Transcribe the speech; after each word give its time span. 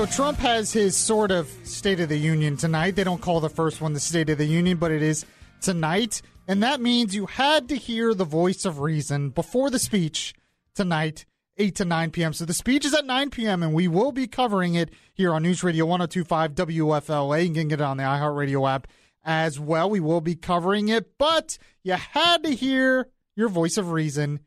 So 0.00 0.06
Trump 0.06 0.38
has 0.38 0.72
his 0.72 0.96
sort 0.96 1.30
of 1.30 1.46
State 1.62 2.00
of 2.00 2.08
the 2.08 2.16
Union 2.16 2.56
tonight. 2.56 2.96
They 2.96 3.04
don't 3.04 3.20
call 3.20 3.38
the 3.38 3.50
first 3.50 3.82
one 3.82 3.92
the 3.92 4.00
State 4.00 4.30
of 4.30 4.38
the 4.38 4.46
Union, 4.46 4.78
but 4.78 4.90
it 4.90 5.02
is 5.02 5.26
tonight. 5.60 6.22
And 6.48 6.62
that 6.62 6.80
means 6.80 7.14
you 7.14 7.26
had 7.26 7.68
to 7.68 7.76
hear 7.76 8.14
the 8.14 8.24
voice 8.24 8.64
of 8.64 8.80
reason 8.80 9.28
before 9.28 9.68
the 9.68 9.78
speech 9.78 10.32
tonight, 10.74 11.26
8 11.58 11.74
to 11.74 11.84
9 11.84 12.12
p.m. 12.12 12.32
So 12.32 12.46
the 12.46 12.54
speech 12.54 12.86
is 12.86 12.94
at 12.94 13.04
9 13.04 13.28
p.m., 13.28 13.62
and 13.62 13.74
we 13.74 13.88
will 13.88 14.10
be 14.10 14.26
covering 14.26 14.74
it 14.74 14.88
here 15.12 15.34
on 15.34 15.42
News 15.42 15.62
Radio 15.62 15.84
1025 15.84 16.54
WFLA. 16.54 17.46
You 17.48 17.52
can 17.52 17.68
get 17.68 17.82
it 17.82 17.84
on 17.84 17.98
the 17.98 18.04
iHeartRadio 18.04 18.70
app 18.70 18.86
as 19.22 19.60
well. 19.60 19.90
We 19.90 20.00
will 20.00 20.22
be 20.22 20.34
covering 20.34 20.88
it, 20.88 21.18
but 21.18 21.58
you 21.82 21.92
had 21.92 22.42
to 22.44 22.54
hear 22.54 23.08
your 23.36 23.50
voice 23.50 23.76
of 23.76 23.90
reason 23.90 24.40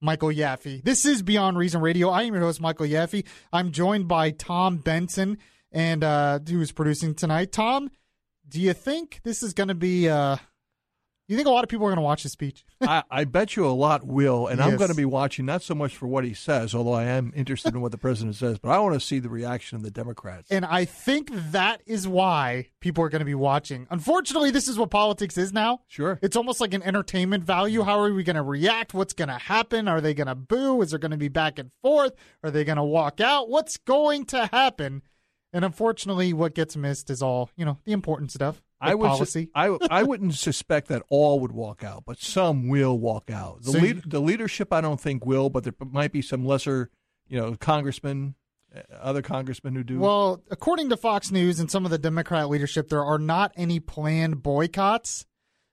Michael 0.00 0.28
Yaffe. 0.28 0.82
This 0.82 1.04
is 1.04 1.22
Beyond 1.22 1.58
Reason 1.58 1.80
Radio. 1.80 2.10
I 2.10 2.22
am 2.22 2.34
your 2.34 2.42
host, 2.42 2.60
Michael 2.60 2.86
Yaffe. 2.86 3.26
I'm 3.52 3.72
joined 3.72 4.08
by 4.08 4.30
Tom 4.30 4.78
Benson, 4.78 5.38
and 5.72 6.04
uh, 6.04 6.38
who 6.46 6.60
is 6.60 6.72
producing 6.72 7.14
tonight. 7.14 7.52
Tom, 7.52 7.90
do 8.48 8.60
you 8.60 8.72
think 8.72 9.20
this 9.24 9.42
is 9.42 9.52
going 9.54 9.68
to 9.68 9.74
be? 9.74 10.08
Uh, 10.08 10.36
you 11.28 11.36
think 11.36 11.48
a 11.48 11.50
lot 11.50 11.64
of 11.64 11.68
people 11.68 11.86
are 11.86 11.90
going 11.90 11.96
to 11.96 12.02
watch 12.02 12.22
the 12.22 12.28
speech? 12.28 12.64
I, 12.80 13.02
I, 13.10 13.24
bet 13.24 13.56
you 13.56 13.66
a 13.66 13.70
lot 13.70 14.06
will, 14.06 14.46
and 14.46 14.58
Yes. 14.58 14.68
I'm 14.68 14.76
going 14.76 14.90
to 14.90 14.96
be 14.96 15.04
watching 15.04 15.44
not 15.46 15.62
so 15.62 15.74
much 15.74 15.96
for 15.96 16.06
what 16.06 16.24
he 16.24 16.34
says, 16.34 16.74
although 16.74 16.92
I 16.92 17.04
am 17.04 17.32
interested 17.34 17.74
in 17.74 17.80
what 17.80 17.92
the 17.92 17.98
president 17.98 18.36
says, 18.36 18.58
but 18.58 18.70
I 18.70 18.78
want 18.78 18.94
to 18.94 19.00
see 19.00 19.18
the 19.18 19.28
reaction 19.28 19.76
of 19.76 19.82
the 19.82 19.90
Democrats. 19.90 20.50
and 20.50 20.64
I 20.64 20.84
think 20.84 21.30
that 21.32 21.82
is 21.86 22.06
why 22.06 22.68
people 22.80 23.02
are 23.04 23.08
going 23.08 23.20
to 23.20 23.26
be 23.26 23.34
watching. 23.34 23.86
Unfortunately, 23.90 24.50
this 24.50 24.68
is 24.68 24.78
what 24.78 24.90
politics 24.90 25.36
is 25.36 25.52
now. 25.52 25.80
Sure. 25.88 26.18
It's 26.22 26.36
almost 26.36 26.60
like 26.60 26.74
an 26.74 26.82
entertainment 26.82 27.44
value. 27.44 27.82
How 27.82 27.98
are 28.00 28.12
we 28.12 28.22
going 28.22 28.36
to 28.36 28.42
react? 28.42 28.94
What's 28.94 29.12
going 29.12 29.28
to 29.28 29.38
happen? 29.38 29.88
Are 29.88 30.00
they 30.00 30.14
going 30.14 30.26
to 30.28 30.34
boo? 30.34 30.80
Is 30.82 30.90
there 30.90 30.98
going 30.98 31.10
to 31.10 31.16
be 31.16 31.28
back 31.28 31.58
and 31.58 31.72
forth? 31.82 32.14
Are 32.42 32.50
they 32.50 32.64
going 32.64 32.76
to 32.76 32.84
walk 32.84 33.20
out? 33.20 33.48
What's 33.48 33.76
going 33.76 34.26
to 34.26 34.46
happen? 34.46 35.02
And 35.52 35.64
unfortunately, 35.64 36.32
what 36.32 36.54
gets 36.54 36.76
missed 36.76 37.08
is 37.08 37.22
all, 37.22 37.50
you 37.56 37.64
know, 37.64 37.78
the 37.84 37.92
important 37.92 38.30
stuff. 38.30 38.62
Like 38.80 38.90
I 38.90 38.94
would 38.94 39.08
policy. 39.08 39.50
I 39.54 39.76
I 39.90 40.02
wouldn't 40.02 40.34
suspect 40.34 40.88
that 40.88 41.02
all 41.08 41.40
would 41.40 41.52
walk 41.52 41.82
out, 41.82 42.04
but 42.06 42.18
some 42.20 42.68
will 42.68 42.98
walk 42.98 43.30
out. 43.30 43.62
The 43.62 43.72
So 43.72 43.78
lead, 43.78 43.96
you- 43.96 44.02
the 44.06 44.20
leadership, 44.20 44.72
I 44.72 44.80
don't 44.80 45.00
think 45.00 45.24
will, 45.24 45.48
but 45.50 45.64
there 45.64 45.72
might 45.80 46.12
be 46.12 46.20
some 46.22 46.44
lesser, 46.44 46.90
you 47.26 47.40
know, 47.40 47.56
congressmen, 47.58 48.34
uh, 48.74 48.80
other 49.00 49.22
congressmen 49.22 49.74
who 49.74 49.82
do. 49.82 49.98
Well, 49.98 50.42
according 50.50 50.90
to 50.90 50.96
Fox 50.98 51.30
News 51.30 51.58
and 51.58 51.70
some 51.70 51.84
of 51.86 51.90
the 51.90 51.98
Democrat 51.98 52.48
leadership, 52.50 52.88
there 52.90 53.04
are 53.04 53.18
not 53.18 53.52
any 53.56 53.80
planned 53.80 54.42
boycotts. 54.42 55.24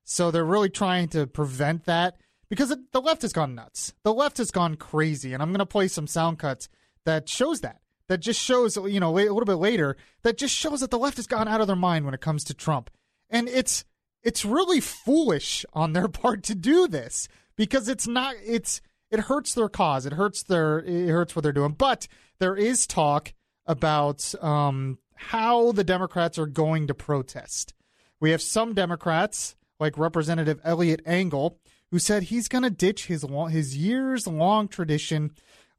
So 0.06 0.32
they're 0.32 0.46
really 0.46 0.70
trying 0.70 1.08
to 1.10 1.28
prevent 1.28 1.86
that 1.86 2.16
because 2.50 2.76
the 2.92 3.02
left 3.02 3.22
has 3.22 3.32
gone 3.34 3.56
nuts. 3.56 3.94
The 4.04 4.14
left 4.14 4.38
has 4.38 4.52
gone 4.52 4.76
crazy. 4.76 5.34
And 5.34 5.42
I'm 5.42 5.50
going 5.50 5.60
to 5.60 5.66
play 5.66 5.88
some 5.88 6.08
sound 6.08 6.40
cuts 6.40 6.68
that 7.06 7.28
shows 7.30 7.62
that. 7.62 7.80
That 8.10 8.20
just 8.20 8.40
shows, 8.40 8.76
you 8.76 9.00
know, 9.00 9.18
a 9.18 9.30
little 9.30 9.46
bit 9.46 9.54
later, 9.54 9.96
that 10.24 10.38
just 10.38 10.54
shows 10.54 10.82
that 10.82 10.92
the 10.92 11.00
left 11.00 11.18
has 11.18 11.28
gone 11.28 11.48
out 11.48 11.62
of 11.62 11.68
their 11.68 11.76
mind 11.76 12.06
when 12.06 12.14
it 12.14 12.22
comes 12.22 12.44
to 12.46 12.54
Trump. 12.54 12.90
And 13.30 13.48
it's 13.48 13.86
it's 14.22 14.46
really 14.46 14.80
foolish 14.80 15.66
on 15.74 15.94
their 15.94 16.08
part 16.10 16.44
to 16.44 16.56
do 16.56 16.88
this 16.88 17.28
because 17.56 17.88
it's 17.88 18.08
not 18.08 18.36
it's 18.46 18.82
it 19.10 19.22
hurts 19.22 19.54
their 19.54 19.70
cause. 19.70 20.06
It 20.06 20.14
hurts 20.14 20.44
their 20.44 20.80
it 20.80 21.10
hurts 21.10 21.36
what 21.36 21.44
they're 21.44 21.52
doing. 21.52 21.74
But 21.74 22.08
there 22.40 22.56
is 22.56 22.88
talk 22.88 23.34
about 23.66 24.34
um, 24.42 24.98
how 25.16 25.72
the 25.72 25.84
Democrats 25.84 26.38
are 26.38 26.46
going 26.46 26.88
to 26.88 26.94
protest. 26.94 27.74
We 28.20 28.32
have 28.32 28.42
some 28.42 28.74
Democrats, 28.74 29.56
like 29.80 29.98
Representative 29.98 30.60
Eliot 30.64 31.02
Engel, 31.06 31.60
who 31.92 32.00
said 32.00 32.24
he's 32.24 32.48
going 32.48 32.64
to 32.64 32.70
ditch 32.70 33.06
his 33.06 33.26
his 33.50 33.78
years 33.78 34.28
long 34.28 34.68
tradition 34.68 35.32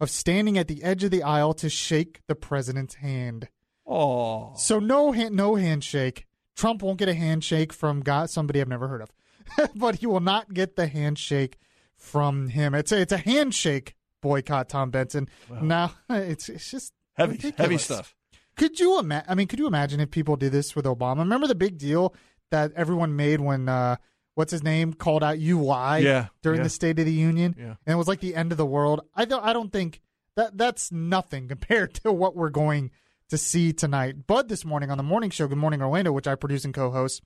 of 0.05 0.11
standing 0.11 0.57
at 0.57 0.69
the 0.69 0.85
edge 0.85 1.03
of 1.03 1.11
the 1.11 1.23
aisle 1.25 1.55
to 1.55 1.69
shake 1.69 2.21
the 2.29 2.37
president's 2.37 2.95
hand. 2.97 3.49
oh, 3.87 4.53
So 4.57 4.79
no 4.79 5.11
hand, 5.13 5.35
no 5.35 5.57
handshake. 5.57 6.27
Trump 6.55 6.83
won't 6.83 6.99
get 7.01 7.09
a 7.09 7.15
handshake 7.15 7.73
from 7.73 8.01
God, 8.01 8.31
somebody 8.31 8.61
I've 8.61 8.69
never 8.69 8.87
heard 8.87 9.03
of, 9.03 9.11
but 9.75 9.97
he 9.97 10.07
will 10.07 10.21
not 10.21 10.55
get 10.55 10.77
the 10.77 10.87
handshake 10.87 11.59
from 11.97 12.49
him. 12.51 12.75
It's 12.75 12.93
a, 12.93 13.01
it's 13.01 13.13
a 13.13 13.17
handshake 13.19 13.95
boycott, 14.21 14.69
Tom 14.69 14.91
Benson. 14.91 15.29
Now 15.61 15.93
it's 16.09 16.49
it's 16.49 16.71
just 16.71 16.93
heavy, 17.15 17.33
ridiculous. 17.33 17.59
heavy 17.59 17.79
stuff. 17.79 18.15
Could 18.57 18.79
you 18.79 19.01
imagine? 19.01 19.27
I 19.29 19.35
mean, 19.35 19.49
could 19.49 19.59
you 19.59 19.67
imagine 19.67 19.99
if 19.99 20.11
people 20.13 20.37
did 20.37 20.53
this 20.53 20.77
with 20.77 20.85
Obama? 20.85 21.19
Remember 21.19 21.49
the 21.49 21.57
big 21.57 21.77
deal 21.77 22.15
that 22.53 22.71
everyone 22.77 23.17
made 23.17 23.41
when 23.41 23.69
uh, 23.69 23.97
what's 24.35 24.53
his 24.53 24.63
name 24.63 24.93
called 24.93 25.23
out 25.25 25.39
"You 25.39 25.63
lie" 25.63 25.99
Yeah, 25.99 26.27
during 26.43 26.59
yeah. 26.59 26.65
the 26.65 26.71
State 26.71 26.99
of 26.99 27.07
the 27.07 27.13
Union, 27.13 27.55
Yeah. 27.59 27.75
and 27.87 27.95
it 27.95 27.97
was 27.97 28.09
like 28.09 28.21
the 28.21 28.35
end 28.35 28.53
of 28.53 28.59
the 28.59 28.67
world. 28.67 29.01
I 29.15 29.25
don't. 29.25 29.45
I 29.45 29.53
don't 29.53 29.73
think 29.73 30.01
that 30.37 30.57
that's 30.59 30.91
nothing 30.93 31.49
compared 31.55 31.95
to 31.95 32.13
what 32.13 32.37
we're 32.37 32.51
going 32.51 32.91
to 33.31 33.39
see 33.39 33.73
tonight. 33.73 34.27
Bud 34.27 34.49
this 34.49 34.65
morning 34.65 34.91
on 34.91 34.99
the 34.99 35.05
morning 35.05 35.31
show, 35.31 35.47
Good 35.49 35.59
Morning 35.59 35.81
Orlando, 35.83 36.13
which 36.13 36.27
I 36.27 36.35
produce 36.35 36.65
and 36.65 36.75
co-host. 36.75 37.23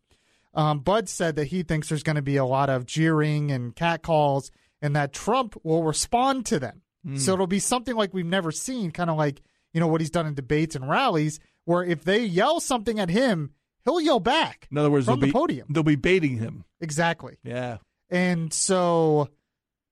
Um, 0.54 0.80
Bud 0.80 1.08
said 1.08 1.36
that 1.36 1.48
he 1.48 1.62
thinks 1.62 1.88
there's 1.88 2.02
going 2.02 2.16
to 2.16 2.22
be 2.22 2.36
a 2.36 2.44
lot 2.44 2.70
of 2.70 2.86
jeering 2.86 3.50
and 3.50 3.74
catcalls, 3.76 4.50
and 4.80 4.96
that 4.96 5.12
Trump 5.12 5.56
will 5.62 5.82
respond 5.84 6.46
to 6.46 6.58
them. 6.58 6.82
So 7.16 7.32
it'll 7.32 7.46
be 7.46 7.58
something 7.60 7.94
like 7.96 8.12
we've 8.12 8.26
never 8.26 8.52
seen, 8.52 8.90
kind 8.90 9.08
of 9.08 9.16
like 9.16 9.40
you 9.72 9.80
know 9.80 9.86
what 9.86 10.00
he's 10.02 10.10
done 10.10 10.26
in 10.26 10.34
debates 10.34 10.74
and 10.76 10.86
rallies, 10.88 11.40
where 11.64 11.82
if 11.82 12.04
they 12.04 12.22
yell 12.24 12.60
something 12.60 13.00
at 13.00 13.08
him, 13.08 13.52
he'll 13.88 14.00
yell 14.00 14.20
back. 14.20 14.68
In 14.70 14.78
other 14.78 14.90
words, 14.90 15.06
from 15.06 15.14
they'll 15.14 15.20
the 15.20 15.26
be 15.26 15.32
podium. 15.32 15.66
they'll 15.70 15.82
be 15.82 15.96
baiting 15.96 16.38
him. 16.38 16.64
Exactly, 16.80 17.38
Yeah. 17.42 17.78
and 18.10 18.52
so 18.52 19.28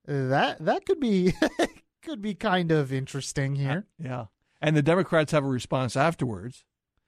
that 0.06 0.64
that 0.64 0.84
could 0.86 1.00
be 1.00 1.32
could 2.02 2.22
be 2.22 2.34
kind 2.34 2.70
of 2.72 2.92
interesting 2.92 3.56
here. 3.56 3.86
Yeah. 3.98 4.26
And 4.60 4.76
the 4.76 4.82
Democrats 4.82 5.32
have 5.32 5.44
a 5.44 5.48
response 5.48 5.96
afterwards, 5.96 6.64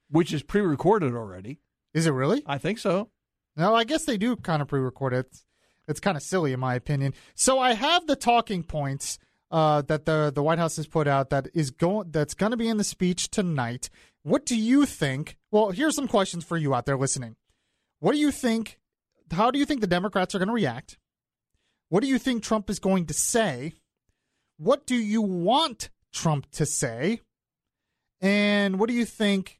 which 0.09 0.33
is 0.33 0.43
pre 0.43 0.61
recorded 0.61 1.13
already. 1.15 1.59
Is 1.93 2.05
it 2.05 2.11
really? 2.11 2.43
I 2.45 2.57
think 2.57 2.77
so. 2.79 3.09
No, 3.55 3.73
I 3.75 3.83
guess 3.83 4.05
they 4.05 4.17
do 4.17 4.35
kind 4.35 4.61
of 4.61 4.67
pre-record 4.67 5.13
it. 5.13 5.25
It's, 5.25 5.45
it's 5.87 5.99
kind 5.99 6.15
of 6.15 6.23
silly 6.23 6.53
in 6.53 6.59
my 6.59 6.75
opinion. 6.75 7.13
So 7.35 7.59
I 7.59 7.73
have 7.73 8.05
the 8.07 8.15
talking 8.15 8.63
points 8.63 9.17
uh, 9.51 9.81
that 9.83 10.05
the 10.05 10.31
the 10.33 10.43
White 10.43 10.59
House 10.59 10.75
has 10.77 10.85
put 10.87 11.07
out 11.07 11.29
that 11.31 11.47
is 11.53 11.71
going 11.71 12.11
that's 12.11 12.35
going 12.35 12.51
to 12.51 12.57
be 12.57 12.67
in 12.69 12.77
the 12.77 12.83
speech 12.83 13.29
tonight. 13.31 13.89
What 14.29 14.45
do 14.45 14.55
you 14.55 14.85
think? 14.85 15.37
Well, 15.49 15.71
here's 15.71 15.95
some 15.95 16.07
questions 16.07 16.43
for 16.43 16.55
you 16.55 16.75
out 16.75 16.85
there 16.85 16.95
listening. 16.95 17.35
What 17.99 18.11
do 18.11 18.19
you 18.19 18.29
think? 18.29 18.77
How 19.31 19.49
do 19.49 19.57
you 19.57 19.65
think 19.65 19.81
the 19.81 19.87
Democrats 19.87 20.35
are 20.35 20.37
going 20.37 20.49
to 20.49 20.53
react? 20.53 20.99
What 21.89 22.01
do 22.01 22.07
you 22.07 22.19
think 22.19 22.43
Trump 22.43 22.69
is 22.69 22.77
going 22.77 23.07
to 23.07 23.13
say? 23.15 23.73
What 24.57 24.85
do 24.85 24.95
you 24.95 25.23
want 25.23 25.89
Trump 26.13 26.45
to 26.51 26.67
say? 26.67 27.21
And 28.21 28.79
what 28.79 28.87
do 28.87 28.93
you 28.93 29.05
think 29.05 29.59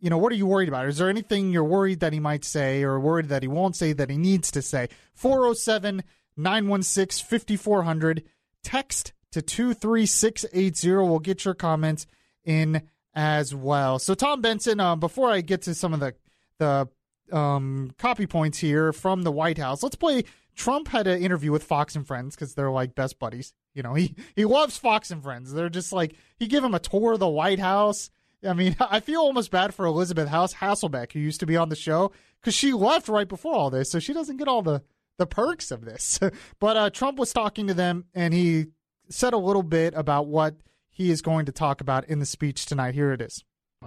you 0.00 0.10
know, 0.10 0.18
what 0.18 0.32
are 0.32 0.36
you 0.36 0.46
worried 0.46 0.68
about? 0.68 0.86
Is 0.86 0.98
there 0.98 1.08
anything 1.08 1.50
you're 1.50 1.64
worried 1.64 2.00
that 2.00 2.12
he 2.12 2.20
might 2.20 2.44
say 2.44 2.82
or 2.82 3.00
worried 3.00 3.30
that 3.30 3.42
he 3.42 3.48
won't 3.48 3.74
say 3.74 3.94
that 3.94 4.10
he 4.10 4.18
needs 4.18 4.50
to 4.52 4.60
say? 4.60 4.88
407 5.14 6.04
916 6.36 7.26
5400. 7.26 8.22
Text 8.62 9.14
to 9.32 9.40
23680. 9.40 10.88
We'll 10.88 11.18
get 11.20 11.46
your 11.46 11.54
comments 11.54 12.06
in 12.44 12.82
as 13.18 13.52
well. 13.52 13.98
So, 13.98 14.14
Tom 14.14 14.40
Benson, 14.40 14.78
uh, 14.78 14.94
before 14.94 15.28
I 15.28 15.40
get 15.40 15.62
to 15.62 15.74
some 15.74 15.92
of 15.92 15.98
the, 15.98 16.14
the 16.58 16.88
um, 17.36 17.90
copy 17.98 18.28
points 18.28 18.58
here 18.58 18.92
from 18.92 19.22
the 19.22 19.32
White 19.32 19.58
House, 19.58 19.82
let's 19.82 19.96
play. 19.96 20.22
Trump 20.54 20.88
had 20.88 21.08
an 21.08 21.20
interview 21.20 21.50
with 21.50 21.64
Fox 21.64 21.96
and 21.96 22.06
Friends 22.06 22.36
because 22.36 22.54
they're 22.54 22.70
like 22.70 22.94
best 22.94 23.18
buddies. 23.18 23.52
You 23.74 23.82
know, 23.82 23.94
he, 23.94 24.14
he 24.36 24.44
loves 24.44 24.76
Fox 24.76 25.10
and 25.10 25.20
Friends. 25.22 25.52
They're 25.52 25.68
just 25.68 25.92
like, 25.92 26.14
he 26.36 26.46
gave 26.46 26.62
him 26.62 26.74
a 26.74 26.80
tour 26.80 27.14
of 27.14 27.20
the 27.20 27.28
White 27.28 27.58
House. 27.58 28.10
I 28.46 28.52
mean, 28.52 28.76
I 28.80 29.00
feel 29.00 29.20
almost 29.20 29.50
bad 29.50 29.74
for 29.74 29.84
Elisabeth 29.84 30.28
House 30.28 30.54
Hasselbeck, 30.54 31.12
who 31.12 31.18
used 31.18 31.40
to 31.40 31.46
be 31.46 31.56
on 31.56 31.70
the 31.70 31.76
show, 31.76 32.12
because 32.40 32.54
she 32.54 32.72
left 32.72 33.08
right 33.08 33.28
before 33.28 33.54
all 33.54 33.70
this, 33.70 33.90
so 33.90 33.98
she 33.98 34.12
doesn't 34.12 34.36
get 34.36 34.48
all 34.48 34.62
the 34.62 34.82
the 35.16 35.26
perks 35.26 35.72
of 35.72 35.84
this. 35.84 36.20
but 36.60 36.76
uh, 36.76 36.90
Trump 36.90 37.18
was 37.18 37.32
talking 37.32 37.66
to 37.66 37.74
them, 37.74 38.04
and 38.14 38.32
he 38.32 38.66
said 39.08 39.32
a 39.32 39.38
little 39.38 39.64
bit 39.64 39.94
about 39.96 40.28
what 40.28 40.54
he 40.98 41.12
is 41.12 41.22
going 41.22 41.46
to 41.46 41.52
talk 41.52 41.80
about 41.80 42.04
in 42.08 42.18
the 42.18 42.26
speech 42.26 42.66
tonight. 42.66 42.92
Here 42.92 43.12
it 43.12 43.22
is. 43.22 43.44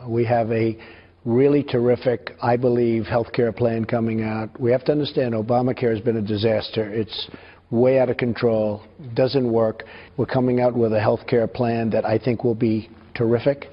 We 0.08 0.24
have 0.26 0.50
a 0.52 0.78
really 1.26 1.62
terrific, 1.62 2.38
I 2.42 2.56
believe, 2.56 3.06
health 3.06 3.34
care 3.34 3.52
plan 3.52 3.84
coming 3.84 4.24
out. 4.24 4.58
We 4.60 4.72
have 4.72 4.86
to 4.86 4.94
understand 4.94 5.36
Obamacare 5.36 5.94
has 5.94 6.00
been 6.00 6.16
a 6.16 6.22
disaster. 6.22 6.90
It's 6.90 7.30
way 7.70 8.00
out 8.00 8.10
of 8.10 8.16
control, 8.16 8.82
doesn't 9.14 9.52
work. 9.52 9.84
We're 10.16 10.26
coming 10.26 10.62
out 10.62 10.74
with 10.74 10.94
a 10.94 11.02
health 11.02 11.28
care 11.28 11.48
plan 11.48 11.90
that 11.90 12.06
I 12.06 12.18
think 12.18 12.46
will 12.46 12.56
be 12.56 12.90
terrific. 13.14 13.68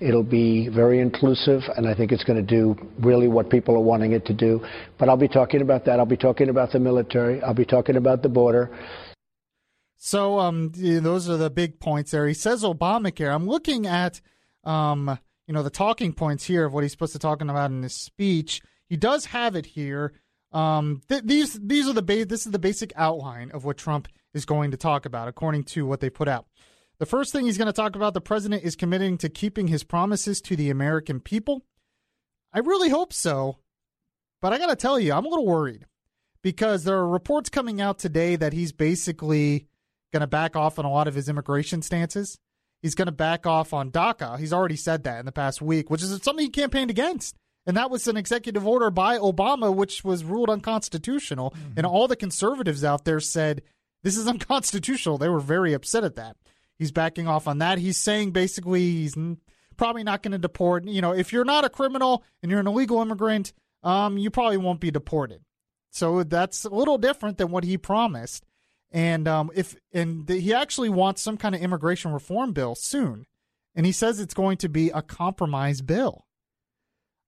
It'll 0.00 0.22
be 0.22 0.68
very 0.68 1.00
inclusive, 1.00 1.62
and 1.76 1.88
I 1.88 1.94
think 1.94 2.12
it's 2.12 2.24
going 2.24 2.44
to 2.44 2.46
do 2.46 2.76
really 3.00 3.26
what 3.26 3.50
people 3.50 3.74
are 3.74 3.80
wanting 3.80 4.12
it 4.12 4.24
to 4.26 4.32
do. 4.32 4.64
But 4.98 5.08
I'll 5.08 5.16
be 5.16 5.28
talking 5.28 5.62
about 5.62 5.84
that. 5.86 5.98
I'll 5.98 6.06
be 6.06 6.16
talking 6.16 6.48
about 6.48 6.70
the 6.70 6.78
military. 6.78 7.42
I'll 7.42 7.54
be 7.54 7.64
talking 7.64 7.96
about 7.96 8.22
the 8.22 8.28
border. 8.28 8.70
So, 10.06 10.38
um, 10.38 10.70
those 10.74 11.30
are 11.30 11.38
the 11.38 11.48
big 11.48 11.80
points 11.80 12.10
there. 12.10 12.28
He 12.28 12.34
says 12.34 12.62
Obamacare. 12.62 13.34
I'm 13.34 13.46
looking 13.46 13.86
at, 13.86 14.20
um, 14.62 15.18
you 15.46 15.54
know, 15.54 15.62
the 15.62 15.70
talking 15.70 16.12
points 16.12 16.44
here 16.44 16.66
of 16.66 16.74
what 16.74 16.84
he's 16.84 16.92
supposed 16.92 17.14
to 17.14 17.18
talking 17.18 17.48
about 17.48 17.70
in 17.70 17.82
his 17.82 17.94
speech. 17.94 18.60
He 18.86 18.98
does 18.98 19.24
have 19.24 19.56
it 19.56 19.64
here. 19.64 20.12
Um, 20.52 21.00
th- 21.08 21.22
these 21.24 21.54
these 21.54 21.88
are 21.88 21.94
the 21.94 22.02
ba- 22.02 22.26
this 22.26 22.44
is 22.44 22.52
the 22.52 22.58
basic 22.58 22.92
outline 22.96 23.50
of 23.52 23.64
what 23.64 23.78
Trump 23.78 24.08
is 24.34 24.44
going 24.44 24.72
to 24.72 24.76
talk 24.76 25.06
about, 25.06 25.26
according 25.26 25.64
to 25.64 25.86
what 25.86 26.00
they 26.00 26.10
put 26.10 26.28
out. 26.28 26.44
The 26.98 27.06
first 27.06 27.32
thing 27.32 27.46
he's 27.46 27.56
going 27.56 27.64
to 27.64 27.72
talk 27.72 27.96
about: 27.96 28.12
the 28.12 28.20
president 28.20 28.62
is 28.62 28.76
committing 28.76 29.16
to 29.16 29.30
keeping 29.30 29.68
his 29.68 29.84
promises 29.84 30.42
to 30.42 30.54
the 30.54 30.68
American 30.68 31.18
people. 31.18 31.64
I 32.52 32.58
really 32.58 32.90
hope 32.90 33.14
so, 33.14 33.56
but 34.42 34.52
I 34.52 34.58
got 34.58 34.68
to 34.68 34.76
tell 34.76 35.00
you, 35.00 35.14
I'm 35.14 35.24
a 35.24 35.30
little 35.30 35.46
worried 35.46 35.86
because 36.42 36.84
there 36.84 36.98
are 36.98 37.08
reports 37.08 37.48
coming 37.48 37.80
out 37.80 37.98
today 37.98 38.36
that 38.36 38.52
he's 38.52 38.72
basically 38.72 39.66
going 40.14 40.20
to 40.20 40.28
back 40.28 40.54
off 40.54 40.78
on 40.78 40.84
a 40.84 40.90
lot 40.90 41.08
of 41.08 41.14
his 41.14 41.28
immigration 41.28 41.82
stances. 41.82 42.38
He's 42.80 42.94
going 42.94 43.06
to 43.06 43.12
back 43.12 43.46
off 43.46 43.72
on 43.72 43.90
DACA. 43.90 44.38
He's 44.38 44.52
already 44.52 44.76
said 44.76 45.02
that 45.04 45.18
in 45.18 45.26
the 45.26 45.32
past 45.32 45.60
week, 45.60 45.90
which 45.90 46.02
is 46.02 46.10
something 46.22 46.44
he 46.44 46.50
campaigned 46.50 46.90
against. 46.90 47.34
And 47.66 47.76
that 47.76 47.90
was 47.90 48.06
an 48.06 48.16
executive 48.16 48.64
order 48.64 48.90
by 48.90 49.18
Obama, 49.18 49.74
which 49.74 50.04
was 50.04 50.22
ruled 50.22 50.50
unconstitutional. 50.50 51.50
Mm-hmm. 51.50 51.72
And 51.78 51.86
all 51.86 52.06
the 52.06 52.14
conservatives 52.14 52.84
out 52.84 53.04
there 53.04 53.18
said, 53.18 53.62
this 54.04 54.16
is 54.16 54.28
unconstitutional. 54.28 55.18
They 55.18 55.28
were 55.28 55.40
very 55.40 55.72
upset 55.72 56.04
at 56.04 56.14
that. 56.14 56.36
He's 56.78 56.92
backing 56.92 57.26
off 57.26 57.48
on 57.48 57.58
that. 57.58 57.78
He's 57.78 57.96
saying 57.96 58.30
basically 58.30 58.80
he's 58.80 59.16
probably 59.76 60.04
not 60.04 60.22
going 60.22 60.32
to 60.32 60.38
deport. 60.38 60.86
You 60.86 61.00
know, 61.00 61.12
if 61.12 61.32
you're 61.32 61.44
not 61.44 61.64
a 61.64 61.70
criminal 61.70 62.22
and 62.40 62.50
you're 62.50 62.60
an 62.60 62.68
illegal 62.68 63.02
immigrant, 63.02 63.52
um, 63.82 64.16
you 64.16 64.30
probably 64.30 64.58
won't 64.58 64.80
be 64.80 64.92
deported. 64.92 65.42
So 65.90 66.22
that's 66.22 66.64
a 66.64 66.70
little 66.70 66.98
different 66.98 67.38
than 67.38 67.50
what 67.50 67.64
he 67.64 67.78
promised. 67.78 68.44
And 68.94 69.26
um, 69.26 69.50
if 69.56 69.74
and 69.92 70.24
the, 70.28 70.38
he 70.38 70.54
actually 70.54 70.88
wants 70.88 71.20
some 71.20 71.36
kind 71.36 71.52
of 71.52 71.60
immigration 71.60 72.12
reform 72.12 72.52
bill 72.52 72.76
soon, 72.76 73.26
and 73.74 73.84
he 73.84 73.90
says 73.90 74.20
it's 74.20 74.34
going 74.34 74.56
to 74.58 74.68
be 74.68 74.90
a 74.90 75.02
compromise 75.02 75.82
bill. 75.82 76.26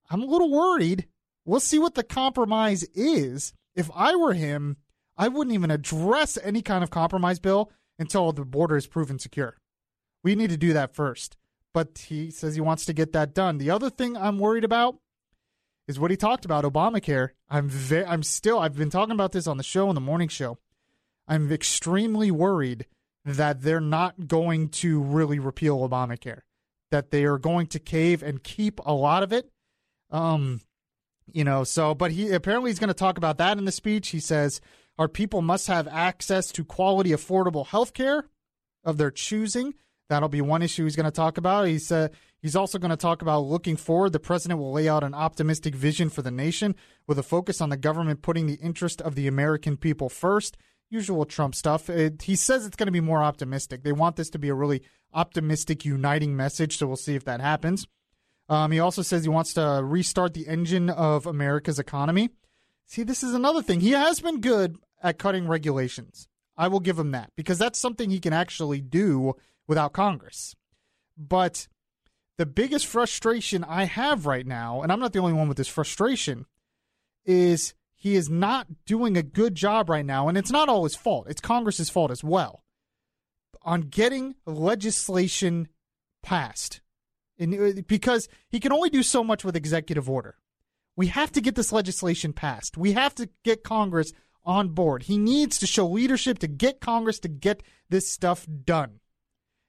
I'm 0.08 0.22
a 0.22 0.26
little 0.26 0.50
worried. 0.50 1.08
We'll 1.44 1.58
see 1.58 1.80
what 1.80 1.94
the 1.94 2.04
compromise 2.04 2.84
is. 2.94 3.52
If 3.74 3.90
I 3.96 4.14
were 4.14 4.32
him, 4.34 4.76
I 5.18 5.26
wouldn't 5.26 5.54
even 5.54 5.72
address 5.72 6.38
any 6.40 6.62
kind 6.62 6.84
of 6.84 6.90
compromise 6.90 7.40
bill 7.40 7.72
until 7.98 8.30
the 8.30 8.44
border 8.44 8.76
is 8.76 8.86
proven 8.86 9.18
secure. 9.18 9.56
We 10.22 10.36
need 10.36 10.50
to 10.50 10.56
do 10.56 10.72
that 10.72 10.94
first. 10.94 11.36
But 11.74 12.06
he 12.06 12.30
says 12.30 12.54
he 12.54 12.60
wants 12.60 12.86
to 12.86 12.92
get 12.92 13.12
that 13.12 13.34
done. 13.34 13.58
The 13.58 13.70
other 13.70 13.90
thing 13.90 14.16
I'm 14.16 14.38
worried 14.38 14.64
about 14.64 14.98
is 15.88 15.98
what 15.98 16.12
he 16.12 16.16
talked 16.16 16.44
about 16.44 16.64
Obamacare. 16.64 17.30
I'm 17.50 17.68
ve- 17.68 18.04
I'm 18.04 18.22
still 18.22 18.60
I've 18.60 18.76
been 18.76 18.88
talking 18.88 19.12
about 19.14 19.32
this 19.32 19.48
on 19.48 19.56
the 19.56 19.64
show 19.64 19.88
on 19.88 19.96
the 19.96 20.00
morning 20.00 20.28
show. 20.28 20.58
I'm 21.28 21.50
extremely 21.50 22.30
worried 22.30 22.86
that 23.24 23.62
they're 23.62 23.80
not 23.80 24.28
going 24.28 24.68
to 24.68 25.00
really 25.00 25.38
repeal 25.38 25.88
Obamacare. 25.88 26.42
That 26.90 27.10
they 27.10 27.24
are 27.24 27.38
going 27.38 27.66
to 27.68 27.80
cave 27.80 28.22
and 28.22 28.42
keep 28.42 28.80
a 28.86 28.94
lot 28.94 29.22
of 29.22 29.32
it 29.32 29.50
um, 30.10 30.60
you 31.32 31.44
know, 31.44 31.64
so 31.64 31.94
but 31.94 32.12
he 32.12 32.30
apparently 32.30 32.70
he's 32.70 32.78
going 32.78 32.88
to 32.88 32.94
talk 32.94 33.18
about 33.18 33.38
that 33.38 33.58
in 33.58 33.64
the 33.64 33.72
speech. 33.72 34.08
He 34.08 34.20
says 34.20 34.60
our 34.98 35.08
people 35.08 35.42
must 35.42 35.66
have 35.66 35.88
access 35.88 36.50
to 36.52 36.64
quality, 36.64 37.10
affordable 37.10 37.66
health 37.66 37.94
care 37.94 38.24
of 38.84 38.96
their 38.96 39.10
choosing. 39.10 39.74
That'll 40.08 40.28
be 40.28 40.40
one 40.40 40.62
issue 40.62 40.84
he's 40.84 40.94
going 40.94 41.04
to 41.04 41.10
talk 41.10 41.36
about. 41.36 41.66
He 41.66 41.80
said 41.80 42.12
he's 42.40 42.54
also 42.54 42.78
going 42.78 42.90
to 42.90 42.96
talk 42.96 43.22
about 43.22 43.40
looking 43.40 43.76
forward. 43.76 44.12
The 44.12 44.20
president 44.20 44.60
will 44.60 44.72
lay 44.72 44.88
out 44.88 45.02
an 45.02 45.14
optimistic 45.14 45.74
vision 45.74 46.10
for 46.10 46.22
the 46.22 46.30
nation 46.30 46.76
with 47.08 47.18
a 47.18 47.24
focus 47.24 47.60
on 47.60 47.70
the 47.70 47.76
government 47.76 48.22
putting 48.22 48.46
the 48.46 48.54
interest 48.54 49.02
of 49.02 49.16
the 49.16 49.26
American 49.26 49.76
people 49.76 50.08
first. 50.08 50.56
Usual 50.88 51.24
Trump 51.24 51.54
stuff. 51.54 51.90
It, 51.90 52.22
he 52.22 52.36
says 52.36 52.64
it's 52.64 52.76
going 52.76 52.86
to 52.86 52.92
be 52.92 53.00
more 53.00 53.22
optimistic. 53.22 53.82
They 53.82 53.92
want 53.92 54.16
this 54.16 54.30
to 54.30 54.38
be 54.38 54.48
a 54.48 54.54
really 54.54 54.82
optimistic, 55.12 55.84
uniting 55.84 56.36
message. 56.36 56.78
So 56.78 56.86
we'll 56.86 56.96
see 56.96 57.14
if 57.14 57.24
that 57.24 57.40
happens. 57.40 57.86
Um, 58.48 58.70
he 58.70 58.78
also 58.78 59.02
says 59.02 59.24
he 59.24 59.28
wants 59.28 59.54
to 59.54 59.80
restart 59.82 60.34
the 60.34 60.46
engine 60.46 60.88
of 60.88 61.26
America's 61.26 61.78
economy. 61.78 62.30
See, 62.86 63.02
this 63.02 63.24
is 63.24 63.34
another 63.34 63.62
thing. 63.62 63.80
He 63.80 63.90
has 63.90 64.20
been 64.20 64.40
good 64.40 64.76
at 65.02 65.18
cutting 65.18 65.48
regulations. 65.48 66.28
I 66.56 66.68
will 66.68 66.80
give 66.80 66.98
him 66.98 67.10
that 67.10 67.32
because 67.36 67.58
that's 67.58 67.78
something 67.78 68.08
he 68.08 68.20
can 68.20 68.32
actually 68.32 68.80
do 68.80 69.34
without 69.66 69.92
Congress. 69.92 70.54
But 71.18 71.66
the 72.38 72.46
biggest 72.46 72.86
frustration 72.86 73.64
I 73.64 73.84
have 73.84 74.26
right 74.26 74.46
now, 74.46 74.82
and 74.82 74.92
I'm 74.92 75.00
not 75.00 75.12
the 75.12 75.18
only 75.18 75.32
one 75.32 75.48
with 75.48 75.56
this 75.56 75.68
frustration, 75.68 76.46
is 77.24 77.74
he 78.06 78.14
is 78.14 78.30
not 78.30 78.68
doing 78.84 79.16
a 79.16 79.22
good 79.22 79.56
job 79.56 79.90
right 79.90 80.06
now. 80.06 80.28
And 80.28 80.38
it's 80.38 80.52
not 80.52 80.68
all 80.68 80.84
his 80.84 80.94
fault, 80.94 81.26
it's 81.28 81.40
Congress's 81.40 81.90
fault 81.90 82.12
as 82.12 82.22
well 82.22 82.62
on 83.62 83.80
getting 83.80 84.36
legislation 84.46 85.66
passed 86.22 86.80
uh, 87.42 87.72
because 87.88 88.28
he 88.48 88.60
can 88.60 88.70
only 88.70 88.90
do 88.90 89.02
so 89.02 89.24
much 89.24 89.42
with 89.42 89.56
executive 89.56 90.08
order. 90.08 90.36
We 90.94 91.08
have 91.08 91.32
to 91.32 91.40
get 91.40 91.56
this 91.56 91.72
legislation 91.72 92.32
passed. 92.32 92.76
We 92.76 92.92
have 92.92 93.12
to 93.16 93.28
get 93.42 93.64
Congress 93.64 94.12
on 94.44 94.68
board. 94.68 95.02
He 95.02 95.18
needs 95.18 95.58
to 95.58 95.66
show 95.66 95.88
leadership 95.88 96.38
to 96.38 96.46
get 96.46 96.80
Congress 96.80 97.18
to 97.20 97.28
get 97.28 97.64
this 97.90 98.08
stuff 98.08 98.46
done. 98.64 99.00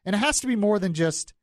And 0.05 0.15
it 0.15 0.19
has 0.19 0.39
to 0.41 0.47
be 0.47 0.55
more 0.55 0.77
than 0.77 0.93
just, 0.93 1.33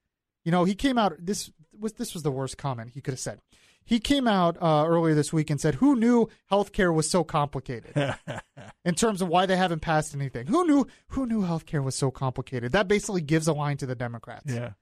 you 0.45 0.53
know, 0.53 0.63
he 0.63 0.77
came 0.77 0.97
out 0.97 1.15
this 1.19 1.51
was 1.77 1.95
this 1.95 2.15
was 2.15 2.23
the 2.23 2.31
worst 2.31 2.57
comment 2.57 2.93
he 2.95 3.01
could 3.01 3.15
have 3.15 3.19
said. 3.19 3.41
He 3.85 4.01
came 4.01 4.27
out 4.27 4.57
uh, 4.63 4.85
earlier 4.87 5.15
this 5.15 5.33
week 5.33 5.51
and 5.51 5.61
said, 5.61 5.77
"Who 5.77 5.95
knew 5.95 6.29
healthcare 6.51 6.93
was 6.93 7.09
so 7.11 7.23
complicated?" 7.23 7.93
in 8.85 8.95
terms 8.95 9.21
of 9.21 9.29
why 9.29 9.47
they 9.47 9.57
haven't 9.57 9.81
passed 9.81 10.15
anything. 10.15 10.47
Who 10.47 10.67
knew? 10.67 10.87
Who 11.09 11.27
knew 11.27 11.43
healthcare 11.43 11.83
was 11.83 11.95
so 11.95 12.11
complicated? 12.11 12.73
That 12.73 12.89
basically 12.89 13.21
gives 13.21 13.47
a 13.47 13.53
line 13.53 13.77
to 13.79 13.87
the 13.87 13.95
Democrats. 13.95 14.53
Yeah. 14.53 14.73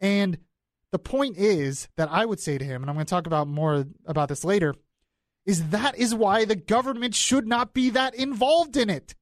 And 0.00 0.38
the 0.92 0.98
point 0.98 1.36
is 1.36 1.88
that 1.96 2.08
I 2.12 2.24
would 2.24 2.38
say 2.38 2.56
to 2.56 2.64
him, 2.64 2.82
and 2.82 2.90
I'm 2.90 2.96
going 2.96 3.06
to 3.06 3.10
talk 3.10 3.26
about 3.26 3.48
more 3.48 3.84
about 4.06 4.28
this 4.28 4.44
later, 4.44 4.74
is 5.44 5.70
that 5.70 5.98
is 5.98 6.14
why 6.14 6.44
the 6.44 6.56
government 6.56 7.14
should 7.14 7.46
not 7.46 7.74
be 7.74 7.90
that 7.90 8.14
involved 8.14 8.76
in 8.76 8.88
it. 8.88 9.14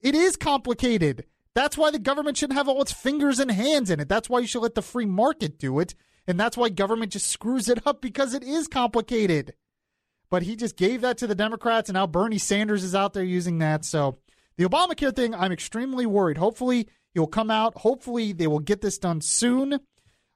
It 0.00 0.14
is 0.14 0.36
complicated. 0.36 1.24
That's 1.54 1.76
why 1.76 1.90
the 1.90 1.98
government 1.98 2.36
shouldn't 2.36 2.58
have 2.58 2.68
all 2.68 2.82
its 2.82 2.92
fingers 2.92 3.40
and 3.40 3.50
hands 3.50 3.90
in 3.90 3.98
it. 3.98 4.08
That's 4.08 4.28
why 4.28 4.40
you 4.40 4.46
should 4.46 4.62
let 4.62 4.74
the 4.74 4.82
free 4.82 5.06
market 5.06 5.58
do 5.58 5.78
it. 5.80 5.94
And 6.26 6.38
that's 6.38 6.56
why 6.56 6.68
government 6.68 7.12
just 7.12 7.28
screws 7.28 7.68
it 7.68 7.86
up 7.86 8.00
because 8.00 8.34
it 8.34 8.42
is 8.42 8.68
complicated. 8.68 9.54
But 10.28 10.42
he 10.42 10.56
just 10.56 10.76
gave 10.76 11.02
that 11.02 11.18
to 11.18 11.26
the 11.26 11.36
Democrats, 11.36 11.88
and 11.88 11.94
now 11.94 12.06
Bernie 12.06 12.38
Sanders 12.38 12.82
is 12.82 12.94
out 12.94 13.12
there 13.12 13.22
using 13.22 13.58
that. 13.58 13.84
So 13.84 14.18
the 14.56 14.64
Obamacare 14.64 15.14
thing, 15.14 15.34
I'm 15.34 15.52
extremely 15.52 16.04
worried. 16.04 16.38
Hopefully, 16.38 16.88
he 17.14 17.20
will 17.20 17.28
come 17.28 17.50
out. 17.50 17.78
Hopefully, 17.78 18.32
they 18.32 18.46
will 18.46 18.58
get 18.58 18.80
this 18.80 18.98
done 18.98 19.20
soon. 19.20 19.78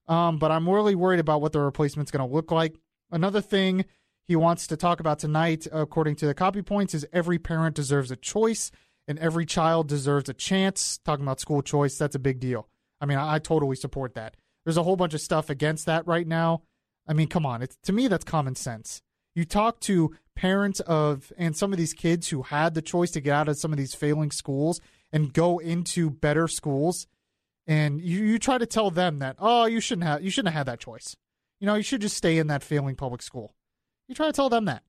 Um, 0.06 0.38
but 0.38 0.50
I'm 0.50 0.68
really 0.68 0.94
worried 0.94 1.20
about 1.20 1.40
what 1.40 1.52
the 1.52 1.60
replacement's 1.60 2.10
going 2.10 2.26
to 2.26 2.34
look 2.34 2.50
like. 2.50 2.76
Another 3.10 3.40
thing 3.40 3.84
he 4.26 4.36
wants 4.36 4.68
to 4.68 4.76
talk 4.76 5.00
about 5.00 5.18
tonight, 5.18 5.66
according 5.72 6.16
to 6.16 6.26
the 6.26 6.34
copy 6.34 6.62
points, 6.62 6.94
is 6.94 7.06
every 7.12 7.38
parent 7.38 7.74
deserves 7.74 8.10
a 8.10 8.16
choice 8.16 8.70
and 9.08 9.18
every 9.18 9.44
child 9.44 9.88
deserves 9.88 10.28
a 10.28 10.34
chance. 10.34 10.98
Talking 11.04 11.24
about 11.24 11.40
school 11.40 11.62
choice, 11.62 11.98
that's 11.98 12.14
a 12.14 12.20
big 12.20 12.38
deal. 12.38 12.68
I 13.00 13.06
mean, 13.06 13.18
I, 13.18 13.34
I 13.34 13.38
totally 13.40 13.76
support 13.76 14.14
that. 14.14 14.36
There's 14.64 14.76
a 14.76 14.82
whole 14.82 14.96
bunch 14.96 15.14
of 15.14 15.20
stuff 15.20 15.50
against 15.50 15.86
that 15.86 16.06
right 16.06 16.26
now. 16.26 16.62
I 17.06 17.12
mean, 17.12 17.28
come 17.28 17.46
on. 17.46 17.62
It's, 17.62 17.76
to 17.84 17.92
me, 17.92 18.08
that's 18.08 18.24
common 18.24 18.54
sense. 18.54 19.02
You 19.34 19.44
talk 19.44 19.80
to 19.80 20.14
parents 20.36 20.80
of, 20.80 21.32
and 21.38 21.56
some 21.56 21.72
of 21.72 21.78
these 21.78 21.94
kids 21.94 22.28
who 22.28 22.42
had 22.42 22.74
the 22.74 22.82
choice 22.82 23.10
to 23.12 23.20
get 23.20 23.34
out 23.34 23.48
of 23.48 23.58
some 23.58 23.72
of 23.72 23.78
these 23.78 23.94
failing 23.94 24.30
schools 24.30 24.80
and 25.12 25.32
go 25.32 25.58
into 25.58 26.10
better 26.10 26.48
schools 26.48 27.06
and 27.66 28.00
you, 28.00 28.24
you 28.24 28.38
try 28.38 28.58
to 28.58 28.66
tell 28.66 28.90
them 28.90 29.18
that 29.18 29.36
oh 29.38 29.64
you 29.64 29.80
shouldn't 29.80 30.06
have 30.06 30.22
you 30.22 30.30
shouldn't 30.30 30.52
have 30.52 30.66
had 30.66 30.72
that 30.72 30.80
choice 30.80 31.16
you 31.60 31.66
know 31.66 31.74
you 31.74 31.82
should 31.82 32.00
just 32.00 32.16
stay 32.16 32.38
in 32.38 32.48
that 32.48 32.62
failing 32.62 32.96
public 32.96 33.22
school 33.22 33.54
you 34.08 34.14
try 34.14 34.26
to 34.26 34.32
tell 34.32 34.48
them 34.48 34.64
that 34.64 34.82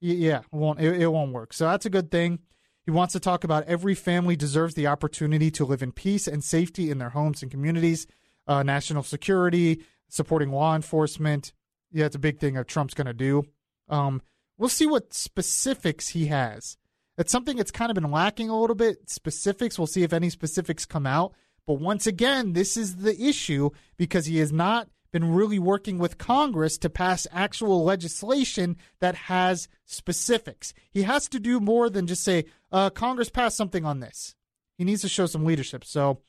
yeah 0.00 0.40
it 0.40 0.56
won't 0.56 0.80
it, 0.80 1.00
it 1.00 1.06
won't 1.06 1.32
work 1.32 1.52
so 1.52 1.64
that's 1.66 1.86
a 1.86 1.90
good 1.90 2.10
thing 2.10 2.40
he 2.84 2.90
wants 2.90 3.12
to 3.12 3.20
talk 3.20 3.44
about 3.44 3.64
every 3.64 3.94
family 3.94 4.36
deserves 4.36 4.74
the 4.74 4.86
opportunity 4.86 5.50
to 5.50 5.64
live 5.64 5.82
in 5.82 5.92
peace 5.92 6.26
and 6.26 6.42
safety 6.42 6.90
in 6.90 6.98
their 6.98 7.10
homes 7.10 7.42
and 7.42 7.50
communities 7.50 8.06
uh, 8.48 8.62
national 8.62 9.02
security 9.02 9.84
supporting 10.08 10.50
law 10.50 10.74
enforcement 10.74 11.52
yeah 11.92 12.06
it's 12.06 12.16
a 12.16 12.18
big 12.18 12.38
thing 12.38 12.54
that 12.54 12.66
trump's 12.66 12.94
going 12.94 13.06
to 13.06 13.12
do 13.12 13.44
um, 13.88 14.20
we'll 14.58 14.68
see 14.68 14.86
what 14.86 15.14
specifics 15.14 16.08
he 16.08 16.26
has 16.26 16.76
It's 17.16 17.32
something 17.32 17.56
that's 17.56 17.70
kind 17.70 17.90
of 17.90 17.94
been 17.94 18.10
lacking 18.10 18.48
a 18.48 18.58
little 18.58 18.76
bit. 18.76 19.10
Specifics, 19.10 19.78
we'll 19.78 19.86
see 19.86 20.04
if 20.04 20.12
any 20.12 20.30
specifics 20.30 20.86
come 20.86 21.06
out. 21.06 21.32
But 21.66 21.80
once 21.80 22.06
again, 22.06 22.52
this 22.52 22.76
is 22.76 22.96
the 22.96 23.20
issue 23.20 23.70
because 23.96 24.26
he 24.26 24.38
has 24.38 24.52
not 24.52 24.88
been 25.10 25.34
really 25.34 25.58
working 25.58 25.98
with 25.98 26.16
Congress 26.18 26.78
to 26.78 26.90
pass 26.90 27.26
actual 27.32 27.82
legislation 27.82 28.76
that 29.00 29.14
has 29.14 29.68
specifics. 29.84 30.72
He 30.90 31.02
has 31.02 31.28
to 31.30 31.40
do 31.40 31.60
more 31.60 31.90
than 31.90 32.06
just 32.06 32.22
say, 32.22 32.44
uh, 32.70 32.90
Congress 32.90 33.30
passed 33.30 33.56
something 33.56 33.84
on 33.84 34.00
this. 34.00 34.34
He 34.76 34.84
needs 34.84 35.02
to 35.02 35.08
show 35.08 35.26
some 35.26 35.44
leadership. 35.44 35.84
So, 35.84 36.20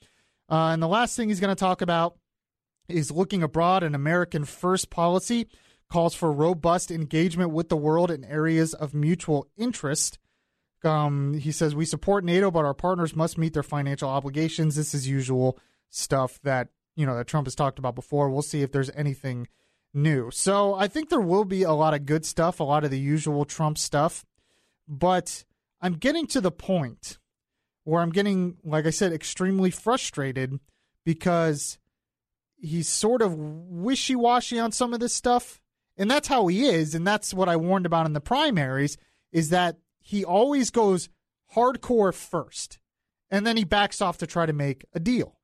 uh, 0.50 0.70
and 0.74 0.82
the 0.82 0.88
last 0.88 1.16
thing 1.16 1.30
he's 1.30 1.40
going 1.40 1.56
to 1.56 1.60
talk 1.60 1.82
about 1.82 2.18
is 2.88 3.12
looking 3.12 3.44
abroad. 3.44 3.84
An 3.84 3.96
American 3.96 4.46
first 4.46 4.90
policy 4.90 5.48
calls 5.90 6.16
for 6.16 6.32
robust 6.32 6.92
engagement 6.92 7.52
with 7.52 7.70
the 7.70 7.78
world 7.78 8.12
in 8.12 8.24
areas 8.24 8.74
of 8.74 8.94
mutual 8.94 9.48
interest. 9.58 10.20
Um, 10.84 11.34
he 11.34 11.52
says 11.52 11.76
we 11.76 11.86
support 11.86 12.24
NATO, 12.24 12.52
but 12.52 12.66
our 12.66 12.74
partners 12.74 13.16
must 13.16 13.38
meet 13.38 13.54
their 13.54 13.64
financial 13.64 14.10
obligations. 14.10 14.76
This 14.76 14.94
is 14.94 15.08
usual 15.08 15.60
stuff 15.90 16.40
that 16.44 16.70
you 16.96 17.06
know 17.06 17.16
that 17.16 17.28
Trump 17.28 17.48
has 17.48 17.56
talked 17.56 17.80
about 17.80 17.96
before. 17.96 18.30
We'll 18.30 18.42
see 18.42 18.62
if 18.62 18.72
there's 18.72 18.92
anything 18.92 19.48
new. 19.94 20.32
So 20.32 20.74
I 20.76 20.88
think 20.88 21.10
there 21.10 21.22
will 21.22 21.46
be 21.46 21.64
a 21.64 21.74
lot 21.74 21.94
of 21.94 22.06
good 22.06 22.26
stuff, 22.26 22.60
a 22.60 22.64
lot 22.64 22.84
of 22.84 22.92
the 22.92 23.00
usual 23.00 23.46
Trump 23.46 23.78
stuff, 23.78 24.26
but 24.88 25.44
I'm 25.82 25.94
getting 25.94 26.28
to 26.28 26.42
the 26.42 26.52
point 26.52 27.19
where 27.90 28.02
I'm 28.02 28.12
getting, 28.12 28.58
like 28.64 28.86
I 28.86 28.92
said, 28.92 29.12
extremely 29.12 29.72
frustrated 29.72 30.60
because 31.06 31.78
he's 32.58 32.88
sort 32.88 33.22
of 33.22 33.36
wishy 33.36 34.16
washy 34.16 34.60
on 34.60 34.72
some 34.72 34.94
of 34.94 35.00
this 35.00 35.14
stuff. 35.14 35.60
And 35.98 36.10
that's 36.10 36.28
how 36.28 36.48
he 36.48 36.66
is. 36.66 36.96
And 36.96 37.06
that's 37.06 37.34
what 37.34 37.50
I 37.50 37.56
warned 37.56 37.86
about 37.86 38.06
in 38.06 38.14
the 38.14 38.22
primaries 38.22 38.98
is 39.32 39.50
that 39.50 39.78
he 40.00 40.24
always 40.24 40.70
goes 40.70 41.10
hardcore 41.56 42.14
first 42.14 42.80
and 43.32 43.46
then 43.46 43.58
he 43.58 43.64
backs 43.64 44.02
off 44.02 44.18
to 44.20 44.28
try 44.28 44.46
to 44.46 44.54
make 44.54 44.86
a 44.94 45.00
deal. 45.00 45.40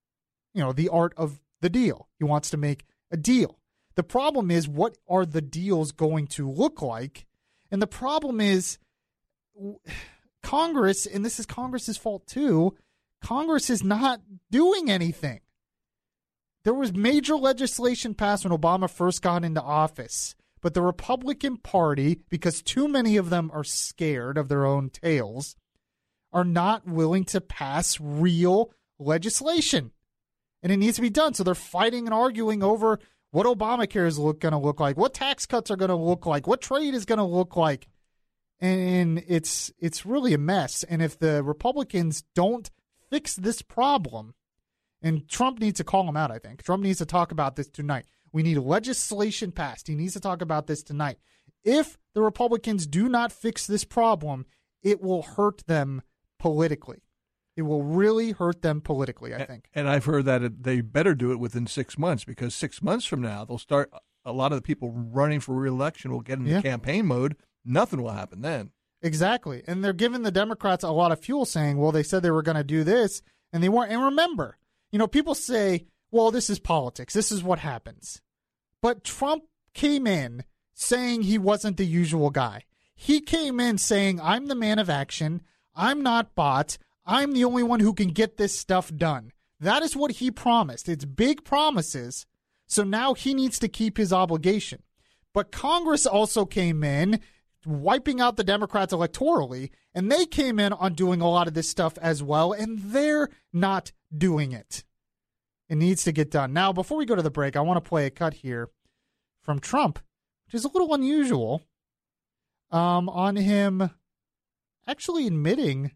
You 0.53 0.61
know, 0.61 0.71
the 0.71 0.89
art 0.89 1.13
of 1.17 1.41
the 1.61 1.69
deal. 1.69 2.07
He 2.17 2.23
wants 2.23 2.49
to 2.51 2.57
make 2.57 2.85
a 3.11 3.17
deal. 3.17 3.59
The 3.95 4.03
problem 4.03 4.51
is, 4.51 4.67
what 4.67 4.97
are 5.07 5.25
the 5.25 5.41
deals 5.41 5.91
going 5.91 6.27
to 6.27 6.49
look 6.49 6.81
like? 6.81 7.25
And 7.71 7.81
the 7.81 7.87
problem 7.87 8.41
is, 8.41 8.77
Congress, 10.45 11.07
and 11.07 11.25
this 11.25 11.39
is 11.39 11.47
Congress's 11.47 11.97
fault 11.97 12.27
too, 12.27 12.75
Congress 13.19 13.71
is 13.71 13.83
not 13.83 14.21
doing 14.51 14.91
anything. 14.91 15.39
There 16.63 16.73
was 16.73 16.93
major 16.93 17.35
legislation 17.35 18.13
passed 18.13 18.45
when 18.45 18.55
Obama 18.55 18.87
first 18.87 19.23
got 19.23 19.43
into 19.43 19.61
office, 19.61 20.35
but 20.61 20.75
the 20.75 20.83
Republican 20.83 21.57
Party, 21.57 22.19
because 22.29 22.61
too 22.61 22.87
many 22.87 23.17
of 23.17 23.31
them 23.31 23.49
are 23.55 23.63
scared 23.63 24.37
of 24.37 24.47
their 24.47 24.67
own 24.67 24.91
tails, 24.91 25.55
are 26.31 26.43
not 26.43 26.87
willing 26.87 27.23
to 27.25 27.41
pass 27.41 27.99
real 27.99 28.71
legislation. 28.99 29.91
And 30.61 30.71
it 30.71 30.77
needs 30.77 30.97
to 30.97 31.01
be 31.01 31.09
done. 31.09 31.33
So 31.33 31.43
they're 31.43 31.55
fighting 31.55 32.05
and 32.05 32.13
arguing 32.13 32.61
over 32.61 32.99
what 33.31 33.47
Obamacare 33.47 34.05
is 34.05 34.17
going 34.17 34.37
to 34.39 34.57
look 34.57 34.79
like, 34.79 34.95
what 34.95 35.15
tax 35.15 35.47
cuts 35.47 35.71
are 35.71 35.75
going 35.75 35.89
to 35.89 35.95
look 35.95 36.27
like, 36.27 36.45
what 36.45 36.61
trade 36.61 36.93
is 36.93 37.05
going 37.05 37.17
to 37.17 37.23
look 37.23 37.55
like 37.55 37.87
and 38.59 39.24
it's 39.27 39.71
it's 39.79 40.05
really 40.05 40.33
a 40.33 40.38
mess. 40.38 40.83
And 40.83 41.01
if 41.01 41.19
the 41.19 41.43
Republicans 41.43 42.24
don't 42.33 42.69
fix 43.09 43.35
this 43.35 43.62
problem, 43.62 44.33
and 45.01 45.27
Trump 45.27 45.59
needs 45.59 45.77
to 45.77 45.83
call 45.83 46.05
them 46.05 46.17
out, 46.17 46.31
I 46.31 46.39
think 46.39 46.63
Trump 46.63 46.83
needs 46.83 47.00
to 47.00 47.05
talk 47.05 47.31
about 47.31 47.55
this 47.55 47.69
tonight. 47.69 48.05
We 48.31 48.43
need 48.43 48.57
legislation 48.57 49.51
passed. 49.51 49.88
He 49.88 49.95
needs 49.95 50.13
to 50.13 50.19
talk 50.19 50.41
about 50.41 50.67
this 50.67 50.83
tonight. 50.83 51.17
If 51.63 51.97
the 52.13 52.21
Republicans 52.21 52.85
do 52.85 53.09
not 53.09 53.31
fix 53.31 53.65
this 53.65 53.83
problem, 53.83 54.45
it 54.83 55.01
will 55.01 55.24
hurt 55.24 55.65
them 55.67 56.01
politically. 56.39 57.01
It 57.55 57.62
will 57.62 57.83
really 57.83 58.31
hurt 58.31 58.62
them 58.62 58.81
politically, 58.81 59.33
I 59.33 59.45
think. 59.45 59.69
And 59.74 59.88
I've 59.88 60.05
heard 60.05 60.25
that 60.25 60.63
they 60.63 60.81
better 60.81 61.15
do 61.15 61.31
it 61.31 61.39
within 61.39 61.67
six 61.67 61.97
months 61.97 62.25
because 62.25 62.53
six 62.53 62.81
months 62.81 63.05
from 63.05 63.21
now, 63.21 63.45
they'll 63.45 63.57
start. 63.57 63.91
A 64.25 64.33
lot 64.33 64.51
of 64.51 64.57
the 64.57 64.62
people 64.62 64.91
running 64.91 65.39
for 65.39 65.55
reelection 65.55 66.12
will 66.12 66.21
get 66.21 66.39
into 66.39 66.51
yeah. 66.51 66.62
campaign 66.62 67.05
mode 67.05 67.38
nothing 67.65 68.01
will 68.01 68.12
happen 68.12 68.41
then. 68.41 68.72
Exactly. 69.01 69.63
And 69.67 69.84
they're 69.84 69.93
giving 69.93 70.24
the 70.24 70.31
Democrats 70.31 70.84
a 70.84 70.91
lot 70.91 71.12
of 71.12 71.19
fuel 71.19 71.45
saying, 71.45 71.77
well, 71.77 71.91
they 71.91 72.03
said 72.03 72.24
they 72.24 72.31
were 72.31 72.41
going 72.41 72.57
to 72.57 72.63
do 72.63 72.84
this 72.84 73.22
and 73.51 73.62
they 73.62 73.69
weren't. 73.69 73.91
And 73.91 74.03
remember, 74.03 74.57
you 74.91 75.00
know, 75.00 75.07
people 75.07 75.36
say, 75.36 75.86
well, 76.12 76.31
this 76.31 76.50
is 76.50 76.60
politics. 76.60 77.13
This 77.13 77.31
is 77.31 77.43
what 77.43 77.60
happens. 77.60 78.22
But 78.81 79.03
Trump 79.03 79.43
came 79.74 80.07
in 80.07 80.43
saying 80.74 81.24
he 81.24 81.38
wasn't 81.38 81.77
the 81.77 81.86
usual 81.86 82.29
guy. 82.29 82.63
He 82.95 83.19
came 83.19 83.60
in 83.60 83.77
saying, 83.77 84.22
I'm 84.22 84.48
the 84.48 84.55
man 84.55 84.79
of 84.79 84.89
action. 84.89 85.41
I'm 85.75 86.01
not 86.01 86.36
bought. 86.36 86.77
I'm 87.05 87.34
the 87.34 87.45
only 87.45 87.63
one 87.63 87.81
who 87.81 87.93
can 87.93 88.10
get 88.10 88.38
this 88.38 88.57
stuff 88.57 88.91
done. 88.95 89.31
That 89.60 89.84
is 89.84 89.95
what 89.95 90.12
he 90.12 90.31
promised. 90.31 90.89
It's 90.89 91.05
big 91.05 91.43
promises. 91.43 92.25
So 92.67 92.84
now 92.84 93.13
he 93.13 93.34
needs 93.34 93.60
to 93.60 93.67
keep 93.67 93.98
his 93.98 94.12
obligation. 94.12 94.81
But 95.34 95.51
Congress 95.51 96.05
also 96.05 96.45
came 96.45 96.84
in 96.84 97.19
wiping 97.65 98.22
out 98.22 98.38
the 98.38 98.43
Democrats 98.43 98.93
electorally, 98.93 99.72
and 99.93 100.12
they 100.12 100.25
came 100.25 100.60
in 100.60 100.74
on 100.74 100.93
doing 100.93 101.22
a 101.22 101.29
lot 101.29 101.48
of 101.48 101.53
this 101.53 101.69
stuff 101.69 101.98
as 102.00 102.22
well, 102.22 102.51
and 102.53 102.79
they're 102.79 103.29
not 103.53 103.91
doing 104.15 104.51
it. 104.51 104.84
It 105.69 105.75
needs 105.75 106.03
to 106.03 106.12
get 106.12 106.31
done. 106.31 106.53
Now, 106.53 106.72
before 106.72 106.98
we 106.98 107.05
go 107.05 107.15
to 107.15 107.22
the 107.22 107.31
break, 107.31 107.55
I 107.55 107.62
want 107.62 107.84
to 107.84 107.89
play 107.89 108.05
a 108.05 108.12
cut 108.12 108.36
here 108.36 108.69
from 109.41 109.60
Trump, 109.60 110.00
which 110.45 110.55
is 110.55 110.65
a 110.65 110.69
little 110.69 110.93
unusual, 110.93 111.63
um, 112.72 113.10
on 113.10 113.36
him 113.36 113.89
actually 114.88 115.27
admitting 115.27 115.91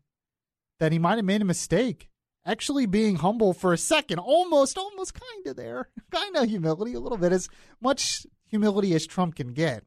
that 0.80 0.92
he 0.92 1.00
might 1.00 1.18
have 1.18 1.26
made 1.26 1.42
a 1.42 1.46
mistake, 1.46 2.10
actually 2.46 2.86
being 2.86 3.18
humble 3.18 3.54
for 3.54 3.74
a 3.74 3.78
second, 3.78 4.20
almost, 4.20 4.78
almost 4.78 5.14
kind 5.14 5.48
of 5.48 5.56
there, 5.56 5.90
kind 6.12 6.36
of 6.36 6.50
humility, 6.50 6.94
a 6.94 7.00
little 7.00 7.18
bit, 7.18 7.32
as 7.32 7.50
much 7.82 8.26
humility 8.48 8.96
as 8.96 9.06
Trump 9.06 9.36
can 9.36 9.54
get 9.54 9.84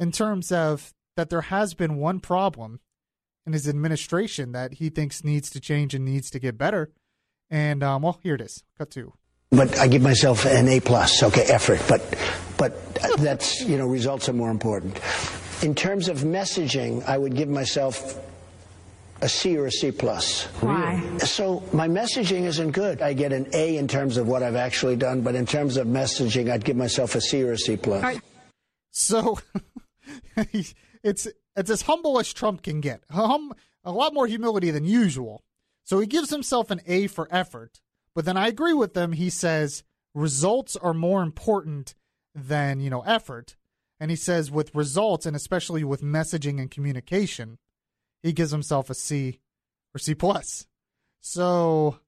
in 0.00 0.10
terms 0.10 0.50
of 0.50 0.92
that 1.16 1.30
there 1.30 1.42
has 1.42 1.74
been 1.74 1.96
one 1.96 2.18
problem 2.18 2.80
in 3.46 3.52
his 3.52 3.68
administration 3.68 4.52
that 4.52 4.74
he 4.74 4.88
thinks 4.88 5.22
needs 5.22 5.50
to 5.50 5.60
change 5.60 5.94
and 5.94 6.04
needs 6.04 6.30
to 6.30 6.38
get 6.38 6.56
better. 6.58 6.90
And 7.50 7.82
um, 7.82 8.02
well, 8.02 8.18
here 8.22 8.34
it 8.34 8.40
is. 8.40 8.64
Cut 8.78 8.90
two. 8.90 9.12
But 9.50 9.78
I 9.78 9.88
give 9.88 10.02
myself 10.02 10.46
an 10.46 10.68
A 10.68 10.80
plus. 10.80 11.22
Okay, 11.22 11.42
effort. 11.42 11.80
But 11.88 12.16
but 12.56 12.94
that's 13.18 13.60
you 13.62 13.76
know 13.76 13.86
results 13.86 14.28
are 14.28 14.32
more 14.32 14.50
important. 14.50 15.00
In 15.62 15.74
terms 15.74 16.08
of 16.08 16.20
messaging, 16.20 17.04
I 17.04 17.18
would 17.18 17.34
give 17.34 17.48
myself 17.48 18.18
a 19.20 19.28
C 19.28 19.58
or 19.58 19.66
a 19.66 19.72
C 19.72 19.90
plus. 19.90 20.44
Why? 20.60 21.02
So 21.18 21.62
my 21.72 21.88
messaging 21.88 22.42
isn't 22.44 22.70
good. 22.70 23.02
I 23.02 23.12
get 23.12 23.32
an 23.32 23.48
A 23.52 23.76
in 23.76 23.88
terms 23.88 24.16
of 24.16 24.28
what 24.28 24.42
I've 24.42 24.56
actually 24.56 24.96
done, 24.96 25.20
but 25.20 25.34
in 25.34 25.44
terms 25.44 25.76
of 25.76 25.86
messaging, 25.86 26.50
I'd 26.50 26.64
give 26.64 26.76
myself 26.76 27.14
a 27.16 27.20
C 27.20 27.42
or 27.42 27.52
a 27.52 27.58
C 27.58 27.76
plus. 27.76 28.02
Right. 28.02 28.20
So 28.92 29.38
it's 31.02 31.28
it's 31.56 31.70
as 31.70 31.82
humble 31.82 32.18
as 32.18 32.32
Trump 32.32 32.62
can 32.62 32.80
get. 32.80 33.02
Hum, 33.10 33.52
a 33.84 33.92
lot 33.92 34.14
more 34.14 34.26
humility 34.26 34.70
than 34.70 34.84
usual. 34.84 35.42
So 35.84 35.98
he 35.98 36.06
gives 36.06 36.30
himself 36.30 36.70
an 36.70 36.80
A 36.86 37.06
for 37.06 37.28
effort. 37.30 37.80
But 38.14 38.24
then 38.24 38.36
I 38.36 38.48
agree 38.48 38.72
with 38.72 38.96
him. 38.96 39.12
He 39.12 39.30
says 39.30 39.82
results 40.14 40.76
are 40.76 40.94
more 40.94 41.22
important 41.22 41.94
than 42.34 42.80
you 42.80 42.90
know 42.90 43.02
effort. 43.02 43.56
And 43.98 44.10
he 44.10 44.16
says 44.16 44.50
with 44.50 44.74
results 44.74 45.26
and 45.26 45.36
especially 45.36 45.84
with 45.84 46.02
messaging 46.02 46.58
and 46.60 46.70
communication, 46.70 47.58
he 48.22 48.32
gives 48.32 48.50
himself 48.50 48.90
a 48.90 48.94
C 48.94 49.40
or 49.94 49.98
C 49.98 50.14
plus. 50.14 50.66
So 51.20 51.98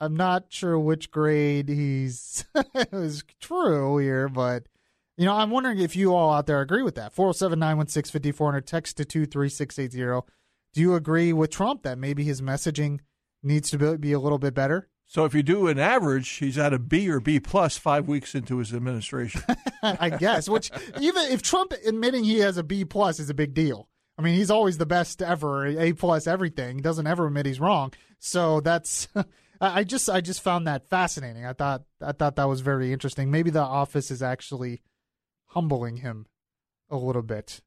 I'm 0.00 0.16
not 0.16 0.46
sure 0.48 0.78
which 0.78 1.10
grade 1.10 1.68
he's 1.68 2.44
is 2.92 3.22
true 3.38 3.98
here, 3.98 4.28
but 4.28 4.66
you 5.20 5.26
know, 5.26 5.34
I'm 5.34 5.50
wondering 5.50 5.80
if 5.80 5.96
you 5.96 6.14
all 6.14 6.32
out 6.32 6.46
there 6.46 6.62
agree 6.62 6.82
with 6.82 6.94
that. 6.94 7.12
407 7.12 7.58
916 7.58 8.10
5400, 8.10 8.66
text 8.66 8.96
to 8.96 9.04
23680. 9.04 10.26
Do 10.72 10.80
you 10.80 10.94
agree 10.94 11.34
with 11.34 11.50
Trump 11.50 11.82
that 11.82 11.98
maybe 11.98 12.24
his 12.24 12.40
messaging 12.40 13.00
needs 13.42 13.70
to 13.72 13.98
be 13.98 14.12
a 14.12 14.18
little 14.18 14.38
bit 14.38 14.54
better? 14.54 14.88
So 15.04 15.26
if 15.26 15.34
you 15.34 15.42
do 15.42 15.66
an 15.66 15.78
average, 15.78 16.26
he's 16.26 16.56
at 16.56 16.72
a 16.72 16.78
B 16.78 17.10
or 17.10 17.20
B 17.20 17.38
plus 17.38 17.76
five 17.76 18.08
weeks 18.08 18.34
into 18.34 18.56
his 18.56 18.72
administration. 18.72 19.42
I 19.82 20.08
guess. 20.08 20.48
Which 20.48 20.70
even 20.98 21.24
if 21.26 21.42
Trump 21.42 21.74
admitting 21.84 22.24
he 22.24 22.38
has 22.38 22.56
a 22.56 22.62
B 22.62 22.86
plus 22.86 23.20
is 23.20 23.28
a 23.28 23.34
big 23.34 23.52
deal. 23.52 23.90
I 24.16 24.22
mean, 24.22 24.36
he's 24.36 24.50
always 24.50 24.78
the 24.78 24.86
best 24.86 25.20
ever, 25.20 25.66
A 25.66 25.92
plus 25.92 26.26
everything. 26.26 26.76
He 26.76 26.82
doesn't 26.82 27.06
ever 27.06 27.26
admit 27.26 27.44
he's 27.44 27.60
wrong. 27.60 27.92
So 28.20 28.60
that's 28.60 29.06
I 29.60 29.84
just 29.84 30.08
I 30.08 30.22
just 30.22 30.40
found 30.40 30.66
that 30.66 30.88
fascinating. 30.88 31.44
I 31.44 31.52
thought 31.52 31.82
I 32.00 32.12
thought 32.12 32.36
that 32.36 32.48
was 32.48 32.62
very 32.62 32.90
interesting. 32.90 33.30
Maybe 33.30 33.50
the 33.50 33.60
office 33.60 34.10
is 34.10 34.22
actually 34.22 34.80
humbling 35.50 35.98
him 35.98 36.26
a 36.90 36.96
little 36.96 37.22
bit. 37.22 37.60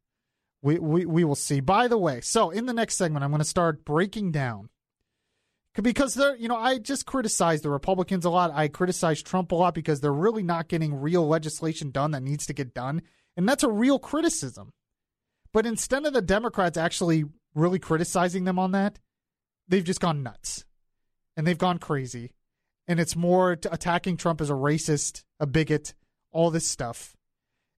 We, 0.61 0.79
we, 0.79 1.05
we 1.05 1.23
will 1.23 1.35
see. 1.35 1.59
By 1.59 1.87
the 1.87 1.97
way, 1.97 2.21
so 2.21 2.49
in 2.49 2.65
the 2.65 2.73
next 2.73 2.95
segment, 2.95 3.23
I'm 3.23 3.31
going 3.31 3.39
to 3.39 3.45
start 3.45 3.83
breaking 3.83 4.31
down 4.31 4.69
because 5.81 6.13
they're, 6.13 6.35
you 6.35 6.47
know, 6.47 6.55
I 6.55 6.77
just 6.77 7.05
criticize 7.05 7.61
the 7.61 7.69
Republicans 7.69 8.25
a 8.25 8.29
lot. 8.29 8.51
I 8.53 8.67
criticize 8.67 9.21
Trump 9.21 9.51
a 9.51 9.55
lot 9.55 9.73
because 9.73 9.99
they're 9.99 10.13
really 10.13 10.43
not 10.43 10.69
getting 10.69 10.95
real 10.95 11.27
legislation 11.27 11.91
done 11.91 12.11
that 12.11 12.23
needs 12.23 12.45
to 12.45 12.53
get 12.53 12.73
done. 12.73 13.01
And 13.35 13.49
that's 13.49 13.63
a 13.63 13.71
real 13.71 13.99
criticism. 13.99 14.71
But 15.51 15.65
instead 15.65 16.05
of 16.05 16.13
the 16.13 16.21
Democrats 16.21 16.77
actually 16.77 17.25
really 17.55 17.79
criticizing 17.79 18.45
them 18.45 18.59
on 18.59 18.71
that, 18.71 18.99
they've 19.67 19.83
just 19.83 19.99
gone 19.99 20.23
nuts 20.23 20.65
and 21.35 21.45
they've 21.45 21.57
gone 21.57 21.79
crazy. 21.79 22.31
And 22.87 22.99
it's 22.99 23.15
more 23.15 23.51
attacking 23.51 24.17
Trump 24.17 24.41
as 24.41 24.49
a 24.49 24.53
racist, 24.53 25.23
a 25.39 25.45
bigot, 25.45 25.93
all 26.31 26.51
this 26.51 26.67
stuff. 26.67 27.15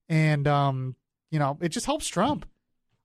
And, 0.08 0.46
um, 0.46 0.96
you 1.30 1.38
know, 1.38 1.58
it 1.60 1.70
just 1.70 1.86
helps 1.86 2.08
Trump. 2.08 2.46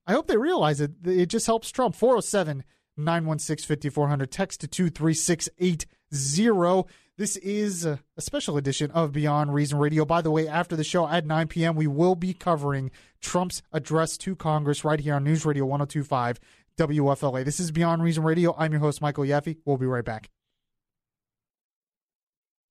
I 0.06 0.12
hope 0.12 0.26
they 0.26 0.36
realize 0.36 0.80
it. 0.80 0.92
It 1.04 1.26
just 1.26 1.46
helps 1.46 1.70
Trump. 1.70 1.94
407 1.94 2.64
916 2.96 3.66
5400. 3.66 4.30
Text 4.30 4.60
to 4.60 4.68
23680. 4.68 6.88
This 7.18 7.36
is 7.36 7.84
a 7.84 8.00
special 8.18 8.56
edition 8.56 8.90
of 8.90 9.12
Beyond 9.12 9.52
Reason 9.52 9.78
Radio. 9.78 10.04
By 10.04 10.22
the 10.22 10.30
way, 10.30 10.48
after 10.48 10.76
the 10.76 10.84
show 10.84 11.06
at 11.06 11.26
9 11.26 11.46
p.m., 11.48 11.76
we 11.76 11.86
will 11.86 12.14
be 12.14 12.32
covering 12.32 12.90
Trump's 13.20 13.62
address 13.70 14.16
to 14.18 14.34
Congress 14.34 14.82
right 14.82 14.98
here 14.98 15.14
on 15.14 15.24
News 15.24 15.44
Radio 15.44 15.66
1025 15.66 16.40
WFLA. 16.78 17.44
This 17.44 17.60
is 17.60 17.70
Beyond 17.70 18.02
Reason 18.02 18.24
Radio. 18.24 18.54
I'm 18.56 18.72
your 18.72 18.80
host, 18.80 19.02
Michael 19.02 19.24
Yaffe. 19.24 19.58
We'll 19.64 19.76
be 19.76 19.86
right 19.86 20.04
back. 20.04 20.30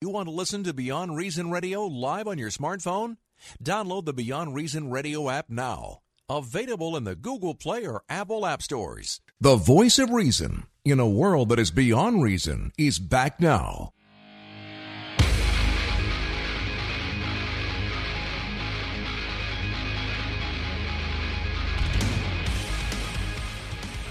You 0.01 0.09
want 0.09 0.27
to 0.27 0.33
listen 0.33 0.63
to 0.63 0.73
Beyond 0.73 1.15
Reason 1.15 1.51
Radio 1.51 1.85
live 1.85 2.27
on 2.27 2.39
your 2.39 2.49
smartphone? 2.49 3.17
Download 3.63 4.05
the 4.05 4.13
Beyond 4.13 4.55
Reason 4.55 4.89
Radio 4.89 5.29
app 5.29 5.49
now. 5.49 5.99
Available 6.29 6.95
in 6.95 7.03
the 7.03 7.15
Google 7.15 7.55
Play 7.55 7.85
or 7.85 8.03
Apple 8.07 8.45
App 8.45 8.61
Stores. 8.61 9.19
The 9.39 9.55
voice 9.55 9.99
of 9.99 10.11
reason 10.11 10.67
in 10.85 10.99
a 10.99 11.07
world 11.07 11.49
that 11.49 11.59
is 11.59 11.71
beyond 11.71 12.23
reason 12.23 12.71
is 12.77 12.99
back 12.99 13.39
now. 13.39 13.93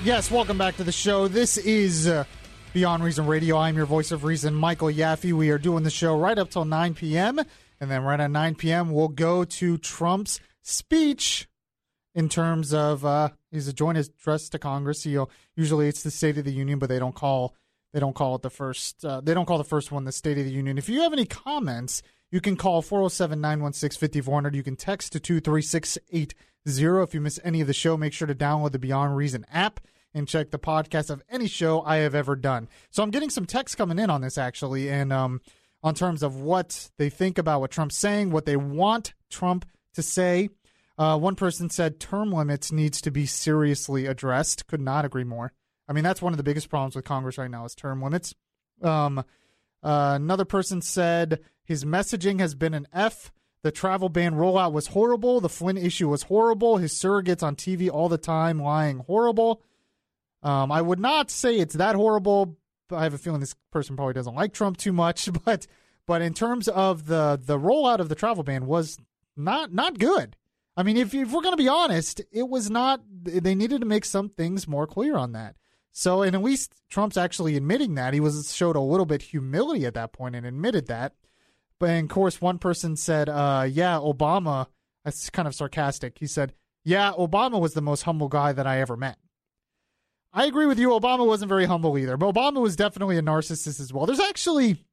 Yes, 0.02 0.30
welcome 0.30 0.56
back 0.56 0.76
to 0.78 0.84
the 0.84 0.92
show. 0.92 1.28
This 1.28 1.58
is 1.58 2.08
uh, 2.08 2.24
Beyond 2.72 3.04
Reason 3.04 3.26
Radio. 3.26 3.58
I'm 3.58 3.76
your 3.76 3.84
voice 3.84 4.12
of 4.12 4.24
reason, 4.24 4.54
Michael 4.54 4.88
Yaffe. 4.88 5.30
We 5.34 5.50
are 5.50 5.58
doing 5.58 5.84
the 5.84 5.90
show 5.90 6.18
right 6.18 6.38
up 6.38 6.48
till 6.48 6.64
9 6.64 6.94
p.m. 6.94 7.40
And 7.80 7.90
then 7.90 8.02
right 8.02 8.20
at 8.20 8.30
9 8.30 8.54
p.m., 8.56 8.92
we'll 8.92 9.08
go 9.08 9.44
to 9.44 9.78
Trump's 9.78 10.40
speech 10.62 11.48
in 12.14 12.28
terms 12.28 12.74
of 12.74 13.04
uh, 13.04 13.30
a 13.52 13.72
joint 13.72 13.98
address 13.98 14.48
to 14.50 14.58
Congress. 14.58 15.06
Know, 15.06 15.28
usually 15.56 15.88
it's 15.88 16.02
the 16.02 16.10
State 16.10 16.38
of 16.38 16.44
the 16.44 16.52
Union, 16.52 16.78
but 16.78 16.88
they 16.88 16.98
don't 16.98 17.14
call 17.14 17.54
they 17.92 18.00
don't 18.00 18.14
call 18.14 18.36
it 18.36 18.42
the 18.42 18.50
first. 18.50 19.04
Uh, 19.04 19.20
they 19.20 19.34
don't 19.34 19.46
call 19.46 19.58
the 19.58 19.64
first 19.64 19.90
one 19.90 20.04
the 20.04 20.12
State 20.12 20.38
of 20.38 20.44
the 20.44 20.52
Union. 20.52 20.78
If 20.78 20.88
you 20.88 21.00
have 21.00 21.12
any 21.12 21.24
comments, 21.24 22.02
you 22.30 22.40
can 22.40 22.56
call 22.56 22.82
407 22.82 23.40
916 23.40 23.98
5400. 23.98 24.54
You 24.54 24.62
can 24.62 24.76
text 24.76 25.12
to 25.12 25.20
23680. 25.20 26.36
If 26.66 27.14
you 27.14 27.20
miss 27.20 27.40
any 27.42 27.60
of 27.60 27.66
the 27.66 27.72
show, 27.72 27.96
make 27.96 28.12
sure 28.12 28.28
to 28.28 28.34
download 28.34 28.72
the 28.72 28.78
Beyond 28.78 29.16
Reason 29.16 29.44
app 29.50 29.80
and 30.12 30.28
check 30.28 30.50
the 30.50 30.58
podcast 30.58 31.10
of 31.10 31.22
any 31.30 31.46
show 31.46 31.82
I 31.82 31.96
have 31.96 32.14
ever 32.14 32.36
done. 32.36 32.68
So 32.90 33.02
I'm 33.02 33.10
getting 33.10 33.30
some 33.30 33.46
text 33.46 33.76
coming 33.76 33.98
in 33.98 34.10
on 34.10 34.20
this 34.20 34.38
actually, 34.38 34.88
and 34.88 35.12
um, 35.12 35.40
on 35.82 35.94
terms 35.94 36.22
of 36.22 36.36
what 36.40 36.90
they 36.98 37.10
think 37.10 37.38
about 37.38 37.60
what 37.60 37.70
Trump's 37.70 37.96
saying, 37.96 38.30
what 38.30 38.46
they 38.46 38.56
want 38.56 39.14
Trump 39.30 39.64
to 39.94 40.02
say. 40.02 40.50
Uh, 40.98 41.18
one 41.18 41.34
person 41.34 41.70
said 41.70 41.98
term 41.98 42.32
limits 42.32 42.70
needs 42.70 43.00
to 43.00 43.10
be 43.10 43.24
seriously 43.24 44.06
addressed. 44.06 44.66
Could 44.66 44.80
not 44.82 45.04
agree 45.04 45.24
more. 45.24 45.52
I 45.88 45.92
mean, 45.92 46.04
that's 46.04 46.22
one 46.22 46.32
of 46.32 46.36
the 46.36 46.42
biggest 46.42 46.68
problems 46.68 46.94
with 46.94 47.04
Congress 47.04 47.38
right 47.38 47.50
now 47.50 47.64
is 47.64 47.74
term 47.74 48.02
limits. 48.02 48.34
Um, 48.82 49.18
uh, 49.18 50.12
another 50.14 50.44
person 50.44 50.82
said 50.82 51.40
his 51.64 51.84
messaging 51.84 52.40
has 52.40 52.54
been 52.54 52.74
an 52.74 52.86
F. 52.92 53.32
The 53.62 53.72
travel 53.72 54.08
ban 54.08 54.34
rollout 54.34 54.72
was 54.72 54.88
horrible. 54.88 55.40
The 55.40 55.48
Flynn 55.48 55.76
issue 55.76 56.08
was 56.08 56.24
horrible. 56.24 56.76
His 56.76 56.92
surrogates 56.92 57.42
on 57.42 57.56
TV 57.56 57.90
all 57.90 58.08
the 58.08 58.18
time 58.18 58.60
lying 58.60 58.98
horrible. 59.00 59.62
Um, 60.42 60.72
I 60.72 60.80
would 60.80 60.98
not 60.98 61.30
say 61.30 61.58
it's 61.58 61.74
that 61.74 61.94
horrible. 61.94 62.56
I 62.92 63.04
have 63.04 63.14
a 63.14 63.18
feeling 63.18 63.40
this 63.40 63.54
person 63.70 63.96
probably 63.96 64.14
doesn't 64.14 64.34
like 64.34 64.52
Trump 64.52 64.76
too 64.76 64.92
much, 64.92 65.28
but 65.44 65.66
but 66.06 66.22
in 66.22 66.34
terms 66.34 66.68
of 66.68 67.06
the 67.06 67.40
the 67.42 67.58
rollout 67.58 67.98
of 67.98 68.08
the 68.08 68.14
travel 68.14 68.42
ban 68.42 68.66
was 68.66 68.98
not 69.36 69.72
not 69.72 69.98
good. 69.98 70.36
I 70.76 70.82
mean, 70.82 70.96
if, 70.96 71.12
if 71.12 71.30
we're 71.32 71.42
going 71.42 71.52
to 71.52 71.62
be 71.62 71.68
honest, 71.68 72.22
it 72.32 72.48
was 72.48 72.70
not. 72.70 73.02
They 73.22 73.54
needed 73.54 73.80
to 73.80 73.86
make 73.86 74.04
some 74.04 74.28
things 74.30 74.66
more 74.66 74.86
clear 74.86 75.16
on 75.16 75.32
that. 75.32 75.56
So, 75.92 76.22
and 76.22 76.34
at 76.34 76.42
least 76.42 76.72
Trump's 76.88 77.16
actually 77.16 77.56
admitting 77.56 77.96
that 77.96 78.14
he 78.14 78.20
was 78.20 78.54
showed 78.54 78.76
a 78.76 78.80
little 78.80 79.06
bit 79.06 79.22
humility 79.22 79.84
at 79.84 79.94
that 79.94 80.12
point 80.12 80.36
and 80.36 80.46
admitted 80.46 80.86
that. 80.86 81.14
But 81.78 81.90
of 81.90 82.08
course, 82.08 82.40
one 82.40 82.58
person 82.58 82.96
said, 82.96 83.28
uh, 83.28 83.66
"Yeah, 83.68 83.96
Obama." 83.96 84.66
That's 85.04 85.30
kind 85.30 85.48
of 85.48 85.54
sarcastic. 85.54 86.18
He 86.18 86.26
said, 86.26 86.54
"Yeah, 86.84 87.12
Obama 87.12 87.60
was 87.60 87.74
the 87.74 87.82
most 87.82 88.02
humble 88.02 88.28
guy 88.28 88.52
that 88.52 88.66
I 88.66 88.80
ever 88.80 88.96
met." 88.96 89.18
I 90.32 90.46
agree 90.46 90.66
with 90.66 90.78
you. 90.78 90.90
Obama 90.90 91.26
wasn't 91.26 91.48
very 91.48 91.64
humble 91.64 91.98
either, 91.98 92.16
but 92.16 92.32
Obama 92.34 92.60
was 92.60 92.76
definitely 92.76 93.16
a 93.18 93.22
narcissist 93.22 93.80
as 93.80 93.92
well. 93.92 94.06
There's 94.06 94.20
actually, 94.20 94.84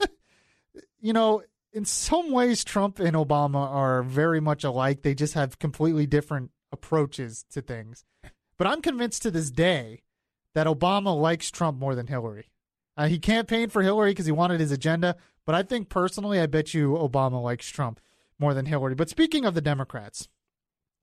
you 1.00 1.12
know, 1.12 1.42
in 1.72 1.84
some 1.84 2.30
ways, 2.32 2.64
Trump 2.64 2.98
and 2.98 3.16
Obama 3.16 3.70
are 3.70 4.02
very 4.02 4.40
much 4.40 4.64
alike. 4.64 5.02
They 5.02 5.14
just 5.14 5.34
have 5.34 5.58
completely 5.58 6.06
different 6.06 6.50
approaches 6.72 7.44
to 7.52 7.62
things. 7.62 8.04
But 8.58 8.66
I'm 8.66 8.82
convinced 8.82 9.22
to 9.22 9.30
this 9.30 9.50
day 9.50 10.02
that 10.54 10.66
Obama 10.66 11.18
likes 11.18 11.50
Trump 11.50 11.78
more 11.78 11.94
than 11.94 12.08
Hillary. 12.08 12.50
Uh, 12.96 13.06
he 13.08 13.18
campaigned 13.18 13.72
for 13.72 13.82
Hillary 13.82 14.10
because 14.10 14.26
he 14.26 14.32
wanted 14.32 14.60
his 14.60 14.72
agenda, 14.72 15.16
but 15.46 15.54
I 15.54 15.62
think 15.62 15.88
personally, 15.88 16.38
I 16.38 16.46
bet 16.46 16.74
you 16.74 16.90
Obama 16.90 17.42
likes 17.42 17.68
Trump 17.70 18.00
more 18.38 18.52
than 18.52 18.66
Hillary. 18.66 18.94
But 18.94 19.08
speaking 19.08 19.44
of 19.44 19.54
the 19.54 19.60
Democrats, 19.60 20.28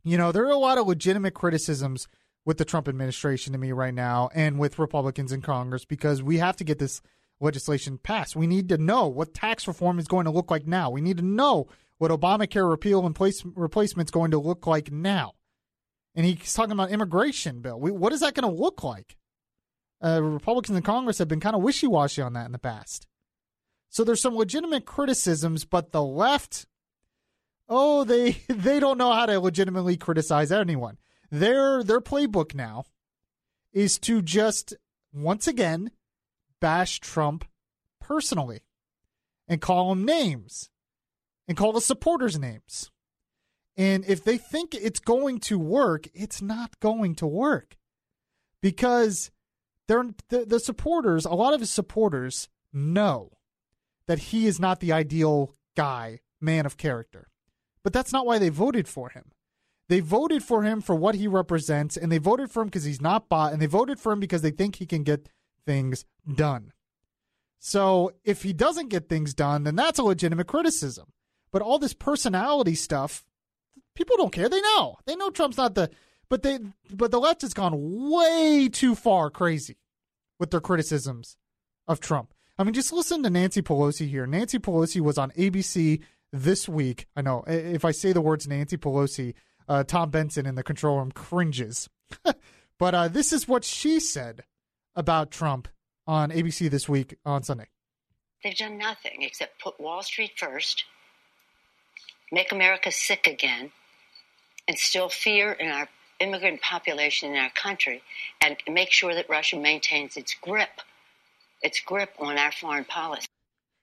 you 0.04 0.18
know, 0.18 0.32
there 0.32 0.46
are 0.46 0.52
a 0.52 0.58
lot 0.58 0.78
of 0.78 0.88
legitimate 0.88 1.34
criticisms 1.34 2.08
with 2.46 2.58
the 2.58 2.66
Trump 2.66 2.88
administration 2.88 3.54
to 3.54 3.60
me 3.60 3.72
right 3.72 3.94
now 3.94 4.30
and 4.34 4.60
with 4.60 4.80
Republicans 4.80 5.32
in 5.32 5.42
Congress 5.42 5.86
because 5.86 6.24
we 6.24 6.38
have 6.38 6.56
to 6.58 6.64
get 6.64 6.80
this 6.80 7.02
legislation 7.40 7.98
passed. 7.98 8.36
We 8.36 8.48
need 8.48 8.70
to 8.70 8.78
know 8.78 9.08
what 9.08 9.34
tax 9.34 9.68
reform 9.68 10.00
is 10.00 10.08
going 10.08 10.26
to 10.26 10.32
look 10.32 10.52
like 10.52 10.68
now. 10.68 10.90
We 10.90 11.02
need 11.02 11.18
to 11.18 11.26
know 11.26 11.68
what 11.98 12.12
Obamacare 12.12 12.70
repeal 12.70 13.06
and 13.06 13.16
place, 13.16 13.44
replacement 13.46 14.08
is 14.08 14.12
going 14.12 14.32
to 14.32 14.40
look 14.40 14.66
like 14.66 14.92
now. 14.92 15.34
And 16.16 16.26
he's 16.26 16.54
talking 16.54 16.72
about 16.72 16.92
immigration 16.92 17.62
bill. 17.62 17.80
We, 17.80 17.92
what 17.92 18.14
is 18.14 18.22
that 18.22 18.34
going 18.34 18.50
to 18.50 18.62
look 18.62 18.84
like? 18.84 19.16
Uh, 20.04 20.22
Republicans 20.24 20.78
in 20.78 20.84
Congress 20.84 21.18
have 21.18 21.28
been 21.28 21.40
kind 21.40 21.56
of 21.56 21.62
wishy 21.62 21.88
washy 21.88 22.22
on 22.22 22.34
that 22.34 22.46
in 22.46 22.52
the 22.52 22.60
past. 22.60 23.06
So 23.90 24.04
there's 24.04 24.22
some 24.22 24.36
legitimate 24.36 24.86
criticisms, 24.86 25.66
but 25.66 25.92
the 25.92 26.04
left, 26.04 26.68
oh, 27.68 28.04
they 28.06 28.32
they 28.48 28.80
don't 28.80 28.98
know 28.98 29.12
how 29.12 29.26
to 29.26 29.40
legitimately 29.40 29.98
criticize 29.98 30.52
anyone. 30.52 30.98
Their 31.32 31.84
their 31.84 32.02
playbook 32.02 32.56
now 32.56 32.86
is 33.72 34.00
to 34.00 34.22
just 34.22 34.74
once 35.14 35.48
again 35.48 35.92
bash 36.60 37.00
Trump 37.00 37.46
personally 38.00 38.62
and 39.48 39.62
call 39.62 39.92
him 39.92 40.06
names 40.06 40.70
and 41.48 41.58
call 41.58 41.74
the 41.74 41.82
supporters 41.82 42.38
names. 42.38 42.92
And 43.78 44.04
if 44.08 44.24
they 44.24 44.38
think 44.38 44.76
it's 44.76 45.00
going 45.00 45.40
to 45.42 45.58
work, 45.58 46.08
it's 46.14 46.42
not 46.42 46.80
going 46.80 47.16
to 47.16 47.28
work 47.28 47.78
because 48.62 49.32
they're, 49.88 50.06
the, 50.30 50.46
the 50.46 50.60
supporters, 50.60 51.26
a 51.26 51.34
lot 51.34 51.54
of 51.54 51.62
his 51.62 51.72
supporters 51.72 52.50
know 52.74 53.32
that 54.08 54.20
he 54.20 54.48
is 54.48 54.60
not 54.60 54.80
the 54.80 54.92
ideal 54.92 55.56
guy, 55.76 56.20
man 56.42 56.66
of 56.66 56.78
character. 56.78 57.28
But 57.84 57.94
that's 57.94 58.12
not 58.12 58.26
why 58.26 58.38
they 58.38 58.50
voted 58.50 58.88
for 58.88 59.10
him. 59.10 59.32
They 59.90 60.00
voted 60.00 60.44
for 60.44 60.64
him 60.64 60.82
for 60.82 60.96
what 60.96 61.16
he 61.16 61.28
represents, 61.28 61.98
and 61.98 62.12
they 62.12 62.20
voted 62.20 62.52
for 62.52 62.62
him 62.62 62.68
because 62.68 62.84
he's 62.86 63.02
not 63.02 63.28
bought, 63.28 63.52
and 63.52 63.62
they 63.62 63.66
voted 63.66 64.00
for 64.00 64.14
him 64.14 64.20
because 64.20 64.44
they 64.44 64.52
think 64.52 64.76
he 64.76 64.86
can 64.86 65.04
get 65.04 65.28
things 65.66 66.06
done. 66.36 66.72
So 67.58 68.14
if 68.24 68.44
he 68.44 68.54
doesn't 68.54 68.90
get 68.90 69.10
things 69.10 69.34
done, 69.34 69.64
then 69.64 69.76
that's 69.76 70.00
a 70.00 70.04
legitimate 70.04 70.48
criticism. 70.48 71.12
But 71.52 71.64
all 71.64 71.80
this 71.80 71.96
personality 71.96 72.76
stuff, 72.76 73.26
people 73.96 74.16
don't 74.16 74.32
care. 74.32 74.48
They 74.48 74.62
know. 74.62 74.98
They 75.06 75.16
know 75.16 75.32
Trump's 75.32 75.58
not 75.58 75.76
the 75.76 75.90
but 76.30 76.44
they 76.44 76.60
but 76.94 77.10
the 77.10 77.20
left 77.20 77.42
has 77.42 77.56
gone 77.56 78.10
way 78.12 78.70
too 78.72 78.94
far 78.94 79.32
crazy 79.32 79.78
with 80.40 80.52
their 80.52 80.62
criticisms 80.62 81.36
of 81.88 82.00
Trump. 82.00 82.34
I 82.58 82.64
mean, 82.64 82.74
just 82.74 82.94
listen 82.94 83.24
to 83.24 83.30
Nancy 83.30 83.64
Pelosi 83.64 84.08
here. 84.08 84.28
Nancy 84.28 84.60
Pelosi 84.60 85.02
was 85.02 85.18
on 85.18 85.32
ABC 85.32 86.02
this 86.32 86.70
week. 86.70 87.08
I 87.16 87.24
know 87.24 87.44
if 87.48 87.84
I 87.84 87.92
say 87.92 88.14
the 88.14 88.22
words 88.22 88.48
Nancy 88.48 88.78
Pelosi, 88.78 89.34
uh, 89.70 89.84
Tom 89.84 90.10
Benson 90.10 90.46
in 90.46 90.56
the 90.56 90.64
control 90.64 90.98
room 90.98 91.12
cringes. 91.12 91.90
but 92.80 92.96
uh, 92.96 93.08
this 93.08 93.32
is 93.32 93.48
what 93.48 93.64
she 93.64 94.00
said 94.00 94.44
about 94.96 95.32
Trump 95.32 95.68
on 96.08 96.32
ABC 96.32 96.70
this 96.70 96.90
week 96.90 97.16
on 97.24 97.44
Sunday. 97.44 97.68
They've 98.44 98.58
done 98.58 98.78
nothing 98.78 99.22
except 99.22 99.62
put 99.62 99.80
Wall 99.80 100.02
Street 100.02 100.32
first, 100.36 100.86
make 102.32 102.52
America 102.52 102.92
sick 102.92 103.28
again, 103.28 103.72
instill 104.68 105.10
fear 105.10 105.52
in 105.52 105.70
our 105.70 105.88
immigrant 106.20 106.62
population 106.62 107.32
in 107.32 107.38
our 107.38 107.52
country, 107.52 108.02
and 108.42 108.58
make 108.68 108.92
sure 108.92 109.14
that 109.14 109.30
Russia 109.30 109.58
maintains 109.58 110.18
its 110.18 110.36
grip, 110.42 110.82
its 111.62 111.80
grip 111.80 112.12
on 112.18 112.38
our 112.38 112.52
foreign 112.52 112.86
policy. 112.86 113.28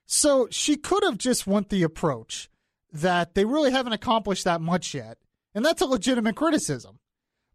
So 0.05 0.47
she 0.51 0.75
could 0.75 1.03
have 1.03 1.17
just 1.17 1.47
went 1.47 1.69
the 1.69 1.83
approach 1.83 2.49
that 2.91 3.35
they 3.35 3.45
really 3.45 3.71
haven't 3.71 3.93
accomplished 3.93 4.45
that 4.45 4.61
much 4.61 4.93
yet 4.93 5.17
and 5.57 5.65
that's 5.65 5.81
a 5.81 5.85
legitimate 5.87 6.35
criticism. 6.35 6.99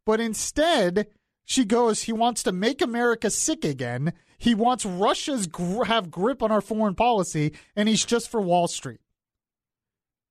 But 0.05 0.19
instead, 0.19 1.07
She 1.45 1.65
goes, 1.65 2.03
he 2.03 2.13
wants 2.13 2.43
to 2.45 2.53
make 2.53 2.81
America 2.81 3.31
sick 3.31 3.65
again. 3.65 4.13
He 4.39 4.55
wants 4.55 4.85
Russia's 4.87 5.47
gr- 5.47 5.85
have 5.85 6.11
grip 6.11 6.43
on 6.43 6.53
our 6.53 6.61
foreign 6.61 6.95
policy, 6.95 7.53
and 7.77 7.89
he's 7.89 8.05
just 8.05 8.31
for 8.31 8.41
Wall 8.41 8.69
Street. 8.69 9.01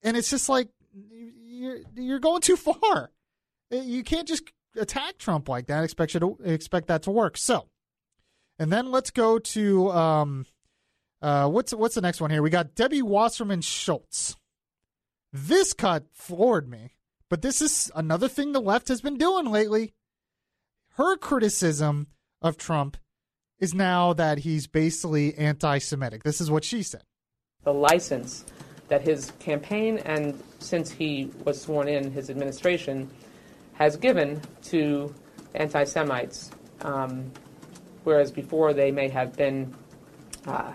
And 0.03 0.17
it's 0.17 0.29
just 0.29 0.49
like 0.49 0.69
you're 0.93 1.79
you're 1.95 2.19
going 2.19 2.41
too 2.41 2.55
far. 2.55 3.11
You 3.69 4.03
can't 4.03 4.27
just 4.27 4.43
attack 4.75 5.17
Trump 5.17 5.47
like 5.47 5.67
that. 5.67 5.83
Expect 5.83 6.13
you 6.13 6.19
to 6.19 6.37
expect 6.43 6.87
that 6.87 7.03
to 7.03 7.11
work. 7.11 7.37
So, 7.37 7.67
and 8.57 8.71
then 8.71 8.89
let's 8.89 9.11
go 9.11 9.37
to 9.37 9.91
um, 9.91 10.45
uh, 11.21 11.49
what's 11.49 11.73
what's 11.73 11.95
the 11.95 12.01
next 12.01 12.19
one 12.19 12.31
here? 12.31 12.41
We 12.41 12.49
got 12.49 12.73
Debbie 12.73 13.01
Wasserman 13.03 13.61
Schultz. 13.61 14.35
This 15.31 15.73
cut 15.73 16.05
floored 16.11 16.67
me, 16.67 16.95
but 17.31 17.41
this 17.41 17.61
is 17.61 17.89
another 17.95 18.27
thing 18.27 18.51
the 18.51 18.59
left 18.59 18.89
has 18.89 18.99
been 18.99 19.17
doing 19.17 19.45
lately. 19.45 19.93
Her 20.95 21.15
criticism 21.15 22.07
of 22.41 22.57
Trump 22.57 22.97
is 23.57 23.73
now 23.73 24.11
that 24.11 24.39
he's 24.39 24.67
basically 24.67 25.33
anti-Semitic. 25.35 26.23
This 26.23 26.41
is 26.41 26.51
what 26.51 26.65
she 26.65 26.83
said. 26.83 27.03
The 27.63 27.73
license 27.73 28.43
that 28.89 29.01
his 29.01 29.31
campaign 29.39 29.99
and 29.99 30.43
since 30.59 30.91
he 30.91 31.31
was 31.45 31.61
sworn 31.61 31.87
in, 31.87 32.11
his 32.11 32.29
administration 32.29 33.09
has 33.75 33.95
given 33.95 34.41
to 34.63 35.15
anti 35.55 35.85
Semites, 35.85 36.51
um, 36.81 37.31
whereas 38.03 38.29
before 38.29 38.73
they 38.73 38.91
may 38.91 39.07
have 39.07 39.37
been, 39.37 39.73
uh, 40.47 40.73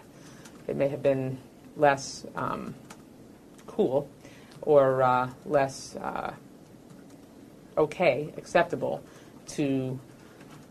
it 0.66 0.76
may 0.76 0.88
have 0.88 1.02
been 1.02 1.36
less 1.76 2.24
um, 2.34 2.74
cool 3.66 4.08
or 4.62 5.02
uh, 5.02 5.30
less 5.44 5.96
uh, 5.96 6.32
okay, 7.76 8.32
acceptable 8.36 9.02
to 9.48 9.98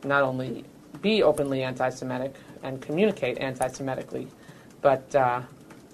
not 0.03 0.23
only 0.23 0.65
be 1.01 1.23
openly 1.23 1.63
anti 1.63 1.89
Semitic 1.89 2.35
and 2.63 2.81
communicate 2.81 3.37
anti 3.39 3.67
Semitically, 3.67 4.27
but 4.81 5.13
uh, 5.15 5.41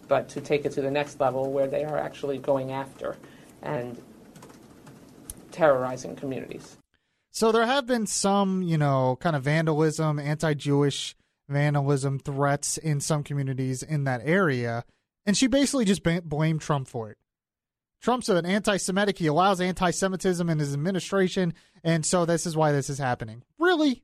but 0.08 0.28
to 0.30 0.42
take 0.42 0.66
it 0.66 0.74
to 0.74 0.82
the 0.82 0.92
next 0.92 1.20
level 1.20 1.52
where 1.52 1.68
they 1.68 1.84
are 1.84 1.98
actually 1.98 2.38
going 2.38 2.72
after 2.72 3.16
and 3.62 4.02
terrorizing 5.52 6.16
communities. 6.16 6.78
So 7.32 7.52
there 7.52 7.66
have 7.66 7.88
been 7.88 8.08
some, 8.08 8.62
you 8.62 8.78
know, 8.78 9.18
kind 9.22 9.36
of 9.36 9.44
vandalism, 9.44 10.20
anti-Jewish 10.20 11.16
vandalism 11.48 12.20
threats 12.20 12.78
in 12.78 13.00
some 13.00 13.24
communities 13.24 13.84
in 13.84 14.04
that 14.04 14.22
area, 14.26 14.84
and 15.26 15.38
she 15.38 15.48
basically 15.48 15.86
just 15.86 16.04
blamed 16.04 16.62
Trump 16.62 16.88
for 16.88 17.10
it. 17.10 17.18
Trump's 18.02 18.30
an 18.30 18.46
anti-Semitic. 18.46 19.18
He 19.18 19.28
allows 19.28 19.62
anti-Semitism 19.62 20.50
in 20.50 20.60
his 20.60 20.74
administration, 20.74 21.54
and 21.84 22.06
so 22.06 22.26
this 22.26 22.46
is 22.46 22.58
why 22.58 22.72
this 22.72 22.90
is 22.90 22.98
happening. 22.98 23.44
Really? 23.60 24.04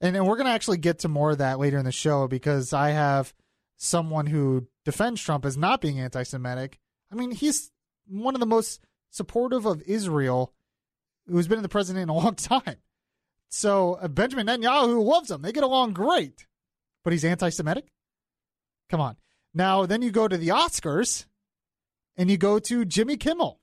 And, 0.00 0.16
and 0.16 0.26
we're 0.26 0.36
going 0.36 0.46
to 0.46 0.52
actually 0.52 0.78
get 0.78 1.00
to 1.00 1.08
more 1.08 1.32
of 1.32 1.38
that 1.38 1.58
later 1.58 1.78
in 1.78 1.84
the 1.84 1.92
show 1.92 2.28
because 2.28 2.72
I 2.72 2.90
have 2.90 3.34
someone 3.76 4.26
who 4.26 4.68
defends 4.84 5.20
Trump 5.20 5.44
as 5.44 5.56
not 5.56 5.80
being 5.80 5.98
anti 5.98 6.22
Semitic. 6.22 6.78
I 7.10 7.14
mean, 7.14 7.30
he's 7.30 7.70
one 8.06 8.34
of 8.34 8.40
the 8.40 8.46
most 8.46 8.80
supportive 9.10 9.66
of 9.66 9.82
Israel 9.82 10.52
who's 11.26 11.48
been 11.48 11.58
in 11.58 11.62
the 11.62 11.68
president 11.68 12.04
in 12.04 12.08
a 12.08 12.14
long 12.14 12.34
time. 12.36 12.76
So 13.48 13.94
uh, 13.94 14.08
Benjamin 14.08 14.46
Netanyahu 14.46 15.02
loves 15.02 15.30
him. 15.30 15.42
They 15.42 15.52
get 15.52 15.64
along 15.64 15.94
great. 15.94 16.46
But 17.02 17.12
he's 17.12 17.24
anti 17.24 17.48
Semitic? 17.48 17.86
Come 18.90 19.00
on. 19.00 19.16
Now, 19.54 19.86
then 19.86 20.02
you 20.02 20.10
go 20.10 20.28
to 20.28 20.36
the 20.36 20.48
Oscars 20.48 21.26
and 22.18 22.30
you 22.30 22.36
go 22.36 22.58
to 22.58 22.84
Jimmy 22.84 23.16
Kimmel. 23.16 23.60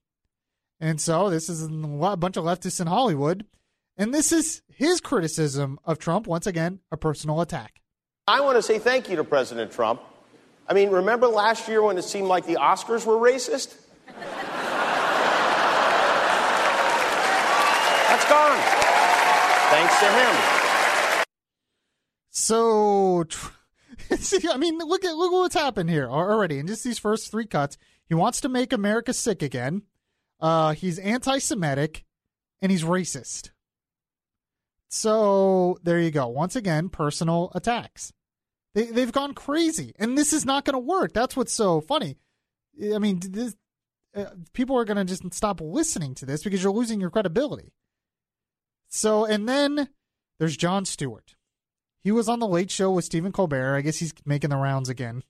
And 0.80 1.00
so 1.00 1.30
this 1.30 1.50
is 1.50 1.62
a 1.64 1.68
bunch 2.18 2.38
of 2.38 2.46
leftists 2.46 2.80
in 2.80 2.88
Hollywood. 2.88 3.46
And 3.98 4.14
this 4.14 4.32
is 4.32 4.62
his 4.68 5.00
criticism 5.02 5.78
of 5.84 6.00
Trump, 6.00 6.26
once 6.26 6.48
again, 6.48 6.80
a 6.92 6.98
personal 6.98 7.42
attack. 7.42 7.82
I 8.28 8.42
want 8.42 8.58
to 8.58 8.62
say 8.62 8.80
thank 8.80 9.10
you 9.10 9.18
to 9.18 9.24
President 9.24 9.72
Trump. 9.72 10.02
I 10.68 10.74
mean, 10.74 10.90
remember 10.90 11.28
last 11.28 11.68
year 11.68 11.84
when 11.84 11.98
it 11.98 12.04
seemed 12.04 12.28
like 12.28 12.46
the 12.46 12.56
Oscars 12.56 13.06
were 13.06 13.16
racist? 13.16 13.76
That's 18.10 18.30
gone. 18.30 18.58
Thanks 19.70 20.00
to 20.00 20.06
him. 20.12 20.36
So, 22.32 23.26
see, 24.18 24.50
I 24.50 24.58
mean, 24.58 24.78
look 24.80 25.06
at 25.06 25.16
look 25.16 25.32
what's 25.32 25.56
happened 25.56 25.90
here 25.90 26.10
already 26.10 26.58
in 26.60 26.68
just 26.68 26.84
these 26.84 27.00
first 27.00 27.32
three 27.32 27.46
cuts. 27.46 27.78
He 28.08 28.16
wants 28.16 28.42
to 28.42 28.50
make 28.50 28.72
America 28.72 29.14
sick 29.14 29.42
again. 29.42 29.84
Uh, 30.40 30.74
he's 30.74 31.00
anti-Semitic, 31.00 32.06
and 32.62 32.72
he's 32.72 32.84
racist. 32.84 33.52
So 34.90 35.78
there 35.84 36.00
you 36.00 36.12
go. 36.12 36.28
Once 36.28 36.56
again, 36.56 36.90
personal 36.90 37.52
attacks. 37.56 38.14
They 38.74 38.86
they've 38.86 39.12
gone 39.12 39.34
crazy, 39.34 39.94
and 39.98 40.18
this 40.18 40.34
is 40.34 40.46
not 40.46 40.66
going 40.66 40.74
to 40.74 40.80
work. 40.80 41.14
That's 41.14 41.36
what's 41.36 41.54
so 41.54 41.82
funny. 41.82 42.18
I 42.94 43.00
mean, 43.00 43.22
this, 43.22 43.56
uh, 44.16 44.26
people 44.54 44.78
are 44.78 44.86
going 44.86 44.98
to 44.98 45.06
just 45.06 45.34
stop 45.34 45.62
listening 45.62 46.14
to 46.16 46.26
this 46.26 46.44
because 46.44 46.62
you're 46.62 46.74
losing 46.74 47.00
your 47.00 47.10
credibility. 47.10 47.74
So, 48.88 49.26
and 49.26 49.48
then 49.48 49.90
there's 50.40 50.58
Jon 50.58 50.86
Stewart. 50.86 51.36
He 52.04 52.12
was 52.12 52.30
on 52.30 52.40
the 52.40 52.48
Late 52.48 52.70
Show 52.70 52.92
with 52.92 53.06
Stephen 53.06 53.32
Colbert. 53.32 53.76
I 53.76 53.82
guess 53.82 53.98
he's 53.98 54.14
making 54.26 54.52
the 54.52 54.58
rounds 54.58 54.90
again. 54.90 55.24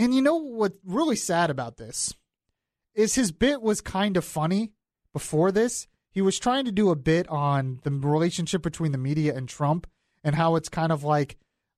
And 0.00 0.14
you 0.14 0.22
know 0.22 0.36
what's 0.36 0.78
really 0.84 1.14
sad 1.14 1.50
about 1.50 1.76
this 1.76 2.14
is 2.94 3.14
his 3.14 3.32
bit 3.32 3.60
was 3.60 3.82
kind 3.82 4.16
of 4.16 4.24
funny 4.24 4.72
before 5.12 5.52
this 5.52 5.86
he 6.10 6.22
was 6.22 6.38
trying 6.38 6.64
to 6.64 6.72
do 6.72 6.90
a 6.90 6.96
bit 6.96 7.28
on 7.28 7.80
the 7.82 7.90
relationship 7.90 8.62
between 8.62 8.92
the 8.92 8.98
media 8.98 9.36
and 9.36 9.48
Trump 9.48 9.86
and 10.24 10.34
how 10.34 10.56
it's 10.56 10.68
kind 10.68 10.90
of 10.90 11.04
like 11.04 11.36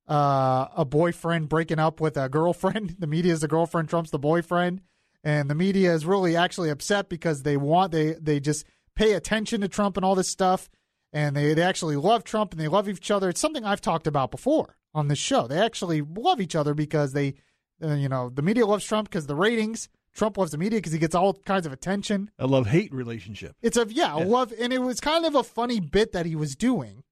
uh, 0.09 0.69
a 0.77 0.85
boyfriend 0.85 1.49
breaking 1.49 1.79
up 1.79 2.01
with 2.01 2.17
a 2.17 2.29
girlfriend. 2.29 2.97
The 3.01 3.07
media 3.07 3.33
is 3.33 3.41
the 3.41 3.49
girlfriend, 3.49 3.89
Trump's 3.89 4.11
the 4.11 4.19
boyfriend, 4.19 4.81
and 5.23 5.51
the 5.51 5.55
media 5.55 5.93
is 5.93 6.07
really 6.07 6.37
actually 6.37 6.71
upset 6.71 7.09
because 7.09 7.43
they 7.43 7.57
want 7.57 7.93
they 7.93 8.13
they 8.13 8.41
just 8.41 8.65
pay 8.95 9.13
attention 9.13 9.61
to 9.61 9.69
Trump 9.69 9.97
and 9.97 10.05
all 10.05 10.15
this 10.15 10.29
stuff, 10.29 10.71
and 11.13 11.37
they 11.37 11.55
they 11.55 11.63
actually 11.63 11.97
love 11.97 12.25
Trump 12.25 12.53
and 12.53 12.61
they 12.61 12.69
love 12.69 12.89
each 12.89 13.11
other. 13.11 13.29
It's 13.29 13.41
something 13.41 13.65
I've 13.65 13.81
talked 13.81 14.07
about 14.07 14.31
before 14.31 14.77
on 14.95 15.09
this 15.09 15.19
show. 15.19 15.47
They 15.47 15.59
actually 15.59 16.03
love 16.03 16.41
each 16.41 16.55
other 16.55 16.75
because 16.75 17.13
they, 17.13 17.35
uh, 17.83 17.95
you 17.95 18.09
know, 18.09 18.31
the 18.31 18.42
media 18.42 18.66
loves 18.66 18.85
Trump 18.85 19.09
because 19.09 19.27
the 19.27 19.35
ratings 19.35 19.88
Trump 20.14 20.37
loves 20.37 20.53
the 20.53 20.59
media 20.59 20.79
because 20.79 20.92
he 20.92 20.99
gets 20.99 21.14
all 21.14 21.35
kinds 21.35 21.66
of 21.66 21.73
attention. 21.73 22.31
A 22.38 22.47
love 22.47 22.66
hate 22.66 22.92
relationship. 22.92 23.57
It's 23.62 23.77
a 23.77 23.87
yeah, 23.88 24.18
yeah, 24.18 24.25
love, 24.25 24.53
and 24.61 24.73
it 24.73 24.81
was 24.81 25.01
kind 25.01 25.25
of 25.25 25.35
a 25.35 25.42
funny 25.42 25.81
bit 25.81 26.12
that 26.12 26.27
he 26.27 26.37
was 26.37 26.55
doing, 26.55 27.03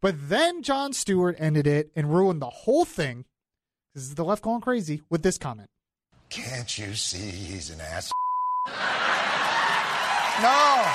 but 0.00 0.14
then 0.28 0.62
Jon 0.62 0.92
Stewart 0.92 1.36
ended 1.38 1.66
it 1.66 1.90
and 1.94 2.14
ruined 2.14 2.40
the 2.40 2.50
whole 2.50 2.84
thing. 2.84 3.24
This 3.94 4.04
is 4.04 4.14
the 4.14 4.24
left 4.24 4.42
going 4.42 4.60
crazy 4.60 5.02
with 5.10 5.22
this 5.22 5.36
comment. 5.36 5.68
Can't 6.30 6.78
you 6.78 6.94
see 6.94 7.30
he's 7.30 7.70
an 7.70 7.80
ass? 7.80 8.10
No, 10.40 10.86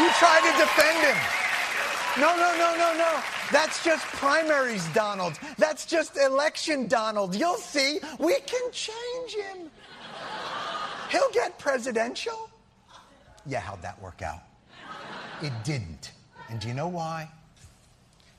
you 0.00 0.08
try 0.16 0.40
to 0.40 0.58
defend 0.58 1.04
him. 1.04 1.47
No, 2.18 2.34
no, 2.36 2.56
no, 2.58 2.74
no, 2.76 2.98
no. 2.98 3.20
That's 3.52 3.84
just 3.84 4.04
primaries, 4.06 4.84
Donald. 4.92 5.38
That's 5.56 5.86
just 5.86 6.16
election, 6.16 6.88
Donald. 6.88 7.36
You'll 7.36 7.56
see. 7.56 8.00
We 8.18 8.40
can 8.40 8.72
change 8.72 9.34
him. 9.34 9.70
He'll 11.10 11.30
get 11.30 11.58
presidential. 11.60 12.50
Yeah, 13.46 13.60
how'd 13.60 13.82
that 13.82 14.02
work 14.02 14.20
out? 14.22 14.42
It 15.42 15.52
didn't. 15.62 16.10
And 16.48 16.58
do 16.58 16.66
you 16.66 16.74
know 16.74 16.88
why? 16.88 17.30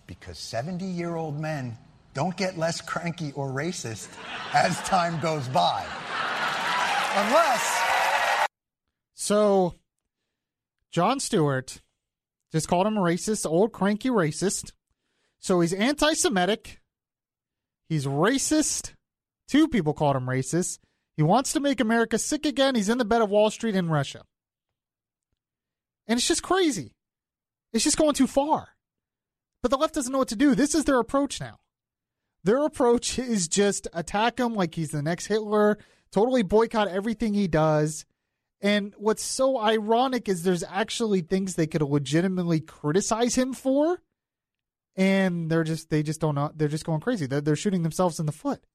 Because 0.08 0.38
70 0.38 0.84
year 0.84 1.16
old 1.16 1.40
men 1.40 1.78
don't 2.14 2.36
get 2.36 2.58
less 2.58 2.82
cranky 2.82 3.32
or 3.34 3.48
racist 3.48 4.10
as 4.54 4.78
time 4.82 5.22
goes 5.22 5.48
by. 5.48 5.86
Unless. 7.16 7.82
So, 9.14 9.76
Jon 10.92 11.20
Stewart 11.20 11.82
just 12.52 12.68
called 12.68 12.88
him 12.88 12.98
a 12.98 13.02
racist, 13.02 13.46
old 13.46 13.72
cranky 13.72 14.10
racist. 14.10 14.72
So 15.40 15.62
he's 15.62 15.74
anti 15.74 16.14
Semitic. 16.14 16.80
He's 17.88 18.06
racist. 18.06 18.94
Two 19.48 19.68
people 19.68 19.94
called 19.94 20.16
him 20.16 20.26
racist. 20.26 20.80
He 21.18 21.24
wants 21.24 21.54
to 21.54 21.60
make 21.60 21.80
America 21.80 22.18
sick 22.18 22.46
again. 22.46 22.76
He's 22.76 22.90
in 22.90 22.98
the 22.98 23.06
bed 23.06 23.22
of 23.22 23.30
Wall 23.30 23.50
Street 23.50 23.76
in 23.76 23.90
Russia. 23.90 24.24
And 26.08 26.18
it's 26.18 26.28
just 26.28 26.44
crazy. 26.44 26.94
It's 27.74 27.84
just 27.84 27.98
going 27.98 28.14
too 28.14 28.28
far. 28.28 28.70
But 29.62 29.72
the 29.72 29.78
left 29.78 29.96
doesn't 29.96 30.12
know 30.12 30.20
what 30.20 30.30
to 30.30 30.36
do. 30.36 30.56
This 30.56 30.74
is 30.74 30.86
their 30.86 31.00
approach 31.00 31.42
now. 31.42 31.60
Their 32.44 32.64
approach 32.64 33.20
is 33.20 33.48
just 33.48 33.88
attack 33.94 34.40
him 34.40 34.54
like 34.56 34.76
he's 34.76 34.92
the 34.92 35.02
next 35.02 35.26
Hitler, 35.26 35.78
totally 36.12 36.42
boycott 36.42 36.88
everything 36.88 37.34
he 37.34 37.48
does. 37.48 38.06
And 38.62 38.94
what's 38.98 39.24
so 39.24 39.58
ironic 39.58 40.28
is 40.28 40.44
there's 40.44 40.64
actually 40.64 41.22
things 41.22 41.56
they 41.56 41.68
could 41.68 41.82
legitimately 41.82 42.60
criticize 42.60 43.36
him 43.36 43.54
for. 43.54 44.02
And 44.96 45.50
they're 45.50 45.64
just, 45.64 45.90
they 45.90 46.04
just 46.04 46.20
don't 46.20 46.58
they're 46.58 46.68
just 46.68 46.86
going 46.86 47.00
crazy. 47.00 47.26
They're, 47.26 47.42
they're 47.42 47.56
shooting 47.56 47.84
themselves 47.84 48.20
in 48.20 48.26
the 48.26 48.32
foot. 48.34 48.66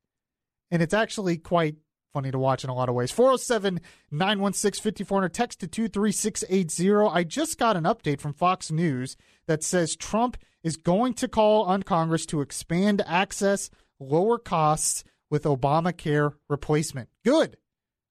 And 0.70 0.80
it's 0.80 0.94
actually 0.94 1.36
quite 1.36 1.76
funny 2.14 2.30
to 2.30 2.38
watch 2.38 2.64
in 2.64 2.70
a 2.70 2.74
lot 2.74 2.88
of 2.88 2.94
ways. 2.94 3.10
407 3.10 3.80
916 4.10 4.82
5400, 4.82 5.34
text 5.34 5.60
to 5.60 5.66
23680. 5.66 7.10
I 7.12 7.24
just 7.24 7.58
got 7.58 7.76
an 7.76 7.84
update 7.84 8.20
from 8.20 8.32
Fox 8.32 8.70
News 8.70 9.16
that 9.46 9.62
says 9.62 9.96
Trump 9.96 10.38
is 10.62 10.76
going 10.76 11.12
to 11.14 11.28
call 11.28 11.64
on 11.64 11.82
Congress 11.82 12.24
to 12.26 12.40
expand 12.40 13.02
access, 13.06 13.68
lower 14.00 14.38
costs 14.38 15.04
with 15.28 15.44
Obamacare 15.44 16.32
replacement. 16.48 17.10
Good. 17.24 17.58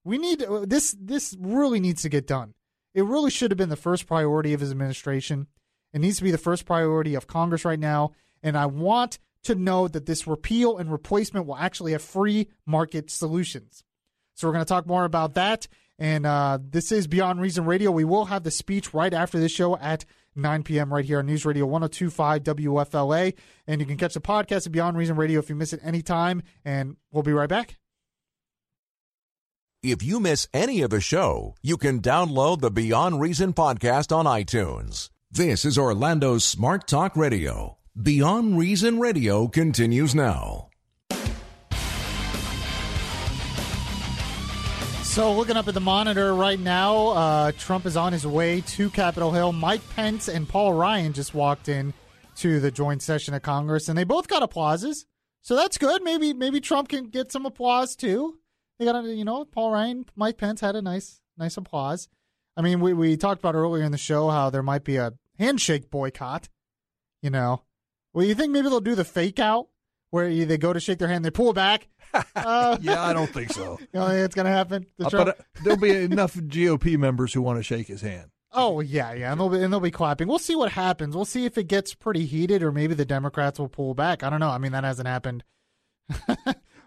We 0.03 0.17
need 0.17 0.43
this. 0.63 0.95
This 0.99 1.35
really 1.39 1.79
needs 1.79 2.01
to 2.01 2.09
get 2.09 2.27
done. 2.27 2.53
It 2.93 3.05
really 3.05 3.31
should 3.31 3.51
have 3.51 3.57
been 3.57 3.69
the 3.69 3.75
first 3.75 4.05
priority 4.05 4.53
of 4.53 4.59
his 4.59 4.71
administration. 4.71 5.47
It 5.93 5.99
needs 5.99 6.17
to 6.17 6.23
be 6.23 6.31
the 6.31 6.37
first 6.37 6.65
priority 6.65 7.15
of 7.15 7.27
Congress 7.27 7.65
right 7.65 7.79
now. 7.79 8.11
And 8.41 8.57
I 8.57 8.65
want 8.65 9.19
to 9.43 9.55
know 9.55 9.87
that 9.87 10.05
this 10.05 10.27
repeal 10.27 10.77
and 10.77 10.91
replacement 10.91 11.45
will 11.45 11.55
actually 11.55 11.91
have 11.93 12.01
free 12.01 12.49
market 12.65 13.09
solutions. 13.09 13.83
So 14.35 14.47
we're 14.47 14.53
going 14.53 14.65
to 14.65 14.69
talk 14.69 14.87
more 14.87 15.05
about 15.05 15.35
that. 15.35 15.67
And 15.99 16.25
uh, 16.25 16.59
this 16.61 16.91
is 16.91 17.07
Beyond 17.07 17.39
Reason 17.39 17.65
Radio. 17.65 17.91
We 17.91 18.03
will 18.03 18.25
have 18.25 18.43
the 18.43 18.51
speech 18.51 18.93
right 18.93 19.13
after 19.13 19.39
this 19.39 19.51
show 19.51 19.77
at 19.77 20.05
9 20.35 20.63
p.m. 20.63 20.91
right 20.91 21.05
here 21.05 21.19
on 21.19 21.27
News 21.27 21.45
Radio 21.45 21.65
1025 21.65 22.43
WFLA. 22.43 23.33
And 23.67 23.79
you 23.79 23.85
can 23.85 23.97
catch 23.97 24.15
the 24.15 24.21
podcast 24.21 24.65
of 24.65 24.71
Beyond 24.71 24.97
Reason 24.97 25.15
Radio 25.15 25.39
if 25.39 25.49
you 25.49 25.55
miss 25.55 25.73
it 25.73 25.81
anytime. 25.83 26.41
And 26.65 26.97
we'll 27.11 27.23
be 27.23 27.33
right 27.33 27.49
back. 27.49 27.77
If 29.83 30.01
you 30.01 30.21
miss 30.21 30.47
any 30.53 30.81
of 30.81 30.91
the 30.91 31.01
show, 31.01 31.55
you 31.61 31.75
can 31.75 31.99
download 31.99 32.61
the 32.61 32.71
Beyond 32.71 33.19
Reason 33.19 33.51
podcast 33.51 34.15
on 34.15 34.23
iTunes. 34.23 35.09
This 35.29 35.65
is 35.65 35.77
Orlando's 35.77 36.45
Smart 36.45 36.87
Talk 36.87 37.17
Radio. 37.17 37.77
Beyond 38.01 38.57
Reason 38.57 38.97
Radio 38.97 39.49
continues 39.49 40.15
now. 40.15 40.69
So, 45.03 45.33
looking 45.33 45.57
up 45.57 45.67
at 45.67 45.73
the 45.73 45.81
monitor 45.81 46.33
right 46.33 46.57
now, 46.57 47.07
uh, 47.07 47.51
Trump 47.51 47.85
is 47.85 47.97
on 47.97 48.13
his 48.13 48.25
way 48.25 48.61
to 48.61 48.89
Capitol 48.89 49.33
Hill. 49.33 49.51
Mike 49.51 49.81
Pence 49.97 50.29
and 50.29 50.47
Paul 50.47 50.71
Ryan 50.71 51.11
just 51.11 51.33
walked 51.33 51.67
in 51.67 51.93
to 52.37 52.61
the 52.61 52.71
joint 52.71 53.01
session 53.01 53.33
of 53.33 53.41
Congress, 53.41 53.89
and 53.89 53.97
they 53.97 54.05
both 54.05 54.29
got 54.29 54.43
applauses. 54.43 55.05
So 55.41 55.57
that's 55.57 55.77
good. 55.77 56.03
Maybe 56.03 56.31
maybe 56.31 56.61
Trump 56.61 56.87
can 56.87 57.09
get 57.09 57.33
some 57.33 57.45
applause 57.45 57.97
too. 57.97 58.39
They 58.79 58.85
got 58.85 59.03
you 59.03 59.25
know 59.25 59.45
Paul 59.45 59.71
Ryan, 59.71 60.05
Mike 60.15 60.37
Pence 60.37 60.61
had 60.61 60.75
a 60.75 60.81
nice 60.81 61.21
nice 61.37 61.57
applause. 61.57 62.07
I 62.55 62.61
mean, 62.61 62.79
we 62.79 62.93
we 62.93 63.17
talked 63.17 63.39
about 63.39 63.55
earlier 63.55 63.83
in 63.83 63.91
the 63.91 63.97
show 63.97 64.29
how 64.29 64.49
there 64.49 64.63
might 64.63 64.83
be 64.83 64.97
a 64.97 65.13
handshake 65.37 65.89
boycott. 65.89 66.49
You 67.21 67.29
know, 67.29 67.63
well, 68.13 68.25
you 68.25 68.35
think 68.35 68.51
maybe 68.51 68.69
they'll 68.69 68.81
do 68.81 68.95
the 68.95 69.05
fake 69.05 69.39
out 69.39 69.67
where 70.11 70.29
you, 70.29 70.45
they 70.45 70.57
go 70.57 70.71
to 70.73 70.79
shake 70.79 70.99
their 70.99 71.07
hand, 71.07 71.25
they 71.25 71.31
pull 71.31 71.53
back. 71.53 71.87
Uh, 72.35 72.77
yeah, 72.79 73.01
I 73.01 73.11
don't 73.11 73.31
think 73.33 73.51
so. 73.51 73.79
You 73.93 73.99
know, 73.99 74.07
it's 74.07 74.35
going 74.35 74.45
to 74.45 74.51
happen. 74.51 74.85
Uh, 75.03 75.09
but 75.09 75.27
uh, 75.29 75.33
there'll 75.63 75.79
be 75.79 75.95
enough 75.95 76.35
GOP 76.35 76.95
members 76.95 77.33
who 77.33 77.41
want 77.41 77.57
to 77.57 77.63
shake 77.63 77.87
his 77.87 78.01
hand. 78.01 78.29
Oh 78.51 78.81
yeah, 78.81 79.13
yeah, 79.13 79.31
and 79.31 79.41
they'll 79.41 79.49
be 79.49 79.63
and 79.63 79.73
they'll 79.73 79.79
be 79.79 79.89
clapping. 79.89 80.27
We'll 80.27 80.37
see 80.37 80.55
what 80.55 80.71
happens. 80.71 81.15
We'll 81.15 81.25
see 81.25 81.45
if 81.45 81.57
it 81.57 81.63
gets 81.63 81.95
pretty 81.95 82.27
heated, 82.27 82.61
or 82.61 82.71
maybe 82.71 82.93
the 82.93 83.05
Democrats 83.05 83.57
will 83.57 83.67
pull 83.67 83.95
back. 83.95 84.21
I 84.21 84.29
don't 84.29 84.39
know. 84.39 84.49
I 84.49 84.59
mean, 84.59 84.73
that 84.73 84.83
hasn't 84.83 85.07
happened. 85.07 85.43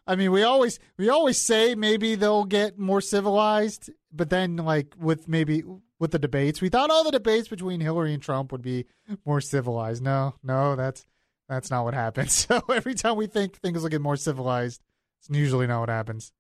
I 0.06 0.14
mean, 0.16 0.30
we 0.30 0.42
always 0.42 0.78
we 0.96 1.08
always 1.08 1.40
say 1.40 1.74
maybe 1.74 2.14
they'll 2.14 2.44
get 2.44 2.78
more 2.78 3.00
civilized, 3.00 3.90
but 4.12 4.30
then 4.30 4.56
like 4.56 4.94
with 4.98 5.28
maybe 5.28 5.64
with 5.98 6.12
the 6.12 6.18
debates, 6.18 6.60
we 6.60 6.68
thought 6.68 6.90
all 6.90 7.04
the 7.04 7.10
debates 7.10 7.48
between 7.48 7.80
Hillary 7.80 8.14
and 8.14 8.22
Trump 8.22 8.52
would 8.52 8.62
be 8.62 8.86
more 9.24 9.40
civilized. 9.40 10.02
No, 10.02 10.34
no, 10.42 10.76
that's 10.76 11.06
that's 11.48 11.70
not 11.70 11.84
what 11.84 11.94
happens. 11.94 12.46
So 12.48 12.62
every 12.72 12.94
time 12.94 13.16
we 13.16 13.26
think 13.26 13.56
things 13.56 13.82
will 13.82 13.88
get 13.88 14.00
more 14.00 14.16
civilized, 14.16 14.80
it's 15.20 15.30
usually 15.30 15.66
not 15.66 15.80
what 15.80 15.88
happens. 15.88 16.32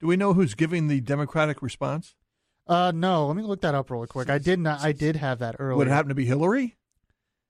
Do 0.00 0.06
we 0.06 0.16
know 0.16 0.32
who's 0.34 0.54
giving 0.54 0.88
the 0.88 1.00
Democratic 1.00 1.62
response? 1.62 2.14
Uh, 2.66 2.92
no. 2.94 3.26
Let 3.26 3.36
me 3.36 3.42
look 3.42 3.62
that 3.62 3.74
up 3.74 3.90
really 3.90 4.06
quick. 4.06 4.30
I 4.30 4.38
did 4.38 4.58
not. 4.58 4.80
I 4.80 4.92
did 4.92 5.16
have 5.16 5.38
that 5.40 5.56
earlier. 5.58 5.76
Would 5.76 5.88
it 5.88 5.90
happen 5.90 6.10
to 6.10 6.14
be 6.14 6.26
Hillary? 6.26 6.76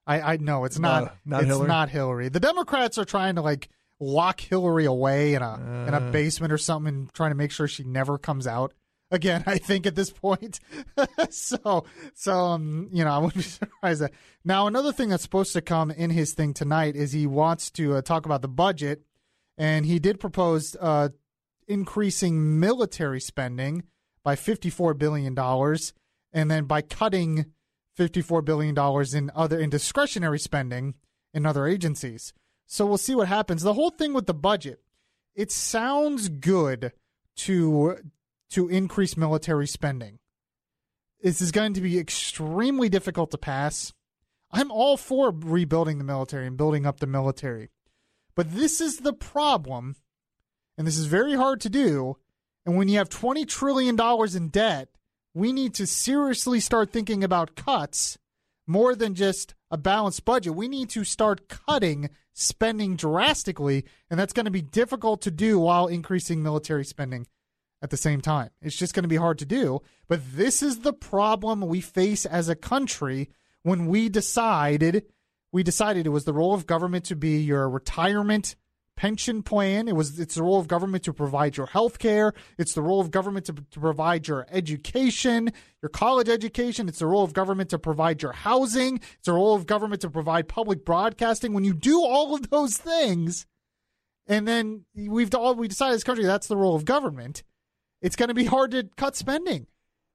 I 0.06 0.20
I 0.20 0.36
know 0.36 0.64
it's 0.64 0.78
not. 0.78 1.02
Uh, 1.04 1.08
not 1.24 1.42
it's 1.42 1.48
Hillary. 1.48 1.68
not 1.68 1.88
Hillary. 1.90 2.28
The 2.28 2.40
Democrats 2.40 2.98
are 2.98 3.04
trying 3.04 3.34
to 3.34 3.42
like 3.42 3.68
lock 4.00 4.40
Hillary 4.40 4.86
away 4.86 5.34
in 5.34 5.42
a 5.42 5.52
uh, 5.52 5.86
in 5.86 5.94
a 5.94 5.98
uh. 5.98 6.10
basement 6.10 6.52
or 6.52 6.58
something, 6.58 6.92
and 6.94 7.12
trying 7.12 7.30
to 7.30 7.36
make 7.36 7.52
sure 7.52 7.68
she 7.68 7.84
never 7.84 8.18
comes 8.18 8.46
out 8.46 8.72
again. 9.10 9.44
I 9.46 9.58
think 9.58 9.86
at 9.86 9.94
this 9.94 10.10
point. 10.10 10.58
so 11.30 11.84
so 12.14 12.36
um, 12.36 12.88
you 12.92 13.04
know 13.04 13.10
I 13.10 13.18
wouldn't 13.18 13.36
be 13.36 13.42
surprised 13.48 14.00
that 14.00 14.12
now 14.44 14.66
another 14.66 14.92
thing 14.92 15.10
that's 15.10 15.22
supposed 15.22 15.52
to 15.52 15.60
come 15.60 15.90
in 15.90 16.10
his 16.10 16.32
thing 16.32 16.54
tonight 16.54 16.96
is 16.96 17.12
he 17.12 17.26
wants 17.26 17.70
to 17.72 17.96
uh, 17.96 18.02
talk 18.02 18.26
about 18.26 18.42
the 18.42 18.48
budget, 18.48 19.02
and 19.58 19.86
he 19.86 19.98
did 19.98 20.18
propose 20.18 20.76
uh, 20.80 21.10
increasing 21.68 22.58
military 22.58 23.20
spending 23.20 23.84
by 24.24 24.34
fifty 24.34 24.70
four 24.70 24.94
billion 24.94 25.34
dollars, 25.34 25.92
and 26.32 26.50
then 26.50 26.64
by 26.64 26.80
cutting 26.80 27.46
fifty 27.94 28.22
four 28.22 28.40
billion 28.42 28.74
dollars 28.74 29.14
in 29.14 29.30
other 29.34 29.58
in 29.58 29.70
discretionary 29.70 30.38
spending 30.38 30.94
in 31.34 31.46
other 31.46 31.66
agencies. 31.66 32.32
So 32.72 32.86
we'll 32.86 32.98
see 32.98 33.16
what 33.16 33.26
happens. 33.26 33.62
The 33.62 33.74
whole 33.74 33.90
thing 33.90 34.12
with 34.12 34.26
the 34.26 34.32
budget, 34.32 34.80
it 35.34 35.50
sounds 35.50 36.28
good 36.28 36.92
to 37.38 37.96
to 38.50 38.68
increase 38.68 39.16
military 39.16 39.66
spending. 39.66 40.20
This 41.20 41.40
is 41.40 41.50
going 41.50 41.74
to 41.74 41.80
be 41.80 41.98
extremely 41.98 42.88
difficult 42.88 43.32
to 43.32 43.38
pass. 43.38 43.92
I'm 44.52 44.70
all 44.70 44.96
for 44.96 45.32
rebuilding 45.32 45.98
the 45.98 46.04
military 46.04 46.46
and 46.46 46.56
building 46.56 46.86
up 46.86 47.00
the 47.00 47.08
military. 47.08 47.70
But 48.36 48.54
this 48.54 48.80
is 48.80 48.98
the 48.98 49.14
problem, 49.14 49.96
and 50.78 50.86
this 50.86 50.96
is 50.96 51.06
very 51.06 51.34
hard 51.34 51.60
to 51.62 51.68
do. 51.68 52.18
And 52.64 52.76
when 52.76 52.88
you 52.88 52.98
have 52.98 53.08
$20 53.08 53.48
trillion 53.48 53.98
in 54.36 54.48
debt, 54.48 54.90
we 55.34 55.52
need 55.52 55.74
to 55.74 55.88
seriously 55.88 56.60
start 56.60 56.92
thinking 56.92 57.24
about 57.24 57.56
cuts 57.56 58.16
more 58.64 58.94
than 58.94 59.16
just 59.16 59.56
a 59.72 59.76
balanced 59.76 60.24
budget. 60.24 60.54
We 60.54 60.68
need 60.68 60.88
to 60.90 61.02
start 61.02 61.48
cutting 61.48 62.10
spending 62.40 62.96
drastically, 62.96 63.84
and 64.10 64.18
that's 64.18 64.32
going 64.32 64.46
to 64.46 64.50
be 64.50 64.62
difficult 64.62 65.22
to 65.22 65.30
do 65.30 65.58
while 65.58 65.86
increasing 65.86 66.42
military 66.42 66.84
spending 66.84 67.26
at 67.82 67.90
the 67.90 67.96
same 67.96 68.20
time. 68.20 68.50
It's 68.62 68.76
just 68.76 68.94
going 68.94 69.04
to 69.04 69.08
be 69.08 69.16
hard 69.16 69.38
to 69.38 69.46
do. 69.46 69.80
But 70.08 70.20
this 70.34 70.62
is 70.62 70.80
the 70.80 70.92
problem 70.92 71.60
we 71.60 71.80
face 71.80 72.26
as 72.26 72.48
a 72.48 72.56
country 72.56 73.30
when 73.62 73.86
we 73.86 74.08
decided 74.08 75.04
we 75.52 75.62
decided 75.64 76.06
it 76.06 76.10
was 76.10 76.24
the 76.24 76.32
role 76.32 76.54
of 76.54 76.66
government 76.66 77.04
to 77.06 77.16
be 77.16 77.40
your 77.40 77.68
retirement 77.68 78.54
pension 79.00 79.42
plan. 79.42 79.88
It 79.88 79.96
was 79.96 80.20
it's 80.20 80.34
the 80.34 80.42
role 80.42 80.60
of 80.60 80.68
government 80.68 81.04
to 81.04 81.14
provide 81.14 81.56
your 81.56 81.66
health 81.66 81.98
care. 81.98 82.34
It's 82.58 82.74
the 82.74 82.82
role 82.82 83.00
of 83.00 83.10
government 83.10 83.46
to, 83.46 83.54
to 83.54 83.80
provide 83.80 84.28
your 84.28 84.46
education, 84.50 85.50
your 85.80 85.88
college 85.88 86.28
education. 86.28 86.86
It's 86.86 86.98
the 86.98 87.06
role 87.06 87.24
of 87.24 87.32
government 87.32 87.70
to 87.70 87.78
provide 87.78 88.20
your 88.20 88.32
housing. 88.32 88.96
It's 88.96 89.24
the 89.24 89.32
role 89.32 89.54
of 89.54 89.64
government 89.64 90.02
to 90.02 90.10
provide 90.10 90.48
public 90.48 90.84
broadcasting. 90.84 91.54
When 91.54 91.64
you 91.64 91.72
do 91.72 92.02
all 92.02 92.34
of 92.34 92.50
those 92.50 92.76
things, 92.76 93.46
and 94.26 94.46
then 94.46 94.84
we've 94.94 95.34
all 95.34 95.54
we 95.54 95.68
decided 95.68 95.94
as 95.94 96.02
a 96.02 96.04
country 96.04 96.26
that's 96.26 96.48
the 96.48 96.56
role 96.56 96.76
of 96.76 96.84
government 96.84 97.42
it's 98.02 98.16
going 98.16 98.28
to 98.28 98.34
be 98.34 98.44
hard 98.44 98.70
to 98.72 98.88
cut 98.96 99.16
spending. 99.16 99.66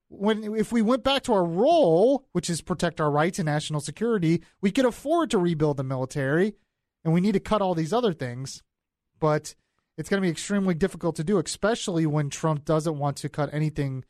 When 0.09 0.55
if 0.55 0.71
we 0.71 0.83
went 0.83 1.03
back 1.03 1.23
to 1.23 1.33
our 1.33 1.43
role, 1.43 2.27
which 2.33 2.49
is 2.49 2.61
protect 2.61 3.01
our 3.01 3.09
rights 3.09 3.39
and 3.39 3.47
national 3.47 3.81
security, 3.81 4.43
we 4.61 4.71
could 4.71 4.85
afford 4.85 5.31
to 5.31 5.39
rebuild 5.39 5.77
the 5.77 5.83
military, 5.83 6.53
and 7.03 7.13
we 7.13 7.21
need 7.21 7.33
to 7.33 7.39
cut 7.39 7.61
all 7.61 7.73
these 7.73 7.93
other 7.93 8.13
things. 8.13 8.61
But 9.19 9.55
it's 9.97 10.09
going 10.09 10.21
to 10.21 10.25
be 10.25 10.31
extremely 10.31 10.73
difficult 10.73 11.15
to 11.17 11.23
do, 11.23 11.37
especially 11.39 12.05
when 12.05 12.29
Trump 12.29 12.65
doesn't 12.65 12.97
want 12.97 13.17
to 13.17 13.29
cut 13.29 13.53
anything. 13.53 14.03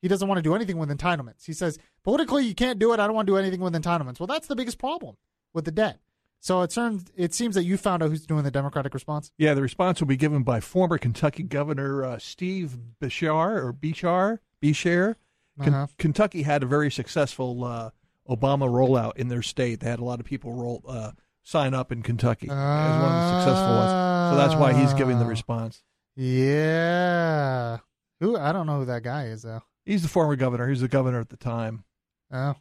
He 0.00 0.08
doesn't 0.08 0.28
want 0.28 0.38
to 0.38 0.42
do 0.42 0.54
anything 0.54 0.78
with 0.78 0.88
entitlements. 0.88 1.46
He 1.46 1.52
says 1.52 1.78
politically 2.02 2.44
you 2.44 2.54
can't 2.54 2.78
do 2.78 2.92
it. 2.92 3.00
I 3.00 3.06
don't 3.06 3.14
want 3.14 3.26
to 3.26 3.32
do 3.32 3.36
anything 3.36 3.60
with 3.60 3.74
entitlements. 3.74 4.18
Well, 4.20 4.26
that's 4.26 4.46
the 4.46 4.56
biggest 4.56 4.78
problem 4.78 5.16
with 5.52 5.64
the 5.64 5.70
debt. 5.70 5.98
So 6.40 6.62
it 6.62 6.70
turns. 6.70 7.04
It 7.16 7.34
seems 7.34 7.54
that 7.54 7.62
you 7.62 7.76
found 7.76 8.02
out 8.02 8.10
who's 8.10 8.26
doing 8.26 8.42
the 8.42 8.50
Democratic 8.50 8.94
response. 8.94 9.30
Yeah, 9.38 9.54
the 9.54 9.62
response 9.62 10.00
will 10.00 10.08
be 10.08 10.16
given 10.16 10.42
by 10.42 10.58
former 10.58 10.98
Kentucky 10.98 11.44
Governor 11.44 12.04
uh, 12.04 12.18
Steve 12.18 12.76
Beshear 13.00 13.62
or 13.62 13.72
Bishar 13.72 14.40
Bishar. 14.60 15.14
Uh-huh. 15.60 15.86
Kentucky 15.98 16.42
had 16.42 16.64
a 16.64 16.66
very 16.66 16.90
successful 16.90 17.62
uh, 17.62 17.90
Obama 18.28 18.68
rollout 18.68 19.16
in 19.16 19.28
their 19.28 19.42
state. 19.42 19.80
They 19.80 19.90
had 19.90 20.00
a 20.00 20.04
lot 20.04 20.18
of 20.18 20.26
people 20.26 20.52
roll 20.52 20.82
uh, 20.88 21.12
sign 21.42 21.74
up 21.74 21.92
in 21.92 22.02
Kentucky 22.02 22.48
uh, 22.48 22.54
as 22.54 23.02
one 23.02 23.12
of 23.12 23.20
the 23.20 23.38
successful 23.40 23.74
ones. 23.76 23.90
So 24.32 24.36
that's 24.36 24.54
why 24.54 24.72
he's 24.72 24.94
giving 24.94 25.18
the 25.18 25.26
response. 25.26 25.82
Yeah. 26.16 27.78
Who 28.20 28.36
I 28.36 28.52
don't 28.52 28.66
know 28.66 28.80
who 28.80 28.84
that 28.86 29.02
guy 29.02 29.26
is 29.26 29.42
though. 29.42 29.62
He's 29.84 30.02
the 30.02 30.08
former 30.08 30.36
governor. 30.36 30.66
He 30.66 30.70
was 30.70 30.80
the 30.80 30.88
governor 30.88 31.20
at 31.20 31.30
the 31.30 31.36
time. 31.36 31.84
Oh. 32.32 32.54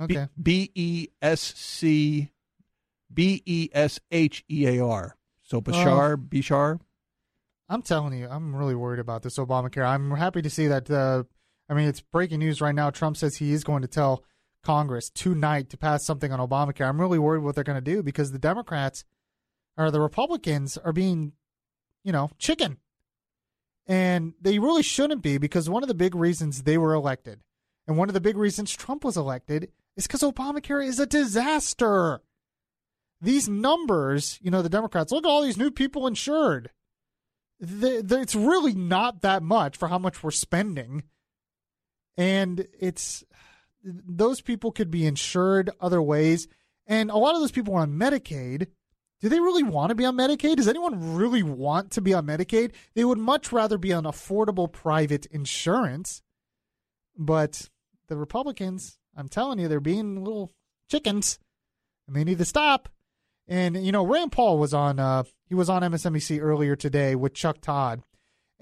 Okay. 0.00 0.28
B 0.40 0.70
E 0.74 1.08
S 1.22 1.40
C 1.40 2.30
B 3.12 3.42
E 3.46 3.68
S 3.72 4.00
H 4.10 4.44
E 4.50 4.66
A 4.66 4.84
R. 4.84 5.16
So 5.42 5.60
Bashar, 5.60 6.14
uh, 6.14 6.16
Bishar. 6.16 6.80
I'm 7.68 7.82
telling 7.82 8.18
you, 8.18 8.28
I'm 8.28 8.54
really 8.54 8.74
worried 8.74 9.00
about 9.00 9.22
this 9.22 9.38
Obamacare. 9.38 9.86
I'm 9.86 10.10
happy 10.10 10.42
to 10.42 10.50
see 10.50 10.66
that. 10.66 10.90
Uh, 10.90 11.24
I 11.68 11.74
mean, 11.74 11.88
it's 11.88 12.00
breaking 12.00 12.40
news 12.40 12.60
right 12.60 12.74
now. 12.74 12.90
Trump 12.90 13.16
says 13.16 13.36
he 13.36 13.52
is 13.52 13.64
going 13.64 13.82
to 13.82 13.88
tell 13.88 14.24
Congress 14.62 15.10
tonight 15.10 15.70
to 15.70 15.76
pass 15.76 16.04
something 16.04 16.32
on 16.32 16.46
Obamacare. 16.46 16.88
I'm 16.88 17.00
really 17.00 17.18
worried 17.18 17.42
what 17.42 17.54
they're 17.54 17.64
going 17.64 17.82
to 17.82 17.94
do 17.94 18.02
because 18.02 18.32
the 18.32 18.38
Democrats 18.38 19.04
or 19.76 19.90
the 19.90 20.00
Republicans 20.00 20.76
are 20.78 20.92
being, 20.92 21.32
you 22.04 22.12
know, 22.12 22.30
chicken. 22.38 22.78
And 23.86 24.34
they 24.40 24.58
really 24.58 24.82
shouldn't 24.82 25.22
be 25.22 25.38
because 25.38 25.68
one 25.68 25.82
of 25.82 25.88
the 25.88 25.94
big 25.94 26.14
reasons 26.14 26.62
they 26.62 26.78
were 26.78 26.94
elected 26.94 27.40
and 27.86 27.96
one 27.96 28.08
of 28.08 28.14
the 28.14 28.20
big 28.20 28.36
reasons 28.36 28.72
Trump 28.72 29.04
was 29.04 29.16
elected 29.16 29.70
is 29.96 30.06
because 30.06 30.22
Obamacare 30.22 30.86
is 30.86 30.98
a 30.98 31.06
disaster. 31.06 32.20
These 33.20 33.48
numbers, 33.48 34.38
you 34.42 34.50
know, 34.50 34.62
the 34.62 34.68
Democrats, 34.68 35.12
look 35.12 35.24
at 35.24 35.28
all 35.28 35.42
these 35.42 35.58
new 35.58 35.70
people 35.70 36.06
insured. 36.06 36.70
The, 37.60 38.02
the, 38.02 38.20
it's 38.20 38.34
really 38.34 38.74
not 38.74 39.22
that 39.22 39.42
much 39.42 39.76
for 39.76 39.88
how 39.88 39.98
much 39.98 40.22
we're 40.22 40.30
spending. 40.30 41.04
And 42.16 42.66
it's 42.78 43.24
those 43.84 44.40
people 44.40 44.72
could 44.72 44.90
be 44.90 45.06
insured 45.06 45.70
other 45.80 46.02
ways. 46.02 46.48
And 46.86 47.10
a 47.10 47.16
lot 47.16 47.34
of 47.34 47.40
those 47.40 47.52
people 47.52 47.74
are 47.74 47.80
on 47.80 47.92
Medicaid. 47.92 48.68
Do 49.20 49.28
they 49.28 49.40
really 49.40 49.62
want 49.62 49.90
to 49.90 49.94
be 49.94 50.04
on 50.04 50.16
Medicaid? 50.16 50.56
Does 50.56 50.68
anyone 50.68 51.14
really 51.14 51.42
want 51.42 51.92
to 51.92 52.00
be 52.00 52.12
on 52.12 52.26
Medicaid? 52.26 52.72
They 52.94 53.04
would 53.04 53.18
much 53.18 53.52
rather 53.52 53.78
be 53.78 53.92
on 53.92 54.04
affordable 54.04 54.70
private 54.70 55.26
insurance. 55.26 56.22
But 57.16 57.68
the 58.08 58.16
Republicans, 58.16 58.98
I'm 59.16 59.28
telling 59.28 59.58
you, 59.58 59.68
they're 59.68 59.80
being 59.80 60.24
little 60.24 60.50
chickens 60.90 61.38
and 62.06 62.16
they 62.16 62.24
need 62.24 62.38
to 62.38 62.44
stop. 62.44 62.88
And, 63.46 63.84
you 63.84 63.92
know, 63.92 64.04
Rand 64.04 64.32
Paul 64.32 64.58
was 64.58 64.74
on, 64.74 64.98
uh, 64.98 65.24
he 65.48 65.54
was 65.54 65.68
on 65.68 65.82
MSNBC 65.82 66.40
earlier 66.40 66.74
today 66.74 67.14
with 67.14 67.34
Chuck 67.34 67.60
Todd 67.60 68.02